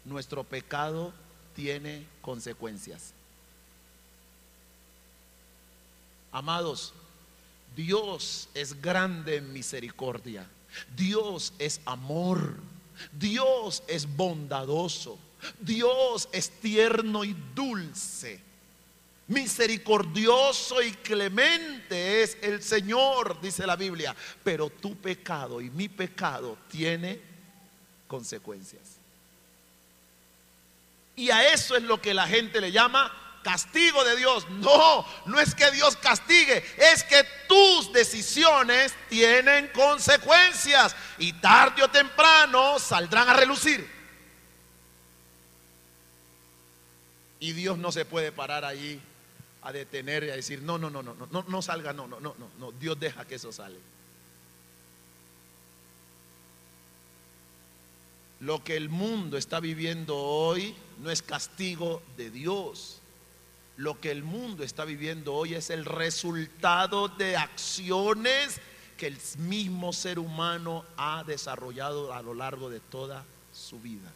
Nuestro 0.06 0.46
pecado 0.46 1.14
tiene 1.58 2.08
consecuencias. 2.22 3.12
Amados, 6.32 6.94
Dios 7.76 8.50
es 8.54 8.82
grande 8.82 9.38
en 9.38 9.54
misericordia. 9.54 10.48
Dios 10.96 11.54
es 11.60 11.82
amor. 11.86 12.56
Dios 13.12 13.84
es 13.88 14.08
bondadoso. 14.16 15.18
Dios 15.60 16.30
es 16.32 16.50
tierno 16.60 17.24
y 17.24 17.36
dulce. 17.56 18.40
Misericordioso 19.28 20.82
y 20.82 20.92
clemente 20.92 22.24
es 22.24 22.38
el 22.42 22.62
Señor, 22.62 23.40
dice 23.42 23.66
la 23.66 23.76
Biblia. 23.76 24.16
Pero 24.44 24.70
tu 24.70 24.96
pecado 24.98 25.62
y 25.62 25.70
mi 25.70 25.88
pecado 25.88 26.58
tiene 26.70 27.20
consecuencias. 28.08 28.82
Y 31.16 31.30
a 31.30 31.54
eso 31.54 31.76
es 31.76 31.84
lo 31.84 32.02
que 32.02 32.14
la 32.14 32.28
gente 32.28 32.60
le 32.60 32.72
llama 32.72 33.21
castigo 33.44 34.04
de 34.04 34.16
Dios. 34.16 34.50
No, 34.50 35.06
no 35.26 35.40
es 35.40 35.56
que 35.56 35.70
Dios 35.72 35.98
castigue, 35.98 36.64
es 36.78 37.04
que 37.04 37.26
tus 37.48 37.92
decisiones 37.94 38.94
tienen 39.10 39.70
consecuencias 39.70 40.96
y 41.18 41.34
tarde 41.34 41.84
o 41.84 41.90
temprano 41.90 42.80
saldrán 42.80 43.30
a 43.30 43.34
relucir. 43.34 43.90
Y 47.40 47.54
Dios 47.54 47.78
no 47.78 47.92
se 47.92 48.06
puede 48.06 48.32
parar 48.32 48.64
ahí 48.66 49.02
a 49.64 49.72
detener 49.72 50.24
y 50.24 50.30
a 50.30 50.36
decir, 50.36 50.62
no, 50.62 50.78
no, 50.78 50.90
no, 50.90 51.04
no, 51.04 51.16
no, 51.16 51.46
no 51.48 51.62
salga, 51.62 51.94
no, 51.94 52.08
no, 52.08 52.20
no, 52.20 52.36
no, 52.38 52.50
no, 52.60 52.72
Dios 52.74 53.00
deja 53.00 53.26
que 53.26 53.36
eso 53.36 53.52
sale. 53.52 53.78
Lo 58.40 58.64
que 58.64 58.76
el 58.76 58.90
mundo 58.90 59.38
está 59.38 59.60
viviendo 59.60 60.18
hoy 60.18 60.76
no 61.00 61.12
es 61.12 61.22
castigo 61.22 62.02
de 62.18 62.32
Dios. 62.32 63.01
Lo 63.78 64.00
que 64.00 64.12
el 64.12 64.24
mundo 64.24 64.64
está 64.64 64.86
viviendo 64.86 65.34
hoy 65.34 65.56
es 65.56 65.70
el 65.70 65.86
resultado 65.86 67.08
de 67.08 67.38
acciones 67.38 68.60
que 68.98 69.08
el 69.08 69.18
mismo 69.38 69.94
ser 69.94 70.20
humano 70.20 70.86
ha 70.98 71.24
desarrollado 71.24 72.14
a 72.14 72.22
lo 72.22 72.34
largo 72.34 72.70
de 72.70 72.80
toda 72.80 73.26
su 73.52 73.80
vida. 73.80 74.12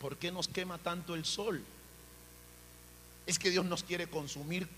¿Por 0.00 0.16
qué 0.16 0.30
nos 0.30 0.48
quema 0.48 0.78
tanto 0.78 1.14
el 1.14 1.24
sol? 1.24 1.62
¿Es 3.26 3.38
que 3.38 3.50
Dios 3.50 3.64
nos 3.64 3.82
quiere 3.82 4.08
consumir 4.08 4.68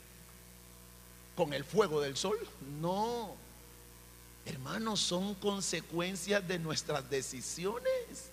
con 1.37 1.53
el 1.53 1.65
fuego 1.65 2.01
del 2.01 2.17
sol? 2.17 2.39
No. 2.81 3.48
Hermanos, 4.49 5.01
son 5.01 5.35
consecuencias 5.35 6.47
de 6.49 6.59
nuestras 6.59 7.09
decisiones. 7.11 8.31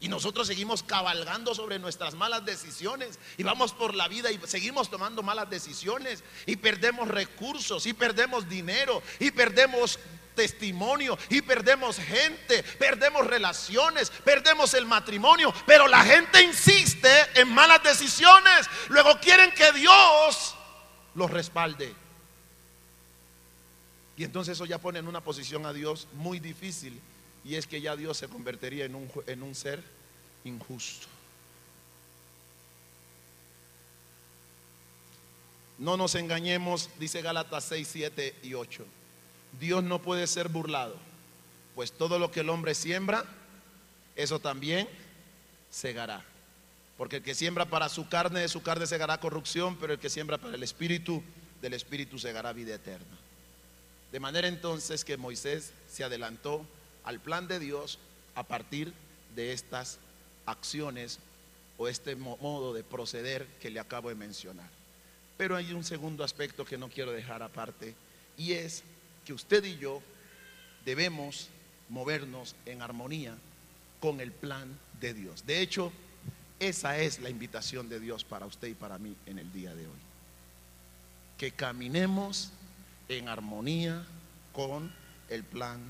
Y 0.00 0.06
nosotros 0.06 0.46
seguimos 0.46 0.84
cabalgando 0.84 1.52
sobre 1.52 1.80
nuestras 1.80 2.14
malas 2.14 2.44
decisiones 2.44 3.18
y 3.36 3.42
vamos 3.42 3.72
por 3.72 3.96
la 3.96 4.06
vida 4.06 4.30
y 4.30 4.38
seguimos 4.46 4.88
tomando 4.88 5.24
malas 5.24 5.50
decisiones 5.50 6.22
y 6.46 6.54
perdemos 6.54 7.08
recursos 7.08 7.84
y 7.86 7.92
perdemos 7.92 8.48
dinero 8.48 9.02
y 9.18 9.32
perdemos 9.32 9.98
testimonio 10.36 11.18
y 11.28 11.42
perdemos 11.42 11.96
gente, 11.96 12.62
perdemos 12.78 13.26
relaciones, 13.26 14.10
perdemos 14.24 14.74
el 14.74 14.86
matrimonio, 14.86 15.52
pero 15.66 15.88
la 15.88 16.04
gente 16.04 16.40
insiste 16.40 17.10
en 17.34 17.52
malas 17.52 17.82
decisiones. 17.82 18.68
Luego 18.90 19.18
quieren 19.18 19.50
que 19.50 19.72
Dios 19.72 20.54
los 21.16 21.28
respalde. 21.28 22.07
Y 24.18 24.24
entonces 24.24 24.54
eso 24.54 24.66
ya 24.66 24.78
pone 24.78 24.98
en 24.98 25.06
una 25.06 25.20
posición 25.20 25.64
a 25.64 25.72
Dios 25.72 26.08
muy 26.14 26.40
difícil 26.40 27.00
y 27.44 27.54
es 27.54 27.68
que 27.68 27.80
ya 27.80 27.94
Dios 27.94 28.16
se 28.16 28.26
convertiría 28.26 28.84
en 28.84 28.96
un, 28.96 29.08
en 29.28 29.44
un 29.44 29.54
ser 29.54 29.80
injusto. 30.42 31.06
No 35.78 35.96
nos 35.96 36.16
engañemos, 36.16 36.90
dice 36.98 37.22
Gálatas 37.22 37.62
6, 37.66 37.88
7 37.92 38.34
y 38.42 38.54
8. 38.54 38.84
Dios 39.60 39.84
no 39.84 40.02
puede 40.02 40.26
ser 40.26 40.48
burlado, 40.48 40.96
pues 41.76 41.92
todo 41.92 42.18
lo 42.18 42.32
que 42.32 42.40
el 42.40 42.50
hombre 42.50 42.74
siembra, 42.74 43.24
eso 44.16 44.40
también 44.40 44.88
segará. 45.70 46.24
Porque 46.96 47.16
el 47.16 47.22
que 47.22 47.36
siembra 47.36 47.66
para 47.66 47.88
su 47.88 48.08
carne, 48.08 48.40
de 48.40 48.48
su 48.48 48.62
carne 48.62 48.88
segará 48.88 49.20
corrupción, 49.20 49.76
pero 49.76 49.92
el 49.92 50.00
que 50.00 50.10
siembra 50.10 50.38
para 50.38 50.56
el 50.56 50.62
espíritu, 50.64 51.22
del 51.62 51.74
espíritu 51.74 52.18
segará 52.18 52.52
vida 52.52 52.74
eterna. 52.74 53.16
De 54.12 54.20
manera 54.20 54.48
entonces 54.48 55.04
que 55.04 55.16
Moisés 55.16 55.72
se 55.90 56.04
adelantó 56.04 56.64
al 57.04 57.20
plan 57.20 57.46
de 57.48 57.58
Dios 57.58 57.98
a 58.34 58.42
partir 58.42 58.92
de 59.34 59.52
estas 59.52 59.98
acciones 60.46 61.18
o 61.76 61.88
este 61.88 62.16
modo 62.16 62.74
de 62.74 62.82
proceder 62.82 63.46
que 63.60 63.70
le 63.70 63.80
acabo 63.80 64.08
de 64.08 64.14
mencionar. 64.14 64.68
Pero 65.36 65.56
hay 65.56 65.72
un 65.72 65.84
segundo 65.84 66.24
aspecto 66.24 66.64
que 66.64 66.78
no 66.78 66.88
quiero 66.88 67.12
dejar 67.12 67.42
aparte 67.42 67.94
y 68.36 68.52
es 68.52 68.82
que 69.24 69.32
usted 69.32 69.62
y 69.64 69.78
yo 69.78 70.02
debemos 70.84 71.48
movernos 71.88 72.56
en 72.66 72.82
armonía 72.82 73.36
con 74.00 74.20
el 74.20 74.32
plan 74.32 74.68
de 75.00 75.14
Dios. 75.14 75.46
De 75.46 75.60
hecho, 75.60 75.92
esa 76.60 76.98
es 76.98 77.20
la 77.20 77.30
invitación 77.30 77.88
de 77.88 78.00
Dios 78.00 78.24
para 78.24 78.46
usted 78.46 78.68
y 78.68 78.74
para 78.74 78.98
mí 78.98 79.14
en 79.26 79.38
el 79.38 79.52
día 79.52 79.74
de 79.74 79.86
hoy. 79.86 79.98
Que 81.36 81.52
caminemos 81.52 82.50
en 83.08 83.28
armonía 83.28 84.04
con 84.52 84.92
el 85.28 85.44
plan 85.44 85.80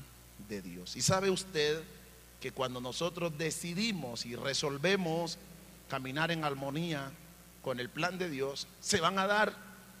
de 0.47 0.61
Dios. 0.61 0.95
Y 0.95 1.01
sabe 1.01 1.29
usted 1.29 1.81
que 2.39 2.51
cuando 2.51 2.79
nosotros 2.79 3.37
decidimos 3.37 4.25
y 4.25 4.35
resolvemos 4.35 5.37
caminar 5.89 6.31
en 6.31 6.43
armonía 6.43 7.11
con 7.61 7.79
el 7.79 7.89
plan 7.89 8.17
de 8.17 8.29
Dios, 8.29 8.67
se 8.79 9.01
van 9.01 9.19
a 9.19 9.27
dar 9.27 9.53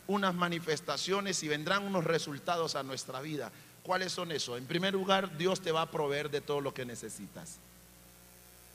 unas 0.07 0.33
manifestaciones 0.33 1.43
y 1.43 1.47
vendrán 1.47 1.83
unos 1.83 2.03
resultados 2.03 2.75
a 2.75 2.83
nuestra 2.83 3.21
vida. 3.21 3.51
¿Cuáles 3.83 4.11
son 4.11 4.31
esos? 4.31 4.57
En 4.57 4.65
primer 4.65 4.93
lugar, 4.93 5.37
Dios 5.37 5.61
te 5.61 5.71
va 5.71 5.83
a 5.83 5.91
proveer 5.91 6.29
de 6.29 6.41
todo 6.41 6.61
lo 6.61 6.73
que 6.73 6.85
necesitas. 6.85 7.59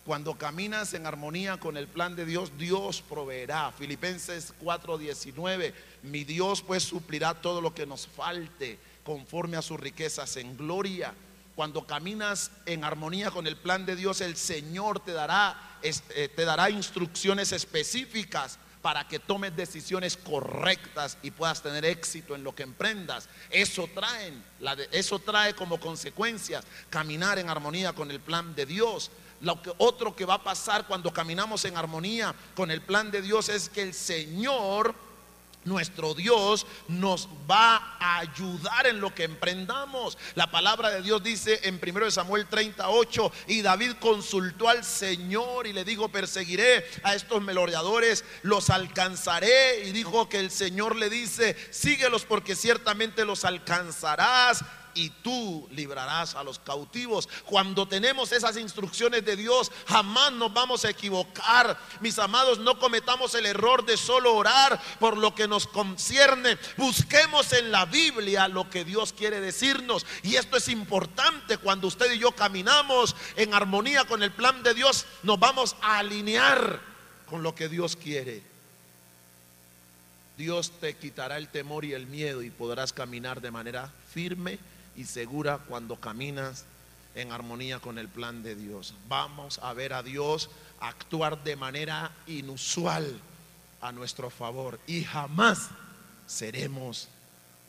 Cuando 0.04 0.36
caminas 0.36 0.92
en 0.92 1.06
armonía 1.06 1.58
con 1.58 1.78
el 1.78 1.88
plan 1.88 2.14
de 2.14 2.26
Dios, 2.26 2.52
Dios 2.58 3.02
proveerá. 3.08 3.72
Filipenses 3.72 4.52
4:19, 4.60 5.72
mi 6.02 6.24
Dios 6.24 6.60
pues 6.60 6.82
suplirá 6.82 7.32
todo 7.40 7.62
lo 7.62 7.74
que 7.74 7.86
nos 7.86 8.06
falte 8.06 8.78
conforme 9.02 9.56
a 9.56 9.62
sus 9.62 9.80
riquezas 9.80 10.36
en 10.36 10.58
gloria. 10.58 11.14
Cuando 11.56 11.86
caminas 11.86 12.50
en 12.66 12.84
armonía 12.84 13.30
con 13.30 13.46
el 13.46 13.56
plan 13.56 13.86
de 13.86 13.96
Dios, 13.96 14.20
el 14.20 14.36
Señor 14.36 15.00
te 15.00 15.12
dará, 15.12 15.78
eh, 15.82 16.28
te 16.28 16.44
dará 16.44 16.68
instrucciones 16.68 17.52
específicas 17.52 18.58
para 18.82 19.08
que 19.08 19.18
tomes 19.18 19.56
decisiones 19.56 20.18
correctas 20.18 21.16
y 21.22 21.30
puedas 21.30 21.62
tener 21.62 21.86
éxito 21.86 22.34
en 22.34 22.44
lo 22.44 22.54
que 22.54 22.64
emprendas. 22.64 23.30
Eso 23.48 23.88
trae, 23.94 24.34
eso 24.92 25.18
trae 25.20 25.54
como 25.54 25.80
consecuencia 25.80 26.62
caminar 26.90 27.38
en 27.38 27.48
armonía 27.48 27.94
con 27.94 28.10
el 28.10 28.20
plan 28.20 28.54
de 28.54 28.66
Dios. 28.66 29.10
Lo 29.44 29.60
otro 29.78 30.16
que 30.16 30.24
va 30.24 30.34
a 30.34 30.42
pasar 30.42 30.86
cuando 30.86 31.12
caminamos 31.12 31.64
en 31.64 31.76
armonía 31.76 32.34
con 32.56 32.70
el 32.70 32.80
plan 32.80 33.10
de 33.10 33.22
Dios 33.22 33.48
es 33.48 33.68
que 33.68 33.82
el 33.82 33.94
Señor 33.94 34.94
nuestro 35.64 36.14
Dios 36.14 36.66
nos 36.88 37.28
va 37.50 37.96
a 37.98 38.18
ayudar 38.18 38.86
en 38.86 39.00
lo 39.00 39.14
que 39.14 39.24
emprendamos. 39.24 40.18
La 40.34 40.50
palabra 40.50 40.90
de 40.90 41.02
Dios 41.02 41.22
dice 41.22 41.60
en 41.64 41.80
1 41.82 42.10
Samuel 42.10 42.46
38, 42.46 43.32
y 43.48 43.62
David 43.62 43.92
consultó 44.00 44.68
al 44.68 44.84
Señor 44.84 45.66
y 45.66 45.72
le 45.72 45.84
dijo, 45.84 46.08
perseguiré 46.08 46.84
a 47.02 47.14
estos 47.14 47.42
meloreadores, 47.42 48.24
los 48.42 48.70
alcanzaré. 48.70 49.86
Y 49.86 49.92
dijo 49.92 50.28
que 50.28 50.40
el 50.40 50.50
Señor 50.50 50.96
le 50.96 51.10
dice, 51.10 51.56
síguelos 51.70 52.24
porque 52.24 52.54
ciertamente 52.54 53.24
los 53.24 53.44
alcanzarás 53.44 54.64
y 54.94 55.10
tú 55.10 55.68
librarás 55.72 56.34
a 56.34 56.44
los 56.44 56.58
cautivos. 56.58 57.28
Cuando 57.44 57.86
tenemos 57.86 58.32
esas 58.32 58.56
instrucciones 58.56 59.24
de 59.24 59.36
Dios, 59.36 59.70
jamás 59.86 60.32
nos 60.32 60.52
vamos 60.52 60.84
a 60.84 60.90
equivocar. 60.90 61.78
Mis 62.00 62.18
amados, 62.18 62.58
no 62.58 62.78
cometamos 62.78 63.34
el 63.34 63.46
error 63.46 63.84
de 63.84 63.96
solo 63.96 64.34
orar 64.34 64.80
por 64.98 65.16
lo 65.16 65.34
que 65.34 65.48
nos 65.48 65.66
concierne. 65.66 66.58
Busquemos 66.76 67.52
en 67.52 67.70
la 67.70 67.84
Biblia 67.84 68.48
lo 68.48 68.70
que 68.70 68.84
Dios 68.84 69.12
quiere 69.12 69.40
decirnos. 69.40 70.06
Y 70.22 70.36
esto 70.36 70.56
es 70.56 70.68
importante 70.68 71.58
cuando 71.58 71.88
usted 71.88 72.12
y 72.12 72.18
yo 72.18 72.32
caminamos 72.32 73.16
en 73.36 73.54
armonía 73.54 74.04
con 74.04 74.22
el 74.22 74.32
plan 74.32 74.62
de 74.62 74.74
Dios, 74.74 75.06
nos 75.22 75.38
vamos 75.38 75.76
a 75.80 75.98
alinear 75.98 76.80
con 77.26 77.42
lo 77.42 77.54
que 77.54 77.68
Dios 77.68 77.96
quiere. 77.96 78.42
Dios 80.36 80.72
te 80.80 80.96
quitará 80.96 81.38
el 81.38 81.48
temor 81.48 81.84
y 81.84 81.92
el 81.92 82.06
miedo 82.06 82.42
y 82.42 82.50
podrás 82.50 82.92
caminar 82.92 83.40
de 83.40 83.52
manera 83.52 83.92
firme 84.12 84.58
y 84.96 85.04
segura 85.04 85.58
cuando 85.58 85.96
caminas 85.96 86.64
en 87.14 87.32
armonía 87.32 87.78
con 87.78 87.98
el 87.98 88.08
plan 88.08 88.42
de 88.42 88.54
Dios. 88.54 88.94
Vamos 89.08 89.58
a 89.62 89.72
ver 89.72 89.92
a 89.92 90.02
Dios 90.02 90.50
actuar 90.80 91.42
de 91.44 91.56
manera 91.56 92.10
inusual 92.26 93.20
a 93.80 93.92
nuestro 93.92 94.30
favor 94.30 94.80
y 94.86 95.04
jamás 95.04 95.68
seremos 96.26 97.08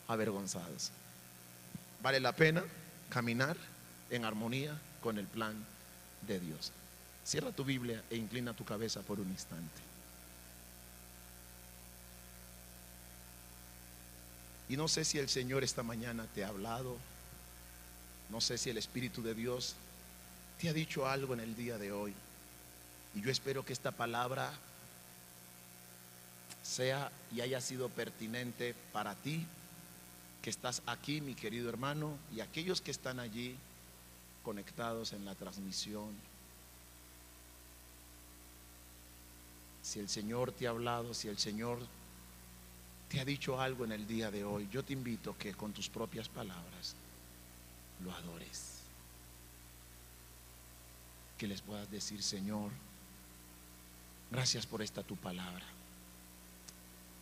avergonzados. 0.08 0.92
Vale 2.02 2.20
la 2.20 2.34
pena 2.34 2.64
caminar 3.10 3.58
en 4.10 4.26
armonía 4.26 4.80
con 5.02 5.18
el 5.18 5.28
plan 5.28 5.56
de 6.28 6.40
Dios. 6.40 6.72
Cierra 7.24 7.52
tu 7.52 7.64
Biblia 7.64 8.04
e 8.10 8.16
inclina 8.16 8.54
tu 8.54 8.64
cabeza 8.64 9.02
por 9.02 9.20
un 9.20 9.30
instante. 9.30 9.82
Y 14.70 14.78
no 14.78 14.88
sé 14.88 15.06
si 15.06 15.20
el 15.20 15.30
Señor 15.30 15.64
esta 15.64 15.84
mañana 15.84 16.26
te 16.34 16.44
ha 16.44 16.50
hablado 16.50 16.98
no 18.30 18.42
sé 18.42 18.58
si 18.58 18.70
el 18.70 18.78
Espíritu 18.78 19.22
de 19.22 19.34
Dios 19.34 19.76
te 20.60 20.70
ha 20.70 20.74
dicho 20.74 21.08
algo 21.08 21.34
en 21.34 21.42
el 21.42 21.56
día 21.56 21.78
de 21.78 21.92
hoy. 21.92 22.14
Y 23.14 23.22
yo 23.22 23.32
espero 23.32 23.64
que 23.66 23.74
esta 23.74 23.92
palabra 23.92 24.52
sea 26.64 27.12
y 27.34 27.42
haya 27.42 27.62
sido 27.62 27.90
pertinente 27.90 28.76
para 28.92 29.16
ti, 29.16 29.46
que 30.42 30.50
estás 30.50 30.82
aquí, 30.86 31.22
mi 31.22 31.36
querido 31.36 31.70
hermano, 31.70 32.18
y 32.36 32.40
aquellos 32.40 32.82
que 32.82 32.92
están 32.92 33.20
allí 33.20 33.56
conectados 34.44 35.14
en 35.14 35.26
la 35.26 35.36
transmisión. 35.36 36.14
Si 39.82 40.00
el 40.00 40.10
Señor 40.10 40.52
te 40.52 40.68
ha 40.68 40.72
hablado, 40.72 41.14
si 41.14 41.28
el 41.28 41.38
Señor 41.38 41.80
te 43.10 43.20
ha 43.20 43.26
dicho 43.26 43.62
algo 43.62 43.86
en 43.86 43.92
el 43.92 44.08
día 44.08 44.32
de 44.32 44.44
hoy, 44.44 44.68
yo 44.72 44.84
te 44.84 44.94
invito 44.94 45.38
que 45.38 45.54
con 45.54 45.74
tus 45.74 45.90
propias 45.90 46.28
palabras 46.28 46.96
lo 48.04 48.14
adores. 48.14 48.80
Que 51.38 51.48
les 51.48 51.62
puedas 51.62 51.90
decir, 51.92 52.24
Señor, 52.24 52.72
gracias 54.32 54.66
por 54.66 54.82
esta 54.82 55.04
tu 55.04 55.16
palabra. 55.16 55.66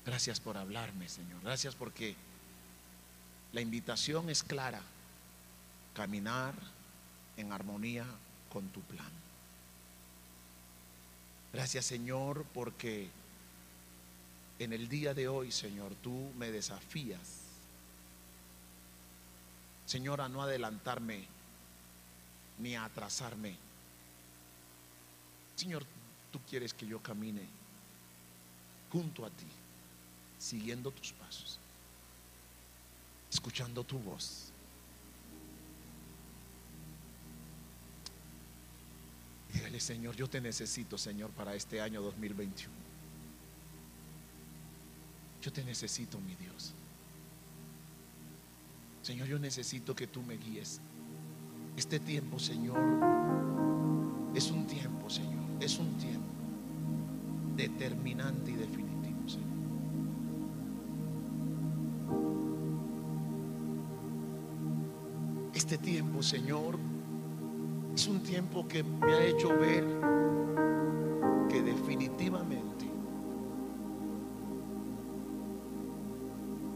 Gracias 0.06 0.40
por 0.40 0.58
hablarme, 0.58 1.08
Señor. 1.08 1.42
Gracias 1.42 1.76
porque 1.76 2.16
la 3.54 3.62
invitación 3.62 4.30
es 4.30 4.44
clara. 4.44 4.82
Caminar 5.96 6.54
en 7.38 7.52
armonía 7.52 8.06
con 8.52 8.68
tu 8.70 8.82
plan. 8.82 9.12
Gracias, 11.54 11.86
Señor, 11.86 12.46
porque 12.54 13.10
en 14.60 14.74
el 14.74 14.90
día 14.90 15.14
de 15.14 15.28
hoy, 15.28 15.52
Señor, 15.52 15.94
tú 16.02 16.32
me 16.38 16.52
desafías 16.52 17.43
Señor, 19.94 20.22
a 20.22 20.28
no 20.28 20.42
adelantarme 20.42 21.24
ni 22.58 22.76
a 22.76 22.86
atrasarme. 22.86 23.56
Señor, 25.56 25.86
tú 26.32 26.40
quieres 26.50 26.74
que 26.74 26.88
yo 26.88 27.00
camine 27.00 27.44
junto 28.92 29.24
a 29.24 29.30
ti, 29.30 29.46
siguiendo 30.40 30.90
tus 30.90 31.12
pasos, 31.12 31.60
escuchando 33.32 33.84
tu 33.84 34.00
voz. 34.00 34.52
Dígale, 39.54 39.80
Señor, 39.80 40.16
yo 40.16 40.28
te 40.28 40.42
necesito, 40.42 40.98
Señor, 40.98 41.30
para 41.30 41.54
este 41.54 41.82
año 41.82 42.02
2021. 42.02 42.74
Yo 45.44 45.54
te 45.54 45.64
necesito, 45.64 46.20
mi 46.20 46.34
Dios. 46.34 46.74
Señor, 49.04 49.28
yo 49.28 49.38
necesito 49.38 49.94
que 49.94 50.08
tú 50.08 50.22
me 50.24 50.38
guíes. 50.38 50.80
Este 51.76 52.00
tiempo, 52.00 52.40
Señor, 52.40 52.80
es 54.34 54.50
un 54.50 54.66
tiempo, 54.66 55.10
Señor, 55.10 55.44
es 55.60 55.78
un 55.78 55.94
tiempo 55.96 56.24
determinante 57.58 58.52
y 58.52 58.54
definitivo, 58.54 59.28
Señor. 59.28 59.50
Este 65.54 65.78
tiempo, 65.78 66.24
Señor, 66.24 66.80
es 67.94 68.08
un 68.08 68.24
tiempo 68.24 68.66
que 68.70 68.84
me 68.84 69.14
ha 69.14 69.26
hecho 69.26 69.50
ver 69.50 69.86
que 71.50 71.62
definitivamente 71.62 72.86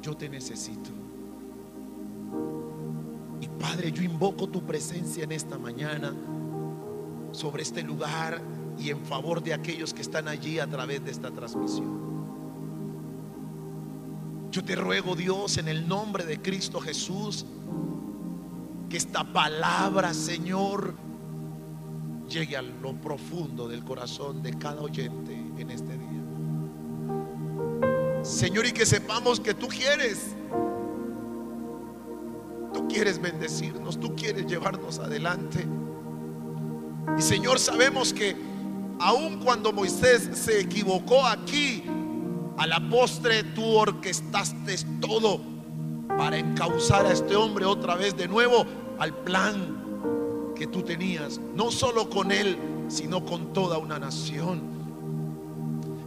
yo 0.02 0.18
te 0.18 0.28
necesito. 0.28 1.07
Padre, 3.78 3.92
yo 3.92 4.02
invoco 4.02 4.48
tu 4.48 4.66
presencia 4.66 5.24
en 5.24 5.32
esta 5.32 5.60
mañana 5.60 6.12
sobre 7.32 7.62
este 7.62 7.84
lugar 7.84 8.42
y 8.76 8.90
en 8.90 9.06
favor 9.06 9.44
de 9.44 9.54
aquellos 9.54 9.94
que 9.94 10.02
están 10.02 10.28
allí 10.28 10.58
a 10.58 10.66
través 10.66 11.06
de 11.06 11.12
esta 11.12 11.30
transmisión. 11.30 11.96
Yo 14.50 14.64
te 14.64 14.76
ruego, 14.76 15.16
Dios, 15.16 15.60
en 15.60 15.68
el 15.68 15.88
nombre 15.88 16.26
de 16.26 16.42
Cristo 16.42 16.80
Jesús, 16.80 17.46
que 18.90 18.98
esta 18.98 19.32
palabra, 19.32 20.12
Señor, 20.16 20.96
llegue 22.28 22.58
a 22.58 22.64
lo 22.64 23.00
profundo 23.00 23.68
del 23.68 23.84
corazón 23.84 24.42
de 24.42 24.58
cada 24.58 24.82
oyente 24.82 25.36
en 25.56 25.70
este 25.70 25.96
día. 25.96 26.24
Señor, 28.24 28.66
y 28.66 28.72
que 28.72 28.88
sepamos 28.88 29.40
que 29.40 29.54
tú 29.54 29.68
quieres 29.68 30.36
quieres 32.98 33.22
bendecirnos, 33.22 34.00
tú 34.00 34.16
quieres 34.16 34.48
llevarnos 34.48 34.98
adelante. 34.98 35.64
Y 37.16 37.22
Señor, 37.22 37.60
sabemos 37.60 38.12
que 38.12 38.36
aun 39.00 39.38
cuando 39.38 39.72
Moisés 39.72 40.28
se 40.34 40.62
equivocó 40.62 41.24
aquí, 41.24 41.84
a 42.58 42.66
la 42.66 42.80
postre 42.90 43.44
tú 43.44 43.64
orquestaste 43.64 44.78
todo 45.00 45.40
para 46.18 46.40
encauzar 46.40 47.06
a 47.06 47.14
este 47.14 47.36
hombre 47.36 47.66
otra 47.66 47.94
vez 47.94 48.18
de 48.18 48.28
nuevo 48.28 48.66
al 48.98 49.14
plan 49.14 50.56
que 50.56 50.66
tú 50.66 50.82
tenías, 50.82 51.40
no 51.54 51.70
solo 51.70 52.10
con 52.10 52.32
él, 52.32 52.58
sino 52.88 53.24
con 53.24 53.54
toda 53.54 53.78
una 53.78 54.00
nación. 54.00 54.77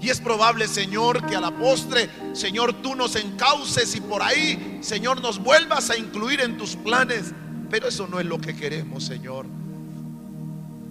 Y 0.00 0.08
es 0.08 0.18
probable, 0.18 0.66
Señor, 0.66 1.26
que 1.26 1.36
a 1.36 1.40
la 1.40 1.50
postre, 1.50 2.08
Señor, 2.32 2.72
tú 2.82 2.94
nos 2.94 3.16
encauces 3.16 3.94
y 3.94 4.00
por 4.00 4.22
ahí, 4.22 4.78
Señor, 4.80 5.20
nos 5.20 5.38
vuelvas 5.38 5.90
a 5.90 5.98
incluir 5.98 6.40
en 6.40 6.56
tus 6.56 6.74
planes. 6.74 7.34
Pero 7.68 7.88
eso 7.88 8.06
no 8.06 8.18
es 8.18 8.24
lo 8.24 8.40
que 8.40 8.56
queremos, 8.56 9.04
Señor. 9.04 9.46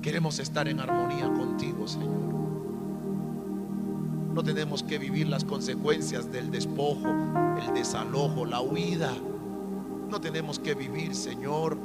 Queremos 0.04 0.38
estar 0.38 0.68
en 0.68 0.80
armonía 0.80 1.26
contigo, 1.26 1.88
Señor. 1.88 2.30
No 4.34 4.44
tenemos 4.44 4.84
que 4.84 5.00
vivir 5.00 5.28
las 5.28 5.44
consecuencias 5.44 6.32
del 6.32 6.52
despojo, 6.52 7.08
el 7.66 7.74
desalojo, 7.74 8.46
la 8.46 8.62
huida. 8.62 9.12
No 10.08 10.22
tenemos 10.22 10.60
que 10.60 10.76
vivir, 10.76 11.16
Señor, 11.16 11.78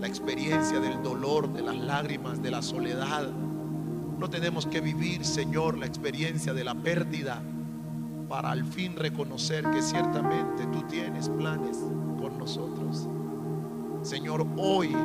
la 0.00 0.08
experiencia 0.08 0.80
del 0.80 1.00
dolor, 1.02 1.52
de 1.52 1.62
las 1.62 1.76
lágrimas, 1.76 2.42
de 2.42 2.50
la 2.50 2.60
soledad 2.60 3.30
no 4.18 4.30
tenemos 4.30 4.66
que 4.66 4.80
vivir, 4.80 5.24
Señor, 5.24 5.76
la 5.76 5.86
experiencia 5.86 6.54
de 6.54 6.64
la 6.64 6.74
pérdida 6.74 7.42
para 8.28 8.50
al 8.50 8.64
fin 8.64 8.96
reconocer 8.96 9.64
que 9.70 9.82
ciertamente 9.82 10.66
tú 10.72 10.82
tienes 10.88 11.28
planes 11.28 11.78
con 12.18 12.38
nosotros. 12.38 13.08
Señor, 14.02 14.46
hoy 14.56 14.96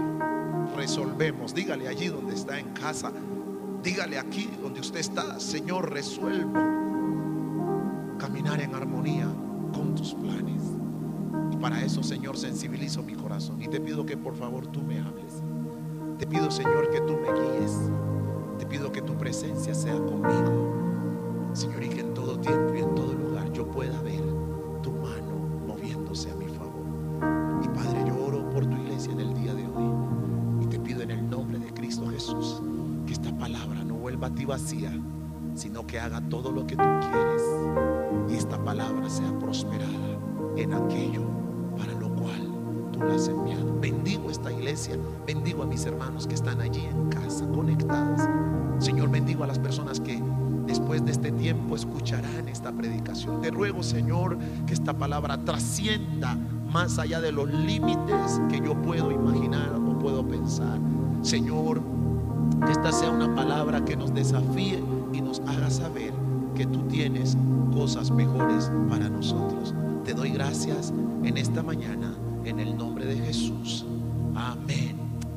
resolvemos, 0.76 1.54
dígale 1.54 1.88
allí 1.88 2.08
donde 2.08 2.34
está 2.34 2.58
en 2.58 2.70
casa, 2.70 3.12
dígale 3.84 4.18
aquí 4.18 4.50
donde 4.62 4.80
usted 4.80 5.00
está, 5.00 5.40
Señor, 5.40 5.92
resuelvo 5.92 6.60
caminar 8.18 8.62
en 8.62 8.76
armonía 8.76 9.28
con 9.74 9.96
tus 9.96 10.14
planes. 10.14 10.62
Y 11.52 11.58
para 11.58 11.84
eso, 11.84 12.04
Señor, 12.04 12.38
sensibilizo 12.38 13.04
mi 13.04 13.16
corazón 13.16 13.62
y 13.62 13.68
te 13.68 13.82
pido 13.82 14.06
que 14.06 14.16
por 14.16 14.36
favor 14.36 14.68
tú 14.68 14.82
me 14.82 15.00
hables. 15.00 15.42
Te 16.18 16.28
pido, 16.28 16.52
Señor, 16.52 16.90
que 16.92 17.02
tú 17.02 17.18
me 17.18 17.34
guíes. 17.34 18.01
Presencia 19.32 19.74
sea 19.74 19.96
conmigo. 19.96 21.54
Señor, 21.54 21.82
y 21.84 21.88
que 21.88 22.02
en 22.02 22.14
todo 22.14 22.38
tiempo 22.38 22.76
y 22.76 22.80
en 22.80 22.94
todo 22.96 23.14
lugar 23.14 23.50
yo 23.54 23.66
pueda 23.66 24.02
ver 24.02 24.22
tu 24.84 24.92
mano 24.92 25.64
moviéndose 25.66 26.30
a 26.32 26.36
mi 26.36 26.48
favor. 26.50 26.84
Y 27.64 27.68
Padre, 27.70 28.04
yo 28.06 28.26
oro 28.26 28.50
por 28.50 28.66
tu 28.66 28.76
iglesia 28.76 29.14
en 29.14 29.22
el 29.22 29.34
día 29.34 29.54
de 29.54 29.66
hoy. 29.68 30.64
Y 30.64 30.66
te 30.66 30.78
pido 30.78 31.02
en 31.02 31.12
el 31.12 31.30
nombre 31.30 31.60
de 31.60 31.74
Cristo 31.74 32.10
Jesús 32.10 32.62
que 33.08 33.14
esta 33.14 33.32
palabra 33.38 33.86
no 33.86 33.94
vuelva 33.94 34.28
a 34.28 34.36
ti 34.36 34.44
vacía, 34.44 34.92
sino 35.56 35.88
que 35.88 35.98
haga 35.98 36.20
todo 36.28 36.52
lo 36.52 36.68
que 36.68 36.76
tú 36.76 36.84
quieres. 36.84 37.44
Y 38.30 38.36
esta 38.36 38.62
palabra 38.62 39.10
sea 39.10 39.40
prosperada 39.40 40.20
en 40.58 40.74
aquello 40.74 41.24
para 41.78 41.94
lo 41.94 42.14
cual 42.16 42.52
tú 42.92 43.00
la 43.00 43.16
has 43.16 43.30
enviado. 43.30 43.80
Bendigo 43.80 44.30
esta 44.30 44.52
iglesia, 44.52 44.98
bendigo 45.26 45.64
a 45.64 45.68
mis 45.68 45.86
hermanos 45.86 46.28
que 46.28 46.36
están 46.36 46.60
allí 46.60 46.86
predicación. 52.72 53.42
Te 53.42 53.52
ruego, 53.52 53.84
Señor, 53.84 54.38
que 54.66 54.74
esta 54.74 54.94
palabra 54.94 55.38
trascienda 55.44 56.38
más 56.72 57.00
allá 57.00 57.20
de 57.20 57.32
los 57.32 57.52
límites 57.52 58.42
que 58.50 58.60
yo 58.60 58.82
puedo 58.82 59.12
imaginar 59.12 59.74
o 59.76 60.00
puedo 60.00 60.28
pensar. 60.28 60.80
Señor, 61.22 61.82
que 62.66 62.72
esta 62.72 62.92
sea 62.92 63.10
una 63.10 63.34
palabra 63.36 63.84
que 63.84 63.96
nos 63.96 64.14
desafíe 64.14 64.82
y 65.14 65.22
nos 65.22 65.40
haga 65.42 65.70
saber 65.70 66.14
que 66.56 66.66
tú 66.66 66.84
tienes 66.88 67.38
cosas 67.74 68.12
mejores 68.12 68.72
para 68.90 69.10
nosotros. 69.10 69.74
Te 70.06 70.14
doy 70.14 70.32
gracias 70.32 70.94
en 71.24 71.38
esta 71.38 71.64
mañana, 71.64 72.14
en 72.46 72.60
el 72.60 72.78
nombre 72.78 73.06
de 73.06 73.18
Jesús. 73.18 73.86
Amén, 74.36 74.96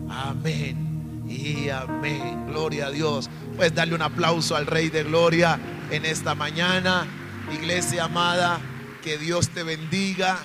amén 0.09 1.25
y 1.29 1.69
amén. 1.69 2.47
Gloria 2.49 2.87
a 2.87 2.91
Dios. 2.91 3.29
Pues 3.57 3.75
darle 3.75 3.95
un 3.95 4.03
aplauso 4.03 4.57
al 4.57 4.67
Rey 4.67 4.89
de 4.89 5.05
Gloria 5.05 5.59
en 5.91 6.05
esta 6.05 6.35
mañana. 6.35 7.07
Iglesia 7.53 8.05
amada, 8.05 8.59
que 9.03 9.19
Dios 9.19 9.51
te 9.51 9.63
bendiga, 9.63 10.39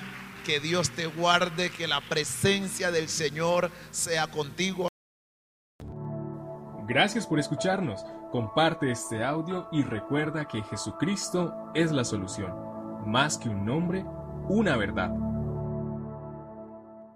que 0.45 0.59
Dios 0.59 0.89
te 0.91 1.05
guarde, 1.05 1.69
que 1.69 1.87
la 1.87 2.01
presencia 2.01 2.91
del 2.91 3.07
Señor 3.07 3.71
sea 3.91 4.27
contigo. 4.27 4.89
Gracias 6.87 7.25
por 7.25 7.39
escucharnos. 7.39 8.03
Comparte 8.31 8.91
este 8.91 9.23
audio 9.23 9.67
y 9.71 9.83
recuerda 9.83 10.45
que 10.45 10.61
Jesucristo 10.63 11.53
es 11.73 11.91
la 11.91 12.03
solución. 12.03 12.53
Más 13.05 13.37
que 13.37 13.47
un 13.47 13.65
nombre, 13.65 14.03
una 14.49 14.75
verdad. 14.75 15.11